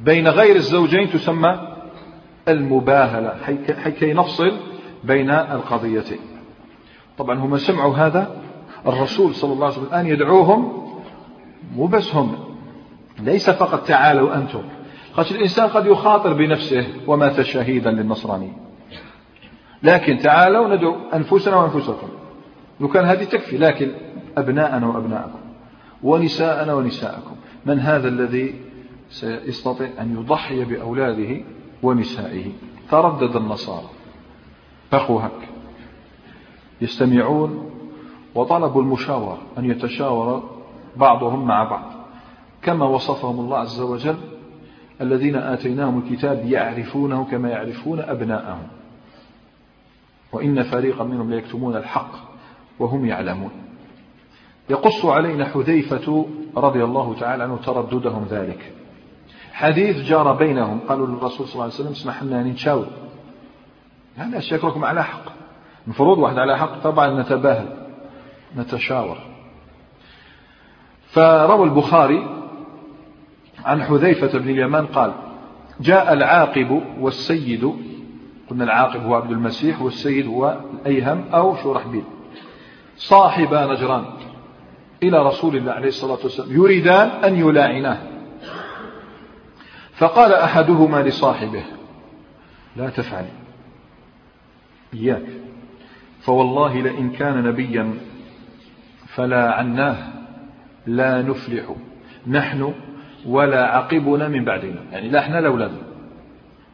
بين 0.00 0.28
غير 0.28 0.56
الزوجين 0.56 1.10
تسمى 1.10 1.73
المباهلة 2.48 3.36
حكي 3.84 4.12
نفصل 4.12 4.52
بين 5.04 5.30
القضيتين. 5.30 6.18
طبعا 7.18 7.38
هم 7.38 7.56
سمعوا 7.56 7.94
هذا 7.94 8.36
الرسول 8.86 9.34
صلى 9.34 9.52
الله 9.52 9.64
عليه 9.66 9.76
وسلم 9.76 9.86
الآن 9.86 10.06
يدعوهم 10.06 10.86
مو 11.76 11.86
بس 11.86 12.14
هم 12.14 12.36
ليس 13.20 13.50
فقط 13.50 13.86
تعالوا 13.86 14.34
أنتم. 14.34 14.62
خاطر 15.12 15.34
الإنسان 15.34 15.68
قد 15.68 15.86
يخاطر 15.86 16.32
بنفسه 16.32 16.86
ومات 17.06 17.40
شهيدا 17.40 17.90
للنصراني 17.90 18.52
لكن 19.82 20.18
تعالوا 20.18 20.76
ندعو 20.76 20.96
أنفسنا 21.14 21.56
وأنفسكم. 21.56 22.08
لو 22.80 22.88
كان 22.88 23.04
هذه 23.04 23.24
تكفي 23.24 23.58
لكن 23.58 23.92
أبناءنا 24.36 24.86
وأبناءكم 24.86 25.38
ونساءنا 26.02 26.74
ونساءكم. 26.74 27.36
من 27.66 27.80
هذا 27.80 28.08
الذي 28.08 28.54
سيستطيع 29.10 29.88
أن 30.00 30.16
يضحي 30.18 30.64
بأولاده 30.64 31.40
ونسائه. 31.84 32.52
تردد 32.90 33.36
النصارى. 33.36 33.88
بقوا 34.92 35.22
هك. 35.22 35.48
يستمعون 36.80 37.70
وطلبوا 38.34 38.82
المشاورة 38.82 39.38
أن 39.58 39.70
يتشاور 39.70 40.50
بعضهم 40.96 41.46
مع 41.46 41.64
بعض. 41.64 41.92
كما 42.62 42.84
وصفهم 42.84 43.40
الله 43.40 43.58
عز 43.58 43.80
وجل 43.80 44.16
الذين 45.00 45.36
آتيناهم 45.36 45.98
الكتاب 45.98 46.46
يعرفونه 46.46 47.24
كما 47.24 47.50
يعرفون 47.50 48.00
أبناءهم. 48.00 48.66
وإن 50.32 50.62
فريقا 50.62 51.04
منهم 51.04 51.30
ليكتمون 51.30 51.76
الحق 51.76 52.12
وهم 52.78 53.06
يعلمون. 53.06 53.50
يقص 54.70 55.04
علينا 55.04 55.44
حذيفة 55.44 56.26
رضي 56.56 56.84
الله 56.84 57.14
تعالى 57.20 57.42
عنه 57.42 57.56
ترددهم 57.56 58.26
ذلك. 58.30 58.72
حديث 59.54 59.96
جار 59.96 60.32
بينهم. 60.32 60.80
قالوا 60.88 61.06
للرسول 61.06 61.46
صلى 61.46 61.54
الله 61.54 61.64
عليه 61.64 61.74
وسلم 61.74 61.90
اسمح 61.92 62.22
لنا 62.22 62.42
نتشاور. 62.42 62.86
هذا 64.16 64.40
شكركم 64.40 64.84
على 64.84 65.04
حق. 65.04 65.24
المفروض 65.84 66.18
واحد 66.18 66.38
على 66.38 66.58
حق 66.58 66.82
طبعا 66.82 67.20
نتباهل 67.20 67.68
نتشاور. 68.56 69.18
فروى 71.06 71.64
البخاري 71.64 72.26
عن 73.64 73.82
حذيفة 73.82 74.38
بن 74.38 74.48
اليمان 74.50 74.86
قال 74.86 75.12
جاء 75.80 76.12
العاقب 76.12 76.82
والسيد 77.00 77.72
قلنا 78.50 78.64
العاقب 78.64 79.02
هو 79.02 79.14
عبد 79.14 79.30
المسيح 79.30 79.82
والسيد 79.82 80.26
هو 80.26 80.60
الأيهم 80.74 81.24
أو 81.34 81.56
شورحبيل 81.56 82.04
صاحب 82.96 83.54
نجران 83.54 84.04
إلى 85.02 85.26
رسول 85.26 85.56
الله 85.56 85.72
عليه 85.72 85.88
الصلاة 85.88 86.18
والسلام 86.22 86.52
يريدان 86.52 87.08
أن 87.08 87.36
يلاعناه. 87.36 88.13
فقال 89.94 90.32
أحدهما 90.32 91.02
لصاحبه 91.02 91.62
لا 92.76 92.90
تفعل. 92.90 93.24
إياك. 94.94 95.26
فوالله 96.20 96.80
لئن 96.80 97.10
كان 97.10 97.42
نبيا 97.42 97.94
فلا 99.06 99.52
عناه 99.52 99.96
لا 100.86 101.22
نفلح. 101.22 101.64
نحن 102.26 102.74
ولا 103.26 103.76
عقبنا 103.76 104.28
من 104.28 104.44
بعدنا. 104.44 104.80
يعني 104.92 105.08
لا 105.08 105.18
إحنا 105.18 105.40
لا 105.40 105.48
أولادنا 105.48 105.82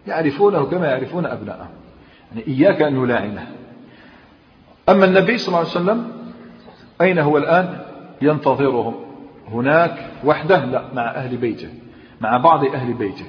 يعرفونه 0.06 0.64
كما 0.64 0.86
يعرفون 0.86 1.26
أبناءهم 1.26 1.68
يعني 2.32 2.46
إياك 2.48 2.82
أن 2.82 3.02
نلاعنه 3.02 3.46
أما 4.88 5.04
النبي 5.04 5.38
صلى 5.38 5.48
الله 5.48 5.58
عليه 5.58 5.68
وسلم 5.68 6.12
أين 7.00 7.18
هو 7.18 7.38
الآن؟ 7.38 7.80
ينتظرهم. 8.22 8.94
هناك 9.48 10.10
وحده؟ 10.24 10.64
لا 10.64 10.84
مع 10.94 11.10
أهل 11.10 11.36
بيته. 11.36 11.68
مع 12.20 12.36
بعض 12.36 12.64
أهل 12.64 12.94
بيته. 12.94 13.24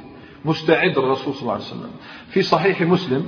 مستعد 0.45 0.97
الرسول 0.97 1.33
صلى 1.33 1.41
الله 1.41 1.53
عليه 1.53 1.63
وسلم. 1.63 1.91
في 2.27 2.41
صحيح 2.41 2.81
مسلم 2.81 3.25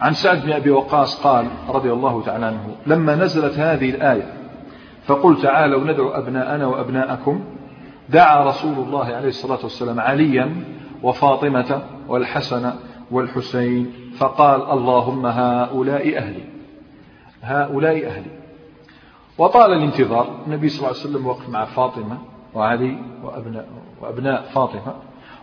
عن 0.00 0.12
سعد 0.12 0.42
بن 0.42 0.52
أبي 0.52 0.70
وقاص 0.70 1.22
قال 1.22 1.46
رضي 1.68 1.92
الله 1.92 2.22
تعالى 2.22 2.46
عنه 2.46 2.76
لما 2.86 3.14
نزلت 3.14 3.58
هذه 3.58 3.90
الآية 3.90 4.32
فقل 5.06 5.42
تعالوا 5.42 5.84
ندعو 5.84 6.08
أبناءنا 6.08 6.66
وأبناءكم 6.66 7.44
دعا 8.08 8.44
رسول 8.44 8.78
الله 8.78 9.04
عليه 9.04 9.28
الصلاة 9.28 9.58
والسلام 9.62 10.00
عليا 10.00 10.64
وفاطمة 11.02 11.82
والحسن 12.08 12.72
والحسين 13.10 13.92
فقال 14.18 14.70
اللهم 14.70 15.26
هؤلاء 15.26 16.18
أهلي 16.18 16.44
هؤلاء 17.42 18.06
أهلي. 18.06 18.30
وطال 19.38 19.72
الانتظار 19.72 20.40
النبي 20.46 20.68
صلى 20.68 20.78
الله 20.78 21.00
عليه 21.00 21.10
وسلم 21.10 21.26
وقف 21.26 21.48
مع 21.48 21.64
فاطمة 21.64 22.18
وعلي 22.54 22.98
وأبناء, 23.24 23.68
وأبناء 24.00 24.42
فاطمة. 24.42 24.94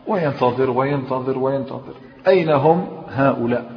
وينتظر 0.07 0.69
وينتظر 0.69 1.39
وينتظر. 1.39 1.93
أين 2.27 2.49
هم 2.49 2.87
هؤلاء؟ 3.09 3.71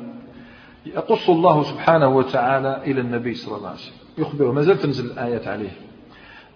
يقص 0.87 1.31
الله 1.31 1.63
سبحانه 1.63 2.09
وتعالى 2.09 2.83
إلى 2.87 3.01
النبي 3.01 3.35
صلى 3.35 3.57
الله 3.57 3.69
عليه 3.69 3.79
وسلم. 3.79 3.97
يخبره. 4.19 4.53
ما 4.53 4.63
زالت 4.63 4.81
تنزل 4.81 5.05
الآيات 5.05 5.49
عليه. 5.49 5.71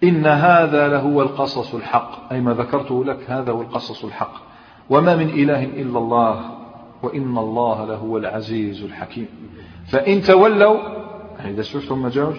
إن 0.03 0.25
هذا 0.25 0.87
لهو 0.87 1.21
القصص 1.21 1.75
الحق. 1.75 2.33
أي 2.33 2.41
ما 2.41 2.53
ذكرته 2.53 3.05
لك 3.05 3.29
هذا 3.29 3.51
هو 3.51 3.61
القصص 3.61 4.05
الحق. 4.05 4.33
وما 4.89 5.15
من 5.15 5.29
إله 5.29 5.63
إلا 5.63 5.99
الله 5.99 6.41
وإن 7.03 7.37
الله 7.37 7.85
لهو 7.85 8.17
العزيز 8.17 8.83
الحكيم. 8.83 9.27
فإن 9.87 10.21
تولوا 10.21 10.77
إذا 11.45 11.61
سوشتم 11.61 12.01
ما 12.01 12.09
جاوش 12.09 12.37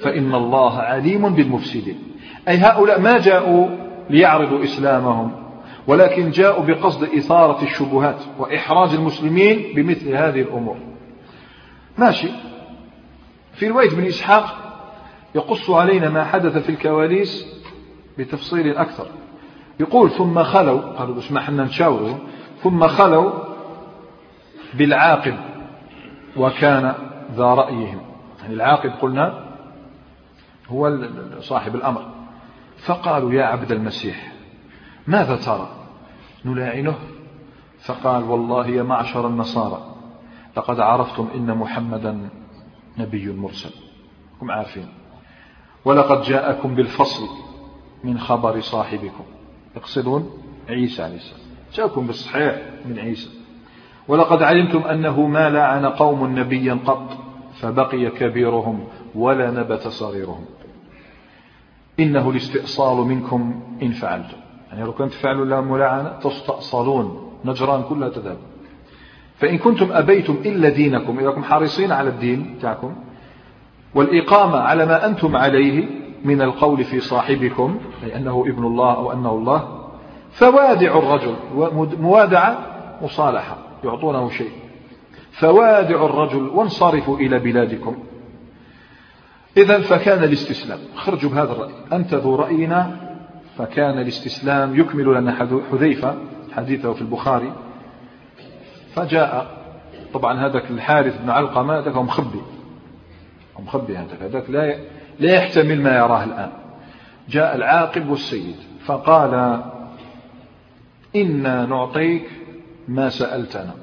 فإن 0.00 0.34
الله 0.34 0.78
عليم 0.78 1.34
بالمفسدين. 1.34 2.09
أي 2.48 2.56
هؤلاء 2.56 3.00
ما 3.00 3.18
جاءوا 3.18 3.68
ليعرضوا 4.10 4.64
إسلامهم 4.64 5.32
ولكن 5.86 6.30
جاءوا 6.30 6.64
بقصد 6.64 7.02
إثارة 7.04 7.64
الشبهات 7.64 8.22
وإحراج 8.38 8.94
المسلمين 8.94 9.74
بمثل 9.76 10.08
هذه 10.08 10.40
الأمور. 10.40 10.76
ماشي. 11.98 12.28
في 13.52 13.68
رواية 13.68 13.90
بن 13.90 14.06
إسحاق 14.06 14.56
يقص 15.34 15.70
علينا 15.70 16.10
ما 16.10 16.24
حدث 16.24 16.58
في 16.58 16.68
الكواليس 16.68 17.46
بتفصيل 18.18 18.76
أكثر. 18.76 19.06
يقول 19.80 20.10
ثم 20.10 20.42
خلوا 20.42 20.80
قالوا 20.80 21.14
بس 21.14 21.32
ما 21.32 21.40
حنا 21.40 21.64
نشاوروا 21.64 22.14
ثم 22.62 22.86
خلوا 22.86 23.32
بالعاقب 24.74 25.34
وكان 26.36 26.94
ذا 27.34 27.44
رأيهم. 27.44 28.00
يعني 28.42 28.54
العاقب 28.54 28.90
قلنا 28.90 29.44
هو 30.68 30.98
صاحب 31.40 31.74
الأمر. 31.74 32.09
فقالوا 32.80 33.32
يا 33.32 33.44
عبد 33.44 33.72
المسيح 33.72 34.32
ماذا 35.06 35.36
ترى؟ 35.36 35.68
نلاعنه؟ 36.44 36.94
فقال 37.80 38.24
والله 38.24 38.68
يا 38.68 38.82
معشر 38.82 39.26
النصارى 39.26 39.94
لقد 40.56 40.80
عرفتم 40.80 41.28
إن 41.34 41.56
محمدا 41.56 42.28
نبي 42.98 43.32
مرسل. 43.32 43.70
هم 44.42 44.50
عارفين؟ 44.50 44.88
ولقد 45.84 46.22
جاءكم 46.22 46.74
بالفصل 46.74 47.22
من 48.04 48.18
خبر 48.18 48.60
صاحبكم. 48.60 49.24
يقصدون 49.76 50.30
عيسى 50.68 51.02
عليه 51.02 51.16
السلام. 51.16 51.40
جاءكم 51.74 52.06
بالصحيح 52.06 52.62
من 52.84 52.98
عيسى. 52.98 53.30
ولقد 54.08 54.42
علمتم 54.42 54.82
أنه 54.82 55.26
ما 55.26 55.50
لعن 55.50 55.86
قوم 55.86 56.38
نبيا 56.38 56.78
قط 56.86 57.18
فبقي 57.60 58.10
كبيرهم 58.10 58.84
ولا 59.14 59.50
نبت 59.50 59.88
صغيرهم. 59.88 60.44
إنه 62.00 62.30
الاستئصال 62.30 62.96
منكم 63.06 63.60
إن 63.82 63.90
فعلتم. 63.90 64.36
يعني 64.70 64.84
لو 64.84 64.92
كنت 64.92 65.12
فعلوا 65.12 65.44
لا 65.44 65.60
ملاعنة 65.60 66.08
تستأصلون 66.08 67.32
نجران 67.44 67.82
كلها 67.82 68.08
تذهب. 68.08 68.36
فإن 69.36 69.58
كنتم 69.58 69.92
أبيتم 69.92 70.36
إلا 70.46 70.68
دينكم 70.68 71.18
إذا 71.18 71.30
كنتم 71.30 71.44
حريصين 71.44 71.92
على 71.92 72.08
الدين 72.08 72.58
تاعكم 72.62 72.94
والإقامة 73.94 74.58
على 74.58 74.86
ما 74.86 75.06
أنتم 75.06 75.36
عليه 75.36 75.88
من 76.24 76.42
القول 76.42 76.84
في 76.84 77.00
صاحبكم 77.00 77.78
أي 78.04 78.16
أنه 78.16 78.44
ابن 78.46 78.64
الله 78.64 78.94
أو 78.94 79.12
أنه 79.12 79.30
الله 79.30 79.68
فوادع 80.30 80.98
الرجل 80.98 81.34
موادعة 82.00 82.58
مصالحة 83.02 83.56
يعطونه 83.84 84.28
شيء. 84.28 84.50
فوادع 85.32 86.04
الرجل 86.04 86.48
وانصرفوا 86.48 87.16
إلى 87.16 87.38
بلادكم. 87.38 87.96
إذا 89.56 89.80
فكان 89.80 90.24
الاستسلام 90.24 90.78
خرجوا 90.96 91.30
بهذا 91.30 91.52
الرأي. 91.52 91.72
أنت 91.92 92.14
ذو 92.14 92.36
رأينا 92.36 92.96
فكان 93.58 93.98
الاستسلام 93.98 94.80
يكمل 94.80 95.14
لنا 95.14 95.32
حذيفة 95.72 96.18
حديثه 96.52 96.92
في 96.92 97.00
البخاري. 97.00 97.52
فجاء 98.94 99.60
طبعا 100.14 100.46
هذاك 100.46 100.70
الحارث 100.70 101.22
بن 101.22 101.30
علقمة 101.30 101.78
هذاك 101.78 101.96
مخبي. 101.96 102.40
مخبي 103.58 103.96
هذاك 103.96 104.22
هذاك 104.22 104.50
لا 104.50 104.76
لا 105.18 105.34
يحتمل 105.34 105.82
ما 105.82 105.96
يراه 105.96 106.24
الآن. 106.24 106.50
جاء 107.28 107.56
العاقب 107.56 108.08
والسيد 108.08 108.56
فقال 108.84 109.62
إنا 111.16 111.66
نعطيك 111.66 112.30
ما 112.88 113.08
سألتنا. 113.08 113.74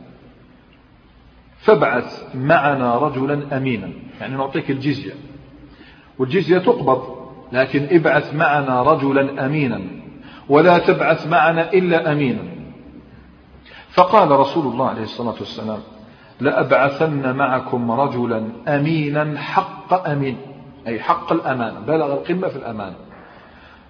فابعث 1.59 2.35
معنا 2.35 2.97
رجلا 2.97 3.57
أمينا 3.57 3.89
يعني 4.21 4.35
نعطيك 4.35 4.71
الجزية. 4.71 5.13
والجزية 6.19 6.57
تقبض 6.57 7.03
لكن 7.51 7.87
ابعث 7.91 8.33
معنا 8.33 8.81
رجلا 8.83 9.45
أمينا 9.45 9.81
ولا 10.49 10.77
تبعث 10.77 11.27
معنا 11.27 11.73
إلا 11.73 12.11
أمينا. 12.11 12.41
فقال 13.89 14.31
رسول 14.31 14.73
الله 14.73 14.87
عليه 14.87 15.01
الصلاة 15.01 15.35
والسلام 15.39 15.79
لأبعثن 16.41 17.35
معكم 17.35 17.91
رجلا 17.91 18.47
أمينا 18.67 19.39
حق 19.39 20.07
أمين 20.07 20.37
أي 20.87 20.99
حق 20.99 21.31
الأمانة 21.31 21.79
بلغ 21.79 22.13
القمة 22.13 22.47
في 22.47 22.55
الأمانة 22.55 22.95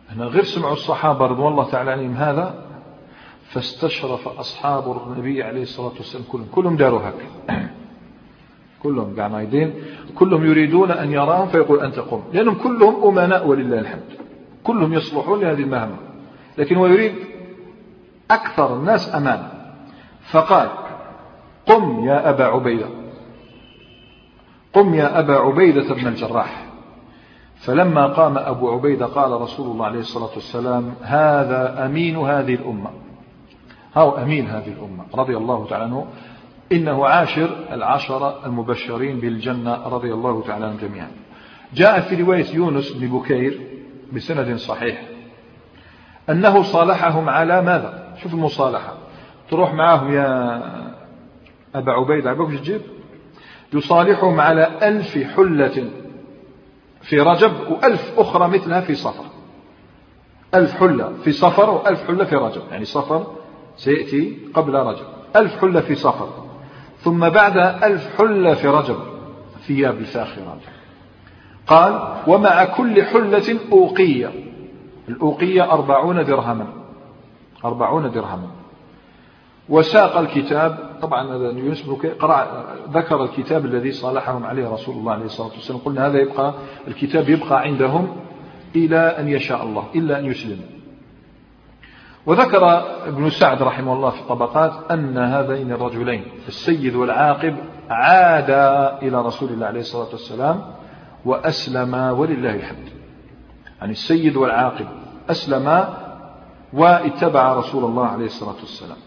هنا 0.09 0.25
غير 0.25 0.43
سمعوا 0.43 0.73
الصحابة 0.73 1.25
رضوان 1.25 1.51
الله 1.51 1.69
تعالى 1.69 1.91
عليهم 1.91 2.13
هذا 2.13 2.63
فاستشرف 3.49 4.27
أصحاب 4.27 5.01
النبي 5.07 5.43
عليه 5.43 5.61
الصلاة 5.61 5.93
والسلام 5.97 6.23
كلهم 6.31 6.47
كلهم 6.51 6.75
داروا 6.75 6.99
هكذا. 6.99 7.69
كلهم 8.83 9.15
قاعدين 9.19 9.73
كلهم 10.15 10.45
يريدون 10.45 10.91
أن 10.91 11.11
يراهم 11.11 11.47
فيقول 11.47 11.79
أنت 11.79 11.99
قم. 11.99 12.21
لأنهم 12.33 12.55
كلهم 12.55 13.03
أمناء 13.03 13.47
ولله 13.47 13.79
الحمد. 13.79 14.09
كلهم 14.63 14.93
يصلحون 14.93 15.39
لهذه 15.39 15.61
المهمة. 15.61 15.97
لكن 16.57 16.75
هو 16.75 16.87
يريد 16.87 17.13
أكثر 18.31 18.75
الناس 18.75 19.15
أمانا 19.15 19.51
فقال 20.31 20.69
قم 21.67 22.05
يا 22.05 22.29
أبا 22.29 22.45
عبيدة. 22.45 22.87
قم 24.73 24.93
يا 24.93 25.19
أبا 25.19 25.35
عبيدة 25.35 25.93
بن 25.93 26.07
الجراح. 26.07 26.65
فلما 27.55 28.07
قام 28.07 28.37
أبو 28.37 28.71
عبيدة 28.71 29.05
قال 29.05 29.41
رسول 29.41 29.71
الله 29.71 29.85
عليه 29.85 29.99
الصلاة 29.99 30.29
والسلام 30.35 30.93
هذا 31.01 31.85
أمين 31.85 32.17
هذه 32.17 32.53
الأمة. 32.53 32.89
هو 33.95 34.11
أمين 34.11 34.47
هذه 34.47 34.67
الأمة؟ 34.67 35.03
رضي 35.15 35.37
الله 35.37 35.67
تعالى 35.67 35.83
عنه. 35.83 36.07
إنه 36.71 37.05
عاشر 37.05 37.49
العشرة 37.71 38.45
المبشرين 38.45 39.19
بالجنة 39.19 39.87
رضي 39.87 40.13
الله 40.13 40.43
تعالى 40.43 40.65
عنهم 40.65 40.77
جميعا. 40.77 41.11
جاء 41.73 41.99
في 41.99 42.21
رواية 42.21 42.55
يونس 42.55 42.91
بن 42.91 43.07
بكير 43.07 43.59
بسند 44.13 44.55
صحيح 44.55 45.01
أنه 46.29 46.63
صالحهم 46.63 47.29
على 47.29 47.61
ماذا؟ 47.61 48.13
شوف 48.23 48.33
المصالحة. 48.33 48.93
تروح 49.51 49.73
معهم 49.73 50.13
يا 50.13 50.61
أبا 51.75 51.91
عبيد 51.91 52.27
عبوك 52.27 52.53
تجيب؟ 52.53 52.81
يصالحهم 53.73 54.39
على 54.39 54.79
ألف 54.83 55.17
حلة 55.17 55.89
في 57.01 57.19
رجب 57.19 57.51
وألف 57.69 58.19
أخرى 58.19 58.47
مثلها 58.47 58.81
في 58.81 58.95
صفر. 58.95 59.25
ألف 60.55 60.71
حلة 60.71 61.13
في 61.23 61.31
صفر 61.31 61.69
وألف 61.69 62.07
حلة 62.07 62.25
في 62.25 62.35
رجب. 62.35 62.61
يعني 62.71 62.85
صفر 62.85 63.27
سيأتي 63.75 64.37
قبل 64.53 64.73
رجب. 64.73 65.05
ألف 65.35 65.61
حلة 65.61 65.81
في 65.81 65.95
صفر. 65.95 66.46
ثم 67.07 67.29
بعد 67.29 67.57
ألف 67.83 68.17
حلة 68.17 68.53
في 68.53 68.67
رجب 68.67 68.97
ثياب 69.67 69.97
الفاخرات 69.97 70.59
قال 71.67 72.13
ومع 72.27 72.63
كل 72.63 73.03
حلة 73.03 73.59
أوقية. 73.71 74.31
الأوقية 75.09 75.71
أربعون 75.71 76.25
درهما. 76.25 76.67
أربعون 77.65 78.11
درهما. 78.11 78.47
وساق 79.69 80.17
الكتاب 80.17 80.97
طبعا 81.01 81.35
يونس 81.35 81.81
بن 81.81 81.95
قرأ 82.19 82.65
ذكر 82.93 83.23
الكتاب 83.23 83.65
الذي 83.65 83.91
صالحهم 83.91 84.45
عليه 84.45 84.69
رسول 84.69 84.95
الله 84.95 85.11
عليه 85.11 85.25
الصلاة 85.25 85.49
والسلام. 85.49 85.79
قلنا 85.79 86.07
هذا 86.07 86.17
يبقى 86.17 86.53
الكتاب 86.87 87.29
يبقى 87.29 87.61
عندهم 87.61 88.15
إلى 88.75 88.97
أن 88.97 89.27
يشاء 89.27 89.63
الله 89.63 89.83
إلا 89.95 90.19
أن 90.19 90.25
يسلم. 90.25 90.76
وذكر 92.27 92.83
ابن 93.07 93.29
سعد 93.29 93.61
رحمه 93.61 93.93
الله 93.93 94.09
في 94.09 94.19
الطبقات 94.19 94.91
أن 94.91 95.17
هذين 95.17 95.71
الرجلين 95.71 96.23
السيد 96.47 96.95
والعاقب 96.95 97.55
عادا 97.89 98.97
إلى 99.01 99.21
رسول 99.21 99.49
الله 99.49 99.65
عليه 99.65 99.79
الصلاة 99.79 100.09
والسلام 100.11 100.61
وأسلم 101.25 101.93
ولله 101.93 102.55
الحمد. 102.55 102.89
يعني 103.79 103.91
السيد 103.91 104.35
والعاقب 104.35 104.87
أسلم 105.29 105.85
واتبع 106.73 107.53
رسول 107.53 107.85
الله 107.85 108.05
عليه 108.05 108.25
الصلاة 108.25 108.55
والسلام. 108.59 108.97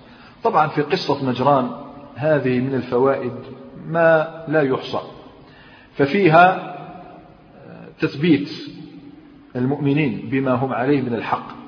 طبعا 0.44 0.68
في 0.68 0.82
قصة 0.82 1.30
نجران 1.30 1.70
هذه 2.14 2.60
من 2.60 2.74
الفوائد 2.74 3.32
ما 3.86 4.44
لا 4.48 4.62
يحصى. 4.62 5.00
ففيها 5.94 6.76
تثبيت 8.00 8.50
المؤمنين 9.56 10.28
بما 10.30 10.54
هم 10.54 10.72
عليه 10.72 11.02
من 11.02 11.14
الحق. 11.14 11.59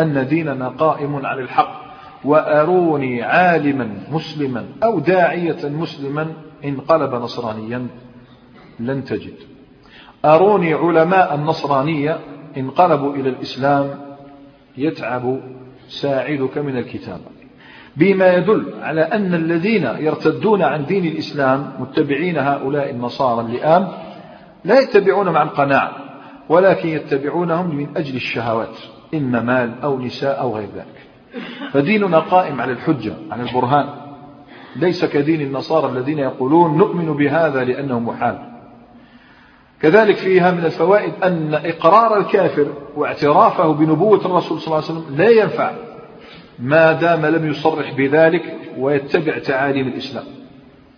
أن 0.00 0.26
ديننا 0.26 0.68
قائم 0.68 1.26
على 1.26 1.42
الحق 1.42 1.80
وأروني 2.24 3.22
عالما 3.22 3.88
مسلما 4.10 4.66
أو 4.84 4.98
داعية 4.98 5.68
مسلما 5.68 6.32
انقلب 6.64 7.14
نصرانيا 7.14 7.86
لن 8.80 9.04
تجد. 9.04 9.34
أروني 10.24 10.74
علماء 10.74 11.34
النصرانية 11.34 12.18
انقلبوا 12.56 13.14
إلى 13.14 13.28
الإسلام 13.28 13.90
يتعب 14.76 15.40
ساعدك 15.88 16.58
من 16.58 16.76
الكتاب 16.76 17.20
بما 17.96 18.34
يدل 18.34 18.74
على 18.82 19.00
أن 19.00 19.34
الذين 19.34 19.84
يرتدون 19.84 20.62
عن 20.62 20.84
دين 20.84 21.04
الإسلام 21.04 21.72
متبعين 21.78 22.38
هؤلاء 22.38 22.90
النصارى 22.90 23.46
اللئام 23.46 23.88
لا 24.64 24.80
يتبعون 24.80 25.28
مع 25.28 25.42
القناعة 25.42 25.92
ولكن 26.48 26.88
يتبعونهم 26.88 27.76
من 27.76 27.88
أجل 27.96 28.16
الشهوات. 28.16 28.76
إما 29.14 29.40
مال 29.40 29.74
أو 29.82 29.98
نساء 29.98 30.40
أو 30.40 30.56
غير 30.56 30.68
ذلك. 30.76 31.06
فديننا 31.72 32.18
قائم 32.18 32.60
على 32.60 32.72
الحجة 32.72 33.12
على 33.30 33.42
البرهان. 33.42 33.88
ليس 34.76 35.04
كدين 35.04 35.40
النصارى 35.40 35.92
الذين 35.92 36.18
يقولون 36.18 36.78
نؤمن 36.78 37.12
بهذا 37.12 37.64
لأنه 37.64 38.00
محال. 38.00 38.38
كذلك 39.82 40.16
فيها 40.16 40.50
من 40.50 40.64
الفوائد 40.64 41.12
أن 41.24 41.54
إقرار 41.54 42.18
الكافر 42.18 42.66
واعترافه 42.96 43.72
بنبوة 43.72 44.26
الرسول 44.26 44.60
صلى 44.60 44.66
الله 44.66 44.88
عليه 44.88 45.00
وسلم 45.00 45.16
لا 45.16 45.30
ينفع 45.30 45.72
ما 46.58 46.92
دام 46.92 47.26
لم 47.26 47.50
يصرح 47.50 47.92
بذلك 47.92 48.56
ويتبع 48.78 49.38
تعاليم 49.38 49.88
الإسلام. 49.88 50.24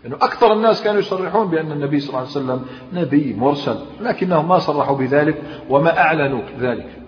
لأنه 0.05 0.17
يعني 0.17 0.33
أكثر 0.33 0.53
الناس 0.53 0.83
كانوا 0.83 1.01
يصرحون 1.01 1.49
بأن 1.49 1.73
النبي 1.73 2.01
صلى 2.01 2.09
الله 2.09 2.21
عليه 2.21 2.31
وسلم 2.31 2.63
نبي 2.93 3.35
مرسل 3.39 3.77
لكنهم 4.01 4.49
ما 4.49 4.59
صرحوا 4.59 4.97
بذلك 4.97 5.43
وما 5.71 5.99
أعلنوا 5.99 6.43
ذلك. 6.61 7.02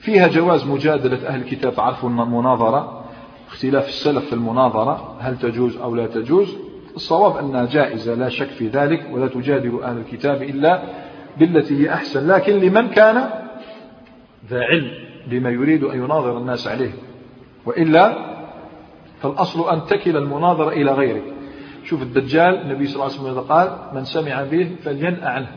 فيها 0.00 0.28
جواز 0.28 0.66
مجادلة 0.66 1.28
أهل 1.28 1.40
الكتاب 1.40 1.74
تعرفوا 1.74 2.08
المناظرة 2.08 3.04
اختلاف 3.48 3.88
السلف 3.88 4.24
في 4.24 4.32
المناظرة 4.32 5.16
هل 5.20 5.38
تجوز 5.38 5.76
أو 5.76 5.94
لا 5.94 6.06
تجوز؟ 6.06 6.56
الصواب 6.96 7.36
أنها 7.36 7.66
جائزة 7.66 8.14
لا 8.14 8.28
شك 8.28 8.48
في 8.48 8.68
ذلك 8.68 9.06
ولا 9.12 9.28
تجادل 9.28 9.82
أهل 9.82 9.98
الكتاب 9.98 10.42
إلا 10.42 10.82
بالتي 11.38 11.82
هي 11.82 11.94
أحسن. 11.94 12.28
لكن 12.28 12.52
لمن 12.52 12.88
كان 12.88 13.30
ذا 14.50 14.60
علم 14.60 14.90
بما 15.26 15.50
يريد 15.50 15.84
أن 15.84 16.04
يناظر 16.04 16.38
الناس 16.38 16.68
عليه؟ 16.68 16.92
وإلا 17.66 18.30
فالأصل 19.22 19.70
أن 19.70 19.84
تكل 19.84 20.16
المناظرة 20.16 20.68
إلى 20.68 20.92
غيرك 20.92 21.22
شوف 21.84 22.02
الدجال 22.02 22.62
النبي 22.62 22.86
صلى 22.86 22.94
الله 22.94 23.18
عليه 23.18 23.30
وسلم 23.30 23.40
قال 23.40 23.78
من 23.94 24.04
سمع 24.04 24.42
به 24.42 24.76
فلينأ 24.82 25.28
عنه 25.28 25.48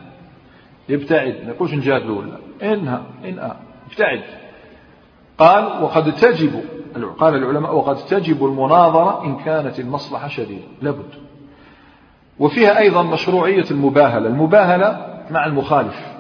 يبتعد 0.90 1.36
ما 1.46 1.52
يقولش 1.52 1.74
نجادله 1.74 2.14
ولا 2.14 2.38
انهى 2.74 3.02
انهى 3.26 3.56
ابتعد. 3.90 4.24
قال 5.38 5.84
وقد 5.84 6.16
تجب 6.16 6.64
قال 7.18 7.36
العلماء 7.36 7.76
وقد 7.76 7.96
تجب 7.96 8.46
المناظرة 8.46 9.26
إن 9.26 9.36
كانت 9.36 9.80
المصلحة 9.80 10.28
شديدة. 10.28 10.68
لابد. 10.82 11.10
وفيها 12.40 12.80
أيضا 12.80 13.04
مشروعية 13.04 13.66
المباهلة. 13.72 14.28
المباهلة 14.28 15.14
مع 15.32 15.46
المخالف 15.46 16.14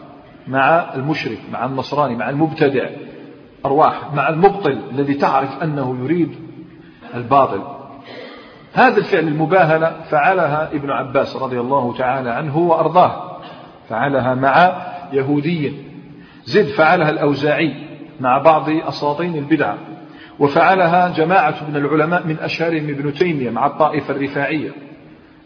مع 0.47 0.93
المشرك 0.95 1.39
مع 1.51 1.65
النصراني 1.65 2.15
مع 2.15 2.29
المبتدع 2.29 2.89
أرواح 3.65 4.13
مع 4.13 4.29
المبطل 4.29 4.79
الذي 4.91 5.13
تعرف 5.13 5.63
أنه 5.63 5.97
يريد 6.03 6.35
الباطل. 7.13 7.61
هذا 8.73 8.97
الفعل 8.97 9.27
المباهلة 9.27 9.95
فعلها 10.09 10.69
ابن 10.71 10.89
عباس 10.89 11.35
رضي 11.35 11.59
الله 11.59 11.97
تعالى 11.97 12.29
عنه 12.29 12.57
وأرضاه. 12.57 13.37
فعلها 13.89 14.35
مع 14.35 14.81
يهودي 15.11 15.92
زد 16.45 16.65
فعلها 16.65 17.09
الأوزاعي 17.09 17.73
مع 18.19 18.37
بعض 18.37 18.69
أساطين 18.69 19.35
البدعة 19.35 19.77
وفعلها 20.39 21.09
جماعة 21.09 21.69
من 21.69 21.75
العلماء 21.75 22.27
من 22.27 22.39
أشهرهم 22.39 22.89
ابن 22.89 23.13
تيمية 23.13 23.49
مع 23.49 23.65
الطائفة 23.65 24.15
الرفاعية. 24.15 24.71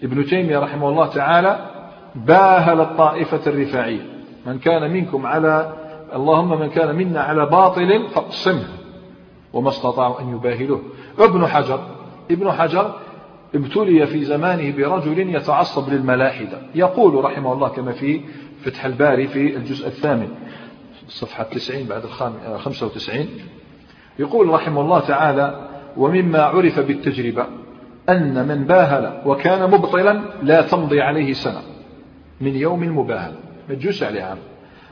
ابن 0.04 0.26
تيمية 0.26 0.60
رحمه 0.60 0.90
الله 0.90 1.08
تعالى 1.08 1.70
باهل 2.16 2.82
الطائفة 2.82 3.42
الرفاعية. 3.48 4.02
من 4.46 4.60
كان 4.60 4.94
منكم 4.94 5.26
على 5.26 5.74
اللهم 6.16 6.60
من 6.60 6.70
كان 6.70 6.96
منا 6.96 7.22
على 7.22 7.46
باطل 7.46 8.08
فاقسمه 8.10 8.68
وما 9.54 9.70
استطاعوا 9.70 10.22
أن 10.22 10.36
يباهلوه. 10.36 10.82
ابن 11.20 11.48
حجر 11.48 11.80
ابن 12.32 12.52
حجر 12.52 12.96
ابتلي 13.56 14.08
في 14.08 14.26
زمانه 14.26 14.72
برجل 14.78 15.36
يتعصب 15.36 15.94
للملاحدة. 15.94 16.62
يقول 16.76 17.26
رحمه 17.26 17.54
الله 17.54 17.70
كما 17.70 17.92
في 17.92 18.22
فتح 18.62 18.86
الباري 18.86 19.28
في 19.28 19.56
الجزء 19.56 19.88
الثامن 19.88 20.28
صفحة 21.08 21.44
90 21.44 21.84
بعد 21.84 22.04
الخمسة 22.48 22.86
وتسعين. 22.86 23.30
يقول 24.20 24.50
رحمه 24.50 24.82
الله 24.82 25.00
تعالى 25.00 25.68
ومما 25.98 26.42
عرف 26.42 26.80
بالتجربة 26.80 27.46
أن 28.10 28.48
من 28.48 28.64
باهل 28.64 29.22
وكان 29.26 29.72
مبطلا 29.72 30.22
لا 30.44 30.62
تمضي 30.62 31.02
عليه 31.02 31.34
سنة 31.34 31.62
من 32.42 32.56
يوم 32.56 32.84
المباهل 32.84 33.34
ما 33.70 33.76
تجوز 33.76 34.04
عليه 34.04 34.24
عام. 34.24 34.38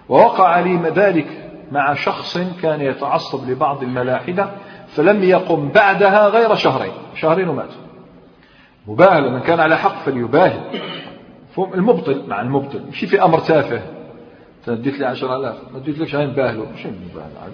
ووقع 0.10 0.60
لي 0.60 0.76
ذلك 0.96 1.28
مع 1.72 1.94
شخص 1.94 2.38
كان 2.62 2.82
يتعصب 2.82 3.50
لبعض 3.50 3.84
الملاحدة 3.84 4.50
فلم 4.88 5.24
يقم 5.24 5.70
بعدها 5.70 6.28
غير 6.28 6.56
شهرين 6.56 6.94
شهرين 7.16 7.50
ومات. 7.50 7.72
مباهلة 8.88 9.30
من 9.30 9.40
كان 9.40 9.60
على 9.60 9.78
حق 9.78 10.06
فليباهل. 10.06 10.62
المبطل 11.74 12.24
مع 12.28 12.42
المبطل 12.42 12.82
مش 12.90 13.06
في 13.06 13.24
أمر 13.24 13.40
تافه. 13.40 13.82
تديت 14.66 15.00
لي 15.00 15.06
عشر 15.06 15.36
ألاف 15.36 15.56
ما 15.74 15.78
اديت 15.78 16.00
لك 16.00 16.08
شهرين 16.08 16.30
باهلوا 16.30 16.66
شو 16.76 16.90
المباهلة 16.90 17.52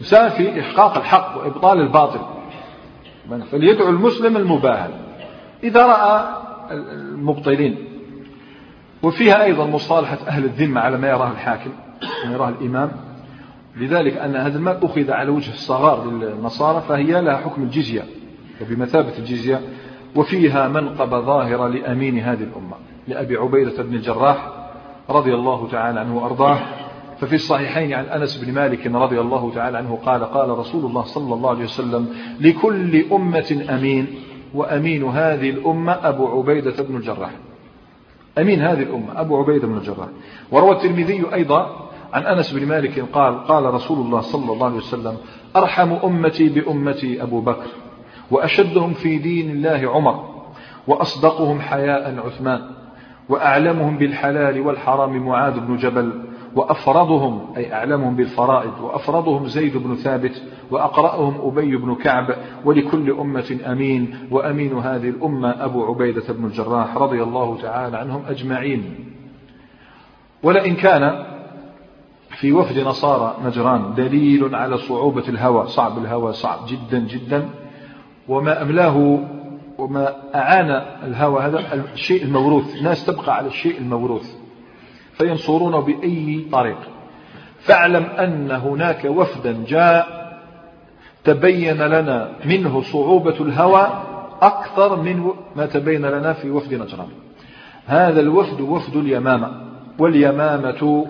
إنسان 0.00 0.28
في 0.28 0.60
إحقاق 0.60 0.96
الحق 0.96 1.38
وإبطال 1.38 1.80
الباطل. 1.80 2.20
فليدعو 3.50 3.88
المسلم 3.88 4.36
المباهل. 4.36 4.90
إذا 5.64 5.86
رأى 5.86 6.24
المبطلين. 6.70 7.76
وفيها 9.02 9.44
أيضا 9.44 9.66
مصالحة 9.66 10.18
أهل 10.28 10.44
الذمة 10.44 10.80
على 10.80 10.98
ما 10.98 11.08
يراه 11.08 11.30
الحاكم 11.30 11.70
ما 12.26 12.32
يراه 12.32 12.48
الإمام. 12.48 12.90
لذلك 13.76 14.16
أن 14.16 14.36
هذا 14.36 14.58
المال 14.58 14.84
أخذ 14.84 15.10
على 15.10 15.30
وجه 15.30 15.50
الصغار 15.50 16.10
للنصارى 16.10 16.80
فهي 16.88 17.22
لها 17.22 17.36
حكم 17.36 17.62
الجزية 17.62 18.02
وبمثابة 18.60 19.18
الجزية. 19.18 19.60
وفيها 20.16 20.68
منقب 20.68 21.10
ظاهرة 21.10 21.68
لأمين 21.68 22.18
هذه 22.18 22.42
الأمة 22.42 22.76
لأبي 23.08 23.36
عبيدة 23.36 23.82
بن 23.82 23.94
الجراح 23.94 24.61
رضي 25.12 25.34
الله 25.34 25.68
تعالى 25.68 26.00
عنه 26.00 26.16
وأرضاه. 26.16 26.58
ففي 27.20 27.34
الصحيحين 27.34 27.92
عن 27.94 28.04
أنس 28.04 28.44
بن 28.44 28.52
مالك 28.54 28.86
رضي 28.86 29.20
الله 29.20 29.52
تعالى 29.54 29.78
عنه 29.78 29.98
قال 30.06 30.24
قال 30.24 30.50
رسول 30.50 30.84
الله 30.84 31.02
صلى 31.02 31.34
الله 31.34 31.50
عليه 31.50 31.64
وسلم 31.64 32.08
لكل 32.40 33.04
أمة 33.12 33.66
أمين 33.70 34.06
وأمين 34.54 35.04
هذه 35.04 35.50
الأمة 35.50 35.92
أبو 36.02 36.38
عبيدة 36.38 36.82
بن 36.82 36.96
الجراح. 36.96 37.30
أمين 38.38 38.60
هذه 38.60 38.82
الأمة 38.82 39.20
أبو 39.20 39.38
عبيدة 39.38 39.66
بن 39.66 39.76
الجراح. 39.76 40.08
وروى 40.50 40.72
الترمذي 40.72 41.24
أيضا 41.34 41.90
عن 42.12 42.22
أنس 42.22 42.52
بن 42.52 42.66
مالك 42.66 43.00
قال 43.12 43.44
قال 43.44 43.74
رسول 43.74 43.98
الله 43.98 44.20
صلى 44.20 44.52
الله 44.52 44.66
عليه 44.66 44.76
وسلم 44.76 45.16
أرحم 45.56 45.92
أمتي 45.92 46.48
بأمتي 46.48 47.22
أبو 47.22 47.40
بكر 47.40 47.68
وأشدهم 48.30 48.92
في 48.92 49.18
دين 49.18 49.50
الله 49.50 49.90
عمر 49.90 50.24
وأصدقهم 50.86 51.60
حياء 51.60 52.18
عثمان. 52.26 52.81
وأعلمهم 53.28 53.98
بالحلال 53.98 54.60
والحرام 54.60 55.26
معاذ 55.26 55.60
بن 55.60 55.76
جبل 55.76 56.22
وأفرضهم 56.56 57.54
أي 57.56 57.74
أعلمهم 57.74 58.16
بالفرائض 58.16 58.80
وأفرضهم 58.80 59.46
زيد 59.46 59.76
بن 59.76 59.94
ثابت 59.94 60.42
وأقرأهم 60.70 61.48
أبي 61.48 61.76
بن 61.76 61.94
كعب 61.94 62.36
ولكل 62.64 63.10
أمة 63.10 63.58
أمين 63.66 64.28
وأمين 64.30 64.78
هذه 64.78 65.08
الأمة 65.08 65.64
أبو 65.64 65.84
عبيدة 65.84 66.32
بن 66.32 66.44
الجراح 66.44 66.96
رضي 66.96 67.22
الله 67.22 67.58
تعالى 67.62 67.96
عنهم 67.96 68.22
أجمعين. 68.28 68.94
ولئن 70.42 70.74
كان 70.74 71.24
في 72.40 72.52
وفد 72.52 72.78
نصارى 72.78 73.36
نجران 73.44 73.94
دليل 73.94 74.54
على 74.54 74.78
صعوبة 74.78 75.28
الهوى 75.28 75.66
صعب 75.66 75.98
الهوى 75.98 76.32
صعب 76.32 76.58
جدا 76.66 76.98
جدا 76.98 77.48
وما 78.28 78.62
أملاه 78.62 79.18
وما 79.78 80.14
أعان 80.34 80.70
الهوى 81.06 81.42
هذا 81.42 81.84
الشيء 81.94 82.24
الموروث 82.24 82.76
الناس 82.76 83.06
تبقى 83.06 83.36
على 83.36 83.46
الشيء 83.46 83.78
الموروث. 83.78 84.34
فينصرونه 85.12 85.80
بأي 85.80 86.46
طريق. 86.52 86.78
فاعلم 87.58 88.04
أن 88.04 88.50
هناك 88.50 89.04
وفدا 89.04 89.64
جاء 89.66 90.22
تبين 91.24 91.82
لنا 91.82 92.32
منه 92.44 92.82
صعوبة 92.82 93.40
الهوى 93.40 94.02
أكثر 94.42 95.02
من 95.02 95.30
ما 95.56 95.66
تبين 95.66 96.06
لنا 96.06 96.32
في 96.32 96.50
وفد 96.50 96.74
نجران. 96.74 97.08
هذا 97.86 98.20
الوفد 98.20 98.60
وفد 98.60 98.96
اليمامة 98.96 99.50
واليمامة 99.98 101.06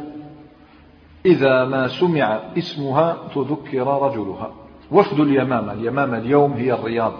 إذا 1.26 1.64
ما 1.64 1.88
سمع 1.88 2.40
اسمها 2.58 3.16
تذكر 3.34 3.86
رجلها. 3.86 4.50
وفد 4.90 5.20
اليمامة 5.20 5.72
اليمامة 5.72 6.18
اليوم 6.18 6.52
هي 6.52 6.72
الرياض. 6.72 7.12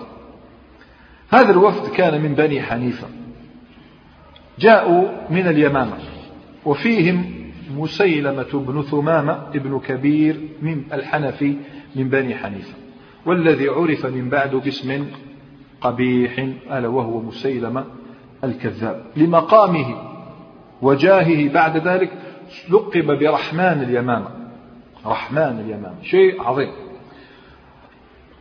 هذا 1.33 1.51
الوفد 1.51 1.91
كان 1.91 2.23
من 2.23 2.35
بني 2.35 2.63
حنيفة. 2.63 3.07
جاءوا 4.59 5.09
من 5.31 5.47
اليمامة 5.47 5.99
وفيهم 6.65 7.25
مسيلمة 7.77 8.53
بن 8.53 8.83
ثمامة 8.83 9.33
ابن 9.55 9.81
كبير 9.81 10.41
من 10.63 10.85
الحنفي 10.93 11.57
من 11.97 12.09
بني 12.09 12.35
حنيفة 12.35 12.75
والذي 13.27 13.69
عرف 13.69 14.07
من 14.07 14.29
بعد 14.29 14.55
باسم 14.55 15.07
قبيح 15.81 16.39
ألا 16.73 16.89
وهو 16.89 17.21
مسيلمة 17.21 17.85
الكذاب. 18.45 19.05
لمقامه 19.17 19.95
وجاهه 20.83 21.53
بعد 21.53 21.89
ذلك 21.89 22.13
لقب 22.71 23.19
برحمن 23.19 23.83
اليمامة. 23.83 24.29
رحمن 25.07 25.61
اليمامة 25.65 26.03
شيء 26.03 26.43
عظيم. 26.43 26.71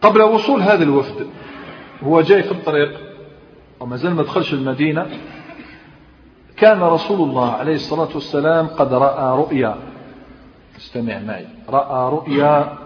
قبل 0.01 0.21
وصول 0.21 0.61
هذا 0.61 0.83
الوفد 0.83 1.27
هو 2.03 2.21
جاي 2.21 2.43
في 2.43 2.51
الطريق 2.51 2.99
وما 3.79 3.97
زال 3.97 4.13
ما 4.13 4.23
دخلش 4.23 4.53
المدينة. 4.53 5.09
كان 6.57 6.81
رسول 6.81 7.29
الله 7.29 7.51
عليه 7.51 7.75
الصلاة 7.75 8.09
والسلام 8.13 8.67
قد 8.67 8.93
رأى 8.93 9.37
رؤيا. 9.37 9.75
استمع 10.77 11.19
معي. 11.19 11.45
رأى 11.69 12.11
رؤيا 12.11 12.77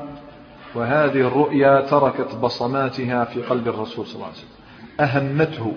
وهذه 0.75 1.27
الرؤيا 1.27 1.81
تركت 1.81 2.35
بصماتها 2.35 3.25
في 3.25 3.41
قلب 3.41 3.67
الرسول 3.67 4.05
صلى 4.05 4.15
الله 4.15 4.25
عليه 4.25 4.37
وسلم. 4.37 4.49
أهمته 4.99 5.73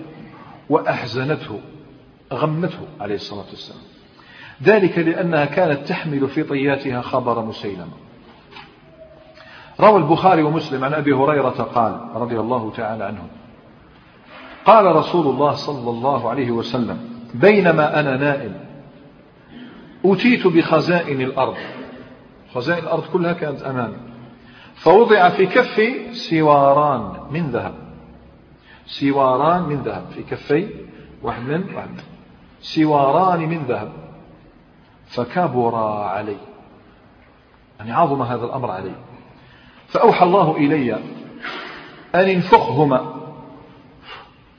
وأحزنته 0.69 1.59
غمته 2.33 2.79
عليه 2.99 3.15
الصلاة 3.15 3.45
والسلام. 3.49 3.81
ذلك 4.63 4.97
لأنها 4.97 5.45
كانت 5.45 5.87
تحمل 5.87 6.27
في 6.27 6.43
طياتها 6.43 7.01
خبر 7.01 7.45
مسيلمة. 7.45 8.08
روى 9.79 9.97
البخاري 9.97 10.43
ومسلم 10.43 10.83
عن 10.83 10.93
أبي 10.93 11.13
هريرة 11.13 11.49
قال 11.49 11.99
رضي 12.15 12.39
الله 12.39 12.71
تعالى 12.71 13.03
عنه 13.03 13.27
قال 14.65 14.95
رسول 14.95 15.27
الله 15.27 15.51
صلى 15.51 15.89
الله 15.89 16.29
عليه 16.29 16.51
وسلم 16.51 17.09
بينما 17.33 17.99
أنا 17.99 18.17
نائم 18.17 18.53
أتيت 20.05 20.47
بخزائن 20.47 21.21
الأرض 21.21 21.57
خزائن 22.53 22.83
الأرض 22.83 23.03
كلها 23.13 23.33
كانت 23.33 23.61
أمامي 23.61 23.97
فوضع 24.75 25.29
في 25.29 25.45
كفي 25.45 26.13
سواران 26.13 27.13
من 27.31 27.51
ذهب 27.51 27.73
سواران 28.85 29.63
من 29.63 29.75
ذهب 29.75 30.05
في 30.13 30.23
كفي 30.23 30.69
واحد 31.23 31.41
من 31.41 31.75
واحد 31.75 31.89
من 31.89 31.97
سواران 32.61 33.39
من 33.39 33.63
ذهب 33.63 33.91
فكبر 35.07 35.75
علي. 35.75 36.37
يعني 37.79 37.91
عظم 37.91 38.21
هذا 38.21 38.45
الأمر 38.45 38.71
علي. 38.71 38.91
فأوحى 39.89 40.25
الله 40.25 40.57
إلي 40.57 40.93
أن 42.15 42.29
انفخهما 42.29 43.15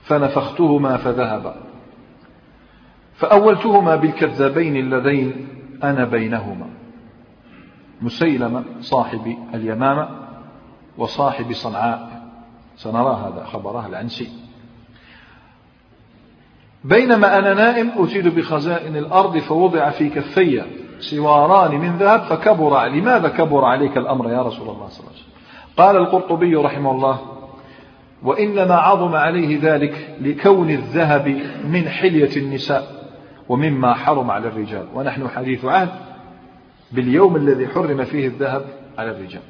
فنفختهما 0.02 0.96
فذهبا. 0.96 1.54
فأولتهما 3.14 3.96
بالكذابين 3.96 4.76
اللذين 4.76 5.48
أنا 5.84 6.04
بينهما. 6.04 6.66
مسيلمة 8.02 8.64
صاحب 8.80 9.36
اليمامة 9.54 10.08
وصاحب 10.98 11.52
صنعاء. 11.52 12.20
سنرى 12.76 13.14
هذا 13.26 13.44
خبره 13.44 13.86
العنسي 13.86 14.28
بينما 16.84 17.38
أنا 17.38 17.54
نائم 17.54 17.90
أتيت 17.96 18.26
بخزائن 18.26 18.96
الأرض 18.96 19.38
فوضع 19.38 19.90
في 19.90 20.08
كفي 20.08 20.64
سواران 21.00 21.80
من 21.80 21.96
ذهب 21.96 22.20
فكبر 22.20 22.86
لماذا 22.86 23.28
كبر 23.28 23.64
عليك 23.64 23.96
الأمر 23.96 24.30
يا 24.30 24.42
رسول 24.42 24.68
الله 24.68 24.88
صلى 24.88 25.00
الله 25.00 25.10
عليه 25.10 25.20
وسلم؟ 25.20 25.30
قال 25.76 25.96
القرطبي 25.96 26.54
رحمه 26.54 26.90
الله 26.90 27.20
وإنما 28.22 28.74
عظم 28.74 29.14
عليه 29.14 29.58
ذلك 29.62 30.16
لكون 30.20 30.70
الذهب 30.70 31.28
من 31.64 31.88
حلية 31.88 32.36
النساء 32.36 33.10
ومما 33.48 33.94
حرم 33.94 34.30
على 34.30 34.48
الرجال. 34.48 34.86
ونحن 34.94 35.28
حديث 35.28 35.64
عهد 35.64 35.88
باليوم 36.92 37.36
الذي 37.36 37.68
حرم 37.68 38.04
فيه 38.04 38.26
الذهب 38.26 38.64
على 38.98 39.10
الرجال. 39.10 39.42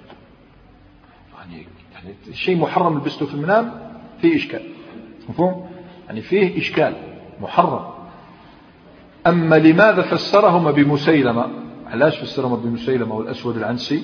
يعني, 1.38 1.66
يعني 1.94 2.14
الشيء 2.28 2.56
محرم 2.56 2.98
لبسته 2.98 3.26
في 3.26 3.34
المنام 3.34 3.72
فيه 4.20 4.36
إشكال. 4.36 4.62
مفهوم؟ 5.28 5.70
يعني 6.06 6.20
فيه 6.20 6.58
إشكال 6.58 6.94
محرم. 7.40 7.99
أما 9.26 9.58
لماذا 9.58 10.02
فسرهما 10.02 10.70
بمسيلمة؟ 10.70 11.46
علاش 11.86 12.18
فسرهما 12.18 12.56
بمسيلمة 12.56 13.14
والأسود 13.14 13.56
العنسي؟ 13.56 14.02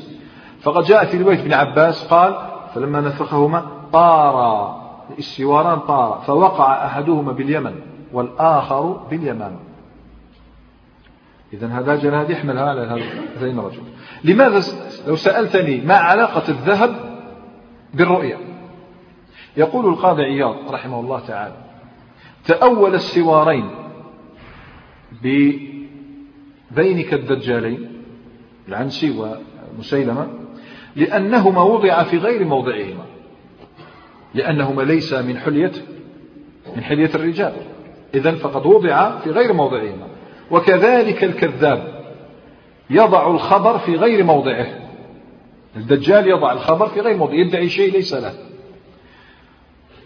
فقد 0.61 0.85
جاء 0.85 1.05
في 1.05 1.23
رواية 1.23 1.41
ابن 1.41 1.53
عباس 1.53 2.07
قال 2.07 2.37
فلما 2.75 3.01
نفخهما 3.01 3.67
طارا 3.93 4.87
السواران 5.19 5.79
طارا 5.79 6.21
فوقع 6.21 6.87
أحدهما 6.87 7.33
باليمن 7.33 7.75
والآخر 8.13 8.83
باليمامة 9.11 9.59
إذا 11.53 11.67
هذا 11.67 11.97
جناد 11.97 12.31
يحمل 12.31 12.59
على 12.59 12.81
هذين 13.41 13.59
الرجل. 13.59 13.83
لماذا 14.25 14.63
لو 15.07 15.17
سألتني 15.17 15.81
ما 15.81 15.95
علاقة 15.95 16.43
الذهب 16.49 16.97
بالرؤية؟ 17.95 18.39
يقول 19.57 19.87
القاضي 19.87 20.23
عياض 20.23 20.57
رحمه 20.71 21.01
الله 21.01 21.21
تعالى 21.21 21.55
تأول 22.45 22.95
السوارين 22.95 23.86
ببينك 25.23 27.15
الدجالين 27.15 28.03
العنسي 28.69 29.39
ومسيلمة 29.79 30.29
لأنهما 30.97 31.63
وضع 31.63 32.03
في 32.03 32.19
غير 32.19 32.45
موضعهما 32.45 33.05
لأنهما 34.35 34.83
ليس 34.83 35.13
من 35.13 35.39
حلية 35.39 35.73
من 36.77 36.83
حلية 36.83 37.11
الرجال. 37.15 37.53
إذا 38.15 38.35
فقد 38.35 38.67
وضع 38.67 39.19
في 39.19 39.31
غير 39.31 39.53
موضعهما. 39.53 40.07
وكذلك 40.51 41.25
الكذاب 41.25 42.05
يضع 42.91 43.31
الخبر 43.31 43.79
في 43.79 43.97
غير 43.97 44.25
موضعه. 44.25 44.67
الدجال 45.77 46.29
يضع 46.29 46.53
الخبر 46.53 46.89
في 46.89 47.01
غير 47.01 47.17
موضعه 47.17 47.35
يدعي 47.35 47.69
شيء 47.69 47.93
ليس 47.93 48.15
له. 48.15 48.35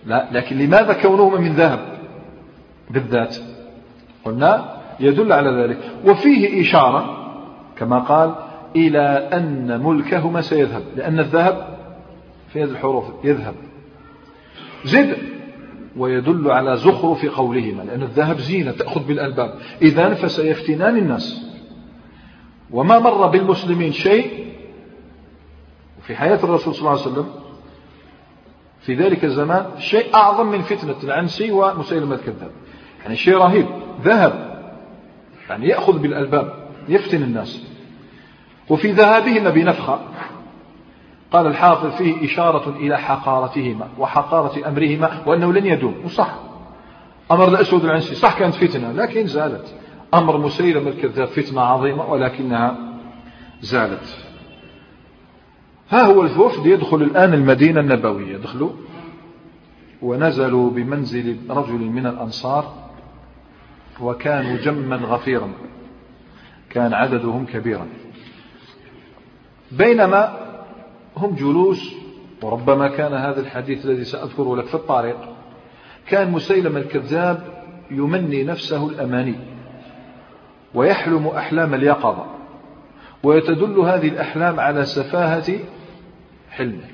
لا 0.07 0.29
لكن 0.33 0.59
لماذا 0.59 0.93
كونهما 0.93 1.41
من 1.41 1.53
ذهب 1.53 1.99
بالذات؟ 2.91 3.37
قلنا 4.25 4.80
يدل 5.01 5.33
على 5.33 5.63
ذلك. 5.63 5.79
وفيه 6.05 6.61
إشارة 6.61 7.17
كما 7.77 7.99
قال 7.99 8.35
إلى 8.77 9.29
أن 9.33 9.81
ملكهما 9.81 10.41
سيذهب. 10.41 10.83
لأن 10.97 11.19
الذهب 11.19 11.79
في 12.53 12.63
هذه 12.63 12.71
الحروف 12.71 13.05
يذهب. 13.25 13.55
زد 14.85 15.17
ويدل 15.97 16.51
على 16.51 16.77
زخرف 16.77 17.27
قولهما 17.27 17.83
لأن 17.83 18.03
الذهب 18.03 18.39
زينة 18.39 18.71
تأخذ 18.71 19.07
بالألباب. 19.07 19.55
إذا 19.83 20.15
فسيفتنان 20.15 20.97
الناس. 20.97 21.51
وما 22.71 22.99
مر 22.99 23.27
بالمسلمين 23.27 23.93
شيء 23.93 24.47
في 26.03 26.17
حياة 26.17 26.39
الرسول 26.45 26.75
صلى 26.75 26.81
الله 26.81 26.91
عليه 26.91 27.01
وسلم 27.01 27.27
في 28.81 28.95
ذلك 28.95 29.25
الزمان 29.25 29.67
شيء 29.79 30.15
أعظم 30.15 30.47
من 30.47 30.61
فتنة 30.61 30.97
العنسي 31.05 31.51
ومسيلمة 31.51 32.15
الكذاب. 32.15 32.51
يعني 33.03 33.17
شيء 33.17 33.37
رهيب. 33.37 33.67
ذهب. 34.05 34.50
يعني 35.51 35.69
يأخذ 35.69 35.99
بالألباب 35.99 36.53
يفتن 36.89 37.23
الناس. 37.23 37.67
وفي 38.69 38.93
ذهابهما 38.93 39.51
بنفخة 39.51 40.01
قال 41.33 41.47
الحافظ 41.47 41.97
فيه 41.97 42.25
إشارة 42.25 42.77
إلى 42.77 42.99
حقارتهما 42.99 43.89
وحقارة 43.99 44.69
أمرهما 44.69 45.23
وأنه 45.27 45.53
لن 45.53 45.67
يدوم 45.67 45.95
وصح. 46.05 46.35
أمر 47.31 47.49
الأسود 47.49 47.85
العنسي 47.85 48.15
صح 48.15 48.39
كانت 48.39 48.55
فتنة 48.55 48.93
لكن 48.93 49.27
زالت. 49.27 49.75
أمر 50.15 50.39
مسيلم 50.39 50.89
الكذاب 50.89 51.29
فتنة 51.29 51.61
عظيمة 51.61 52.11
ولكنها 52.11 52.77
زالت. 53.61 54.17
ها 55.91 56.03
هو 56.03 56.23
الوفد 56.23 56.67
يدخل 56.67 57.03
الآن 57.03 57.35
المدينة 57.35 57.81
النبوية. 57.81 58.35
يدخلوا 58.35 58.71
ونزلوا 60.03 60.71
بمنزل 60.71 61.37
رجل 61.51 61.79
من 61.79 62.07
الأنصار. 62.07 62.90
وكانوا 64.03 64.57
جما 64.57 64.97
غفيرا. 64.97 65.53
كان 66.71 66.95
عددهم 66.95 67.47
كبيرا. 67.47 67.87
بينما 69.73 70.39
هم 71.17 71.35
جلوس 71.35 71.95
وربما 72.43 72.89
كان 72.89 73.15
هذا 73.15 73.41
الحديث 73.41 73.85
الذي 73.87 74.05
سأذكره 74.05 74.57
لك 74.57 74.67
في 74.67 74.75
الطريق 74.75 75.17
كان 76.07 76.31
مسيلم 76.31 76.77
الكذاب 76.77 77.65
يمني 77.91 78.45
نفسه 78.45 78.89
الأماني 78.89 79.35
ويحلم 80.75 81.27
أحلام 81.27 81.75
اليقظة 81.75 82.27
ويتدل 83.23 83.79
هذه 83.79 84.09
الأحلام 84.09 84.61
على 84.61 84.85
سفاهة 84.85 85.59
حلمه. 86.51 86.85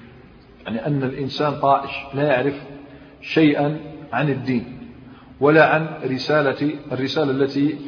يعني 0.65 0.87
أن 0.87 1.03
الإنسان 1.03 1.61
طائش 1.61 1.91
لا 2.15 2.23
يعرف 2.23 2.55
شيئا 3.21 3.81
عن 4.13 4.29
الدين. 4.29 4.76
ولا 5.41 5.74
عن 5.74 5.89
رسالة 6.05 6.74
الرسالة 6.93 7.30
التي 7.30 7.78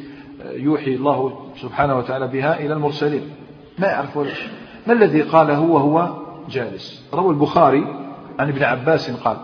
يوحي 0.51 0.95
الله 0.95 1.49
سبحانه 1.55 1.97
وتعالى 1.97 2.27
بها 2.27 2.59
إلى 2.59 2.73
المرسلين. 2.73 3.31
ما 3.79 3.87
يعرف 3.87 4.17
ما 4.87 4.93
الذي 4.93 5.21
قاله 5.21 5.59
وهو 5.59 6.17
جالس؟ 6.49 7.09
روى 7.13 7.29
البخاري 7.29 7.83
عن 8.39 8.49
ابن 8.49 8.63
عباس 8.63 9.11
قال 9.11 9.37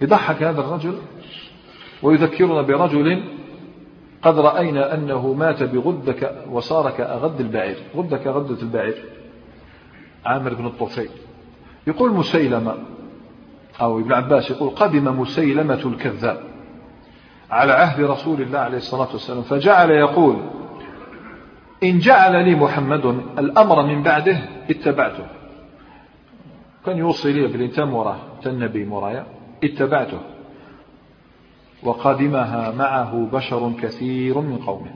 يضحك 0.00 0.42
هذا 0.42 0.60
الرجل 0.60 0.98
ويذكرنا 2.02 2.62
برجل 2.62 3.24
قد 4.22 4.38
رأينا 4.38 4.94
أنه 4.94 5.32
مات 5.32 5.62
بغدك 5.62 6.44
وصار 6.50 6.90
كأغد 6.90 7.40
البعير. 7.40 7.76
غدة 7.96 8.16
كغدة 8.16 8.62
البعير. 8.62 9.04
عامر 10.24 10.54
بن 10.54 10.66
الطفيل. 10.66 11.10
يقول 11.86 12.12
مسيلمة 12.12 12.74
أو 13.80 13.98
ابن 13.98 14.12
عباس 14.12 14.50
يقول 14.50 14.70
قدم 14.70 15.20
مسيلمة 15.20 15.82
الكذاب. 15.86 16.53
على 17.54 17.72
عهد 17.72 18.00
رسول 18.00 18.42
الله 18.42 18.58
عليه 18.58 18.76
الصلاة 18.76 19.12
والسلام 19.12 19.42
فجعل 19.42 19.90
يقول 19.90 20.36
إن 21.82 21.98
جعل 21.98 22.44
لي 22.44 22.54
محمد 22.54 23.04
الأمر 23.38 23.86
من 23.86 24.02
بعده 24.02 24.38
اتبعته. 24.70 25.26
كان 26.86 26.98
يوصي 26.98 27.32
لي 27.32 27.46
بالإنتام 27.46 27.90
مراه 27.90 28.16
النبي 28.46 28.84
مرايا 28.84 29.26
اتبعته. 29.64 30.20
وقدمها 31.82 32.70
معه 32.70 33.28
بشر 33.32 33.72
كثير 33.82 34.38
من 34.38 34.58
قومه. 34.58 34.94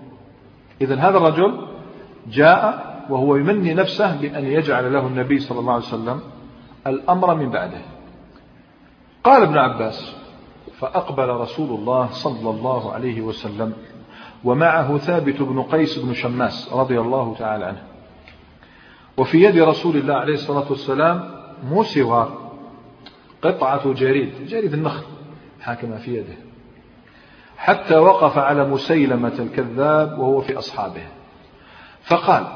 إذا 0.81 0.95
هذا 0.95 1.17
الرجل 1.17 1.67
جاء 2.27 2.89
وهو 3.11 3.37
يمني 3.37 3.75
نفسه 3.75 4.21
بأن 4.21 4.45
يجعل 4.45 4.93
له 4.93 5.07
النبي 5.07 5.39
صلى 5.39 5.61
الله 5.61 5.73
عليه 5.73 5.85
وسلم 5.85 6.21
الأمر 6.87 7.35
من 7.35 7.51
بعده. 7.51 7.81
قال 9.25 9.43
ابن 9.43 9.59
عباس 9.59 10.17
فأقبل 10.81 11.29
رسول 11.29 11.79
الله 11.79 12.09
صلى 12.11 12.51
الله 12.51 12.93
عليه 12.93 13.20
وسلم 13.20 13.72
ومعه 14.45 14.99
ثابت 14.99 15.43
بن 15.43 15.62
قيس 15.62 15.99
بن 15.99 16.14
شماس 16.14 16.72
رضي 16.72 17.01
الله 17.01 17.35
تعالى 17.39 17.64
عنه. 17.64 17.83
وفي 19.16 19.43
يد 19.43 19.59
رسول 19.59 19.97
الله 19.97 20.14
عليه 20.14 20.35
الصلاة 20.35 20.70
والسلام 20.70 21.31
مو 21.64 21.83
سوار 21.83 22.51
قطعة 23.43 23.93
جريد 23.93 24.47
جريد 24.47 24.74
النخل 24.74 25.07
حاكمة 25.61 25.97
في 25.97 26.14
يده 26.14 26.37
حتى 27.57 27.97
وقف 27.97 28.39
على 28.39 28.68
مسيلمة 28.68 29.35
الكذاب 29.39 30.18
وهو 30.18 30.41
في 30.41 30.59
أصحابه. 30.59 31.07
فقال 32.03 32.47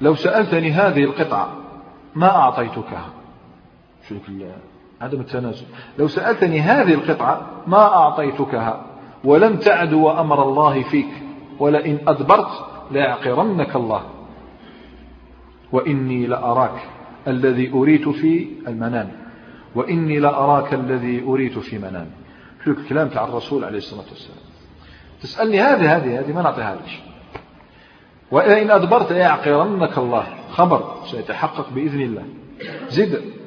لو 0.00 0.14
سألتني 0.14 0.72
هذه 0.72 1.04
القطعة 1.04 1.56
ما 2.14 2.36
أعطيتكها؟ 2.36 3.08
شوف 4.08 4.28
عدم 5.00 5.20
التنازل. 5.20 5.66
لو 5.98 6.08
سألتني 6.08 6.60
هذه 6.60 6.94
القطعة 6.94 7.46
ما 7.66 7.94
أعطيتكها 7.94 8.86
ولم 9.24 9.56
تعدو 9.56 10.10
أمر 10.10 10.42
الله 10.42 10.82
فيك 10.82 11.08
ولئن 11.58 11.98
أدبرت 12.08 12.66
ليعقرنك 12.90 13.76
الله. 13.76 14.02
وإني 15.72 16.26
لأراك 16.26 16.82
الذي 17.28 17.72
أريت 17.72 18.08
في 18.08 18.48
المنام. 18.68 19.12
وإني 19.74 20.18
لأراك 20.18 20.74
الذي 20.74 21.24
أريت 21.24 21.58
في 21.58 21.78
منام. 21.78 22.06
شوف 22.64 22.78
الكلام 22.78 23.08
تاع 23.08 23.24
الرسول 23.24 23.64
عليه 23.64 23.78
الصلاة 23.78 24.04
والسلام. 24.10 24.38
تسألني 25.22 25.60
هذه 25.60 25.96
هذه 25.96 26.20
هذه 26.20 26.32
ما 26.32 26.42
نعطيها 26.42 26.74
لك. 26.74 27.02
وإن 28.30 28.70
أدبرت 28.70 29.10
يعقرنك 29.10 29.98
الله. 29.98 30.26
خبر 30.50 30.94
سيتحقق 31.04 31.70
بإذن 31.70 32.00
الله. 32.00 32.24
زد. 32.88 33.39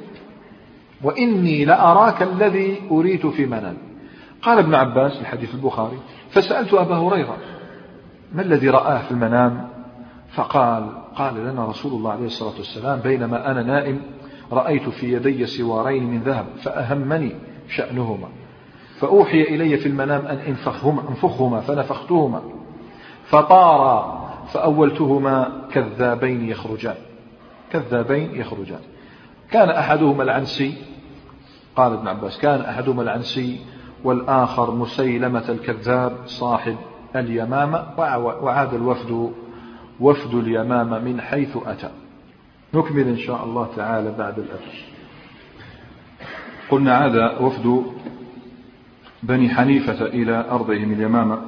وإني 1.03 1.65
لأراك 1.65 2.23
الذي 2.23 2.81
أريت 2.91 3.25
في 3.25 3.45
منام 3.45 3.77
قال 4.41 4.59
ابن 4.59 4.75
عباس 4.75 5.21
الحديث 5.21 5.55
البخاري 5.55 5.97
فسألت 6.29 6.73
أبا 6.73 6.95
هريرة 6.95 7.37
ما 8.33 8.41
الذي 8.41 8.69
رآه 8.69 8.97
في 8.97 9.11
المنام؟ 9.11 9.67
فقال 10.33 10.89
قال 11.15 11.45
لنا 11.45 11.65
رسول 11.65 11.91
الله 11.91 12.11
عليه 12.11 12.25
الصلاة 12.25 12.57
والسلام 12.57 12.99
بينما 12.99 13.51
أنا 13.51 13.63
نائم 13.63 14.01
رأيت 14.51 14.89
في 14.89 15.13
يدي 15.13 15.45
سوارين 15.45 16.03
من 16.03 16.21
ذهب 16.21 16.45
فأهمني 16.61 17.35
شأنهما. 17.69 18.27
فأوحي 18.99 19.41
إلي 19.41 19.77
في 19.77 19.89
المنام 19.89 20.25
أن 20.25 20.37
انفخهما, 20.37 21.09
انفخهما 21.09 21.59
فنفختهما. 21.59 22.41
فطارا 23.25 24.23
فأولتهما 24.47 25.51
كذابين 25.71 26.49
يخرجان. 26.49 26.95
كذابين 27.71 28.35
يخرجان. 28.35 28.79
كان 29.51 29.69
أحدهما 29.69 30.23
العنسي 30.23 30.73
قال 31.75 31.93
ابن 31.93 32.07
عباس 32.07 32.37
كان 32.37 32.61
أحدهما 32.61 33.01
العنسي 33.01 33.59
والآخر 34.03 34.75
مسيلمة 34.75 35.49
الكذاب 35.49 36.17
صاحب 36.25 36.75
اليمامة 37.15 37.85
وعاد 38.17 38.73
الوفد 38.73 39.31
وفد 39.99 40.33
اليمامة 40.33 40.99
من 40.99 41.21
حيث 41.21 41.57
أتى. 41.65 41.89
نكمل 42.73 43.07
إن 43.07 43.17
شاء 43.17 43.43
الله 43.43 43.69
تعالى 43.75 44.15
بعد 44.17 44.39
الأثر. 44.39 44.83
قلنا 46.69 46.95
عاد 46.95 47.41
وفد 47.41 47.83
بني 49.23 49.49
حنيفة 49.49 50.05
إلى 50.05 50.45
أرضهم 50.51 50.93
اليمامة 50.93 51.41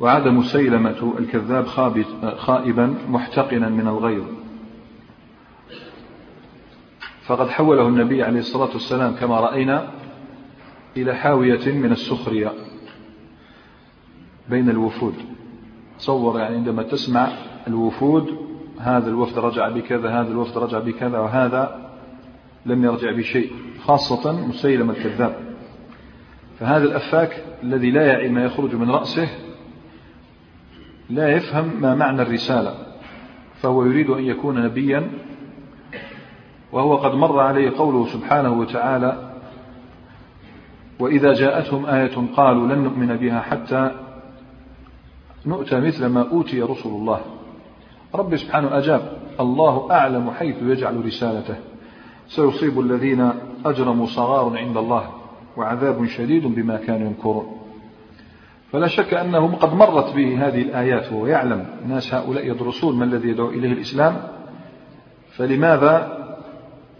وعاد 0.00 0.28
مسيلمة 0.28 1.14
الكذاب 1.18 1.66
خائبا 2.36 2.94
محتقنا 3.08 3.68
من 3.68 3.88
الغيظ. 3.88 4.24
فقد 7.26 7.48
حوله 7.48 7.88
النبي 7.88 8.22
عليه 8.22 8.38
الصلاة 8.38 8.72
والسلام 8.72 9.14
كما 9.14 9.40
رأينا 9.40 9.90
إلى 10.96 11.14
حاوية 11.14 11.72
من 11.72 11.92
السخرية 11.92 12.52
بين 14.50 14.70
الوفود. 14.70 15.14
تصور 15.98 16.40
يعني 16.40 16.56
عندما 16.56 16.82
تسمع 16.82 17.28
الوفود 17.66 18.38
هذا 18.80 19.08
الوفد 19.08 19.38
رجع 19.38 19.68
بكذا 19.68 20.08
هذا 20.08 20.28
الوفد 20.28 20.58
رجع 20.58 20.78
بكذا 20.78 21.18
وهذا 21.18 21.90
لم 22.66 22.84
يرجع 22.84 23.12
بشيء 23.12 23.52
خاصة 23.84 24.46
مسيلم 24.48 24.90
الكذاب. 24.90 25.36
فهذا 26.60 26.84
الأفاك 26.84 27.44
الذي 27.62 27.90
لا 27.90 28.06
يعي 28.06 28.28
ما 28.28 28.44
يخرج 28.44 28.74
من 28.74 28.90
رأسه 28.90 29.28
لا 31.10 31.28
يفهم 31.28 31.80
ما 31.80 31.94
معنى 31.94 32.22
الرسالة 32.22 32.74
فهو 33.62 33.84
يريد 33.84 34.10
أن 34.10 34.24
يكون 34.24 34.64
نبيا 34.64 35.10
وهو 36.74 36.96
قد 36.96 37.14
مر 37.14 37.40
عليه 37.40 37.78
قوله 37.78 38.06
سبحانه 38.06 38.52
وتعالى 38.52 39.30
وإذا 40.98 41.32
جاءتهم 41.32 41.86
آية 41.86 42.14
قالوا 42.36 42.66
لن 42.66 42.78
نؤمن 42.78 43.16
بها 43.16 43.40
حتى 43.40 43.90
نؤتى 45.46 45.80
مثل 45.80 46.06
ما 46.06 46.30
أوتي 46.30 46.62
رسل 46.62 46.88
الله. 46.88 47.20
رب 48.14 48.36
سبحانه 48.36 48.78
أجاب 48.78 49.12
الله 49.40 49.90
أعلم 49.90 50.30
حيث 50.30 50.56
يجعل 50.62 51.06
رسالته. 51.06 51.54
سيصيب 52.28 52.80
الذين 52.80 53.32
أجرموا 53.64 54.06
صغار 54.06 54.58
عند 54.58 54.76
الله 54.76 55.10
وعذاب 55.56 56.06
شديد 56.06 56.46
بما 56.46 56.76
كانوا 56.76 57.06
ينكرون 57.06 57.46
فلا 58.72 58.86
شك 58.86 59.14
أنه 59.14 59.56
قد 59.56 59.74
مرت 59.74 60.14
به 60.14 60.46
هذه 60.48 60.62
الآيات 60.62 61.12
وهو 61.12 61.26
يعلم. 61.26 61.66
الناس 61.84 62.14
هؤلاء 62.14 62.46
يدرسون 62.46 62.96
ما 62.98 63.04
الذي 63.04 63.28
يدعو 63.28 63.48
إليه 63.48 63.72
الإسلام. 63.72 64.16
فلماذا 65.36 66.23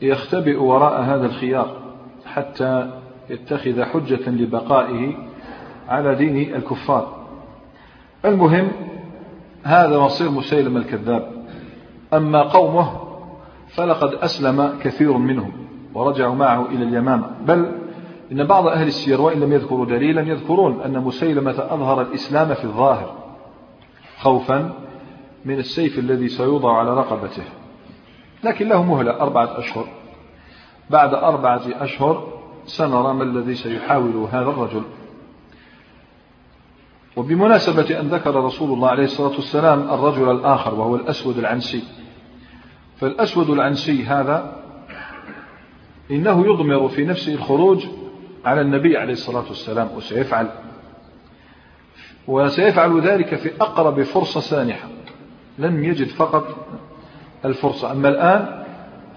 يختبئ 0.02 0.56
وراء 0.56 1.02
هذا 1.02 1.26
الخيار 1.26 1.76
حتى 2.26 2.90
يتخذ 3.30 3.82
حجة 3.82 4.30
لبقائه 4.30 5.14
على 5.88 6.14
دين 6.14 6.54
الكفار. 6.54 7.24
المهم 8.24 8.68
هذا 9.62 9.98
مصير 9.98 10.30
مسيلم 10.30 10.76
الكذاب. 10.76 11.30
أما 12.14 12.42
قومه 12.42 12.90
فلقد 13.68 14.14
أسلم 14.14 14.78
كثير 14.82 15.12
منهم 15.12 15.52
ورجعوا 15.94 16.34
معه 16.34 16.66
إلى 16.66 16.84
اليمامة. 16.84 17.30
بل 17.46 17.72
إن 18.32 18.44
بعض 18.44 18.66
أهل 18.66 18.86
السير 18.86 19.20
وإن 19.20 19.40
لم 19.40 19.52
يذكروا 19.52 19.86
دليلا 19.86 20.20
يذكرون 20.20 20.80
أن 20.80 20.98
مسيلمة 20.98 21.66
أظهر 21.70 22.00
الإسلام 22.00 22.54
في 22.54 22.64
الظاهر 22.64 23.14
خوفا 24.18 24.72
من 25.44 25.58
السيف 25.58 25.98
الذي 25.98 26.28
سيوضع 26.28 26.78
على 26.78 26.94
رقبته. 26.94 27.42
لكن 28.44 28.68
له 28.68 28.82
مهلة 28.82 29.20
أربعة 29.20 29.58
أشهر. 29.58 29.88
بعد 30.90 31.14
أربعة 31.14 31.62
أشهر 31.66 32.40
سنرى 32.66 33.14
ما 33.14 33.22
الذي 33.22 33.54
سيحاول 33.54 34.28
هذا 34.32 34.50
الرجل. 34.50 34.82
وبمناسبة 37.16 38.00
أن 38.00 38.08
ذكر 38.08 38.44
رسول 38.44 38.72
الله 38.72 38.88
عليه 38.88 39.04
الصلاة 39.04 39.34
والسلام 39.34 39.80
الرجل 39.80 40.30
الآخر 40.30 40.74
وهو 40.74 40.96
الأسود 40.96 41.38
العنسي. 41.38 41.82
فالأسود 42.96 43.50
العنسي 43.50 44.04
هذا 44.04 44.56
إنه 46.10 46.46
يضمر 46.46 46.88
في 46.88 47.04
نفسه 47.04 47.34
الخروج 47.34 47.86
على 48.44 48.60
النبي 48.60 48.96
عليه 48.96 49.12
الصلاة 49.12 49.44
والسلام 49.48 49.88
وسيفعل. 49.96 50.48
وسيفعل 52.28 53.00
ذلك 53.00 53.34
في 53.34 53.50
أقرب 53.60 54.02
فرصة 54.02 54.40
سانحة. 54.40 54.88
لن 55.58 55.84
يجد 55.84 56.08
فقط 56.08 56.66
الفرصة. 57.44 57.92
أما 57.92 58.08
الآن 58.08 58.64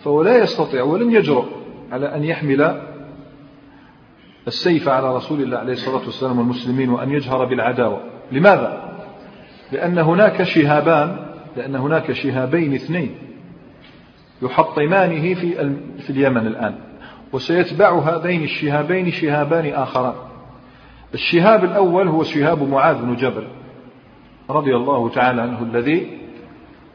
فهو 0.03 0.21
لا 0.21 0.37
يستطيع 0.37 0.83
ولن 0.83 1.11
يجرؤ 1.11 1.45
على 1.91 2.15
أن 2.15 2.23
يحمل 2.23 2.81
السيف 4.47 4.89
على 4.89 5.15
رسول 5.15 5.41
الله 5.41 5.57
عليه 5.57 5.73
الصلاة 5.73 6.05
والسلام 6.05 6.39
والمسلمين 6.39 6.89
وأن 6.89 7.11
يجهر 7.11 7.45
بالعداوة. 7.45 8.01
لماذا؟ 8.31 8.97
لأن 9.71 9.97
هناك 9.97 10.43
شهابان 10.43 11.17
لأن 11.57 11.75
هناك 11.75 12.11
شهابين 12.11 12.73
اثنين 12.73 13.15
يحطمانه 14.41 15.33
في 15.33 15.75
في 15.99 16.09
اليمن 16.09 16.47
الآن 16.47 16.75
وسيتبع 17.33 17.99
هذين 17.99 18.43
الشهابين 18.43 19.11
شهابان 19.11 19.73
آخران. 19.73 20.13
الشهاب 21.13 21.63
الأول 21.63 22.07
هو 22.07 22.23
شهاب 22.23 22.69
معاذ 22.69 23.01
بن 23.01 23.15
جبل 23.15 23.47
رضي 24.49 24.75
الله 24.75 25.09
تعالى 25.09 25.41
عنه 25.41 25.63
الذي 25.63 26.16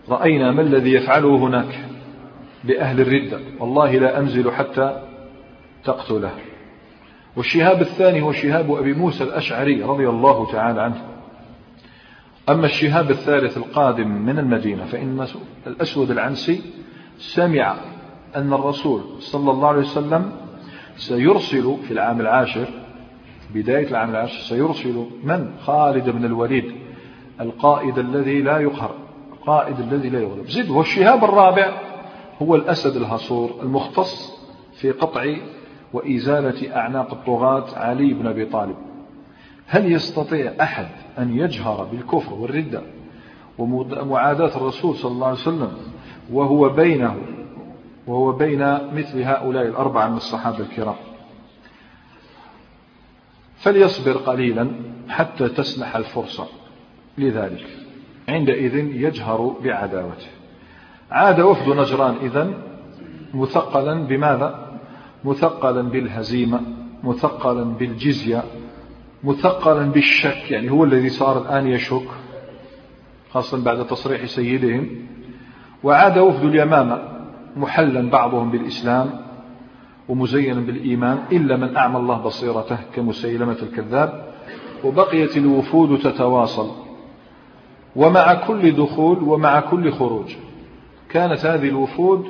رأينا 0.09 0.53
ما 0.53 0.63
الذي 0.63 0.93
يفعله 0.93 1.37
هناك 1.37 1.81
بأهل 2.65 3.01
الردة. 3.01 3.41
والله 3.61 3.93
لا 3.93 4.19
أنزل 4.19 4.53
حتى 4.53 5.03
تقتله. 5.85 6.33
والشهاب 7.37 7.81
الثاني 7.81 8.23
هو 8.23 8.33
شهاب 8.33 8.73
أبي 8.73 8.93
موسى 8.93 9.25
الأشعري 9.25 9.83
رضي 9.83 10.09
الله 10.09 10.53
تعالى 10.53 10.81
عنه. 10.81 11.03
أما 12.49 12.67
الشهاب 12.67 13.11
الثالث 13.11 13.57
القادم 13.57 14.09
من 14.09 14.39
المدينة 14.39 14.85
فإن 14.85 15.27
الأسود 15.67 16.11
العنسي 16.11 16.61
سمع 17.19 17.77
أن 18.37 18.53
الرسول 18.53 19.03
صلى 19.19 19.51
الله 19.51 19.69
عليه 19.69 19.81
وسلم 19.81 20.33
سيرسل 20.97 21.77
في 21.89 21.91
العام 21.91 22.21
العاشر 22.21 22.67
بداية 23.55 23.89
العام 23.89 24.11
العاشر 24.11 24.39
سيرسل 24.39 25.07
من؟ 25.25 25.51
خالد 25.61 26.11
بن 26.11 26.25
الوليد 26.25 26.73
القائد 27.41 27.99
الذي 27.99 28.43
لا 28.43 28.59
يقهر. 28.59 28.95
القائد 29.43 29.81
الذي 29.81 30.09
لا 30.09 30.21
يغلب. 30.21 30.47
زد 30.49 30.71
والشهاب 30.71 31.25
الرابع 31.25 31.81
هو 32.43 32.55
الأسد 32.55 32.97
الهصور 32.97 33.51
المختص 33.63 34.33
في 34.81 34.91
قطع 34.91 35.37
وإزالة 35.93 36.77
أعناق 36.77 37.13
الطغاة 37.13 37.79
علي 37.79 38.15
بن 38.15 38.27
أبي 38.27 38.47
طالب. 38.47 38.77
هل 39.67 39.93
يستطيع 39.93 40.53
أحد 40.61 40.87
أن 41.19 41.39
يجهر 41.39 41.85
بالكفر 41.85 42.35
والردة 42.35 42.83
ومعاداة 43.59 44.57
الرسول 44.57 44.97
صلى 44.97 45.13
الله 45.13 45.27
عليه 45.27 45.39
وسلم 45.39 45.73
وهو 46.33 46.69
بينه 46.69 47.17
وهو 48.07 48.33
بين 48.33 48.95
مثل 48.95 49.23
هؤلاء 49.23 49.67
الأربعة 49.67 50.09
من 50.09 50.17
الصحابة 50.17 50.59
الكرام؟ 50.59 50.97
فليصبر 53.57 54.13
قليلا 54.13 54.71
حتى 55.09 55.49
تسنح 55.49 55.97
الفرصة 55.97 56.47
لذلك. 57.19 57.82
عندئذ 58.33 58.77
يجهر 58.77 59.57
بعداوته. 59.65 60.27
عاد 61.11 61.41
وفد 61.41 61.69
نجران 61.69 62.15
إذن 62.23 62.55
مثقلا 63.35 64.07
بماذا؟ 64.07 64.79
مثقلا 65.25 65.83
بالهزيمة 65.83 66.61
مثقلا 67.05 67.65
بالجزية 67.65 68.43
مثقلا 69.25 69.93
بالشك 69.93 70.51
يعني 70.51 70.71
هو 70.71 70.85
الذي 70.85 71.09
صار 71.09 71.43
الآن 71.43 71.67
يشك 71.67 72.09
خاصة 73.31 73.65
بعد 73.65 73.87
تصريح 73.87 74.25
سيدهم. 74.25 74.89
وعاد 75.83 76.19
وفد 76.19 76.45
اليمامة 76.45 77.03
محلا 77.57 78.11
بعضهم 78.11 78.51
بالإسلام 78.51 79.11
ومزينا 80.09 80.61
بالإيمان 80.61 81.19
إلا 81.33 81.57
من 81.57 81.77
أعمى 81.77 81.97
الله 81.97 82.19
بصيرته 82.23 82.79
كمسيلمة 82.95 83.57
الكذاب. 83.63 84.33
وبقيت 84.85 85.37
الوفود 85.37 85.99
تتواصل. 85.99 86.82
ومع 87.97 88.35
كل 88.35 88.73
دخول 88.73 89.23
ومع 89.23 89.61
كل 89.61 89.93
خروج. 89.93 90.35
كانت 91.09 91.47
هذه 91.47 91.69
الوفود 91.69 92.27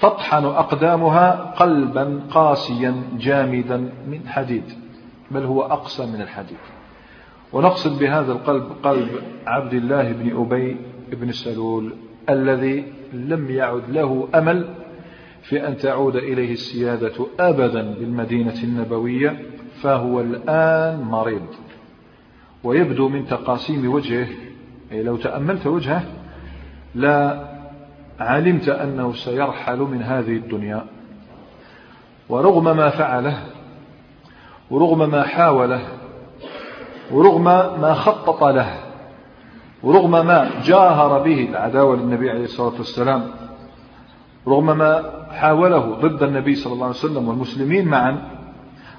تطحن 0.00 0.44
أقدامها 0.44 1.54
قلبا 1.56 2.20
قاسيا 2.30 3.02
جامدا 3.18 3.76
من 3.76 4.20
حديد 4.26 4.64
بل 5.30 5.44
هو 5.44 5.62
أقسى 5.62 6.06
من 6.06 6.22
الحديد. 6.22 6.58
ونقصد 7.52 7.98
بهذا 7.98 8.32
القلب 8.32 8.66
قلب 8.82 9.10
عبد 9.46 9.74
الله 9.74 10.12
بن 10.12 10.36
أبي 10.36 10.76
بن 11.12 11.32
سلول 11.32 11.92
الذي 12.30 12.92
لم 13.12 13.50
يعد 13.50 13.90
له 13.90 14.28
أمل 14.34 14.68
في 15.42 15.68
أن 15.68 15.76
تعود 15.76 16.16
إليه 16.16 16.52
السيادة 16.52 17.26
أبدا 17.40 17.94
بالمدينة 17.94 18.62
النبوية 18.64 19.38
فهو 19.82 20.20
الآن 20.20 21.00
مريض. 21.00 21.46
ويبدو 22.64 23.08
من 23.08 23.26
تقاسيم 23.26 23.94
وجهه 23.94 24.28
أي 24.92 25.02
لو 25.02 25.16
تأملت 25.16 25.66
وجهه 25.66 26.02
لا 26.94 27.46
علمت 28.20 28.68
أنه 28.68 29.12
سيرحل 29.12 29.78
من 29.78 30.02
هذه 30.02 30.36
الدنيا. 30.36 30.84
ورغم 32.28 32.64
ما 32.76 32.90
فعله 32.90 33.38
ورغم 34.70 35.10
ما 35.10 35.22
حاوله 35.22 35.80
ورغم 37.10 37.44
ما 37.80 37.94
خطط 37.94 38.44
له 38.44 38.78
ورغم 39.82 40.10
ما 40.10 40.50
جاهر 40.64 41.22
به 41.22 41.48
العداوة 41.50 41.96
للنبي 41.96 42.30
عليه 42.30 42.44
الصلاة 42.44 42.74
والسلام 42.78 43.30
رغم 44.48 44.78
ما 44.78 45.12
حاوله 45.30 45.78
ضد 45.78 46.22
النبي 46.22 46.54
صلى 46.54 46.72
الله 46.72 46.86
عليه 46.86 46.96
وسلم 46.96 47.28
والمسلمين 47.28 47.88
معا 47.88 48.18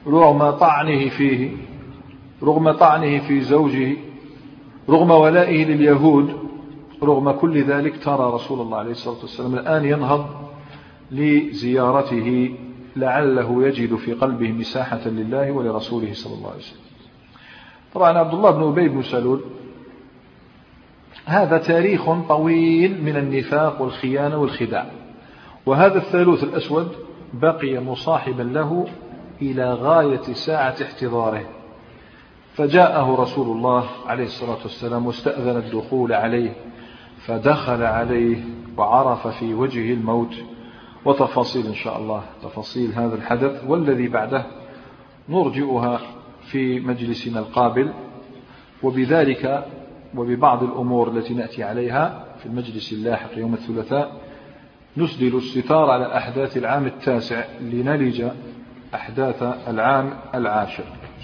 رغم 0.07 0.51
طعنه 0.51 1.09
فيه 1.09 1.51
رغم 2.43 2.71
طعنه 2.71 3.19
في 3.19 3.41
زوجه 3.41 3.97
رغم 4.89 5.11
ولائه 5.11 5.65
لليهود 5.65 6.35
رغم 7.03 7.31
كل 7.31 7.63
ذلك 7.63 8.03
ترى 8.03 8.33
رسول 8.33 8.61
الله 8.61 8.77
عليه 8.77 8.91
الصلاة 8.91 9.19
والسلام 9.21 9.53
الآن 9.55 9.85
ينهض 9.85 10.25
لزيارته 11.11 12.55
لعله 12.95 13.67
يجد 13.67 13.95
في 13.95 14.13
قلبه 14.13 14.51
مساحة 14.51 15.07
لله 15.07 15.51
ولرسوله 15.51 16.13
صلى 16.13 16.33
الله 16.33 16.49
عليه 16.49 16.59
وسلم. 16.59 16.81
طبعا 17.93 18.17
عبد 18.17 18.33
الله 18.33 18.51
بن 18.51 18.63
أبي 18.63 18.89
بن 18.89 19.01
سلول 19.01 19.41
هذا 21.25 21.57
تاريخ 21.57 22.11
طويل 22.29 23.03
من 23.03 23.17
النفاق 23.17 23.81
والخيانة 23.81 24.37
والخداع. 24.37 24.85
وهذا 25.65 25.97
الثالوث 25.97 26.43
الأسود 26.43 26.91
بقي 27.33 27.79
مصاحبا 27.79 28.43
له 28.43 28.87
إلى 29.41 29.73
غاية 29.73 30.21
ساعة 30.21 30.75
احتضاره. 30.81 31.56
فجاءه 32.57 33.21
رسول 33.21 33.57
الله 33.57 33.85
عليه 34.07 34.23
الصلاة 34.23 34.57
والسلام 34.63 35.05
واستأذن 35.05 35.57
الدخول 35.57 36.13
عليه 36.13 36.53
فدخل 37.25 37.83
عليه 37.83 38.43
وعرف 38.77 39.27
في 39.27 39.53
وجهه 39.53 39.93
الموت. 39.93 40.35
وتفاصيل 41.05 41.67
إن 41.67 41.73
شاء 41.73 41.97
الله 41.97 42.23
تفاصيل 42.43 42.91
هذا 42.91 43.15
الحدث. 43.15 43.63
والذي 43.67 44.07
بعده 44.07 44.45
نرجئها 45.29 45.99
في 46.41 46.79
مجلسنا 46.79 47.39
القابل. 47.39 47.93
وبذلك 48.83 49.65
وببعض 50.15 50.63
الأمور 50.63 51.09
التي 51.11 51.33
نأتي 51.33 51.63
عليها 51.63 52.25
في 52.39 52.45
المجلس 52.45 52.93
اللاحق 52.93 53.37
يوم 53.37 53.53
الثلاثاء 53.53 54.21
نسدل 54.97 55.37
الستار 55.37 55.89
على 55.89 56.17
أحداث 56.17 56.57
العام 56.57 56.85
التاسع 56.85 57.43
لنلج 57.61 58.25
أحداث 58.95 59.43
العام 59.67 60.13
العاشر. 60.35 60.83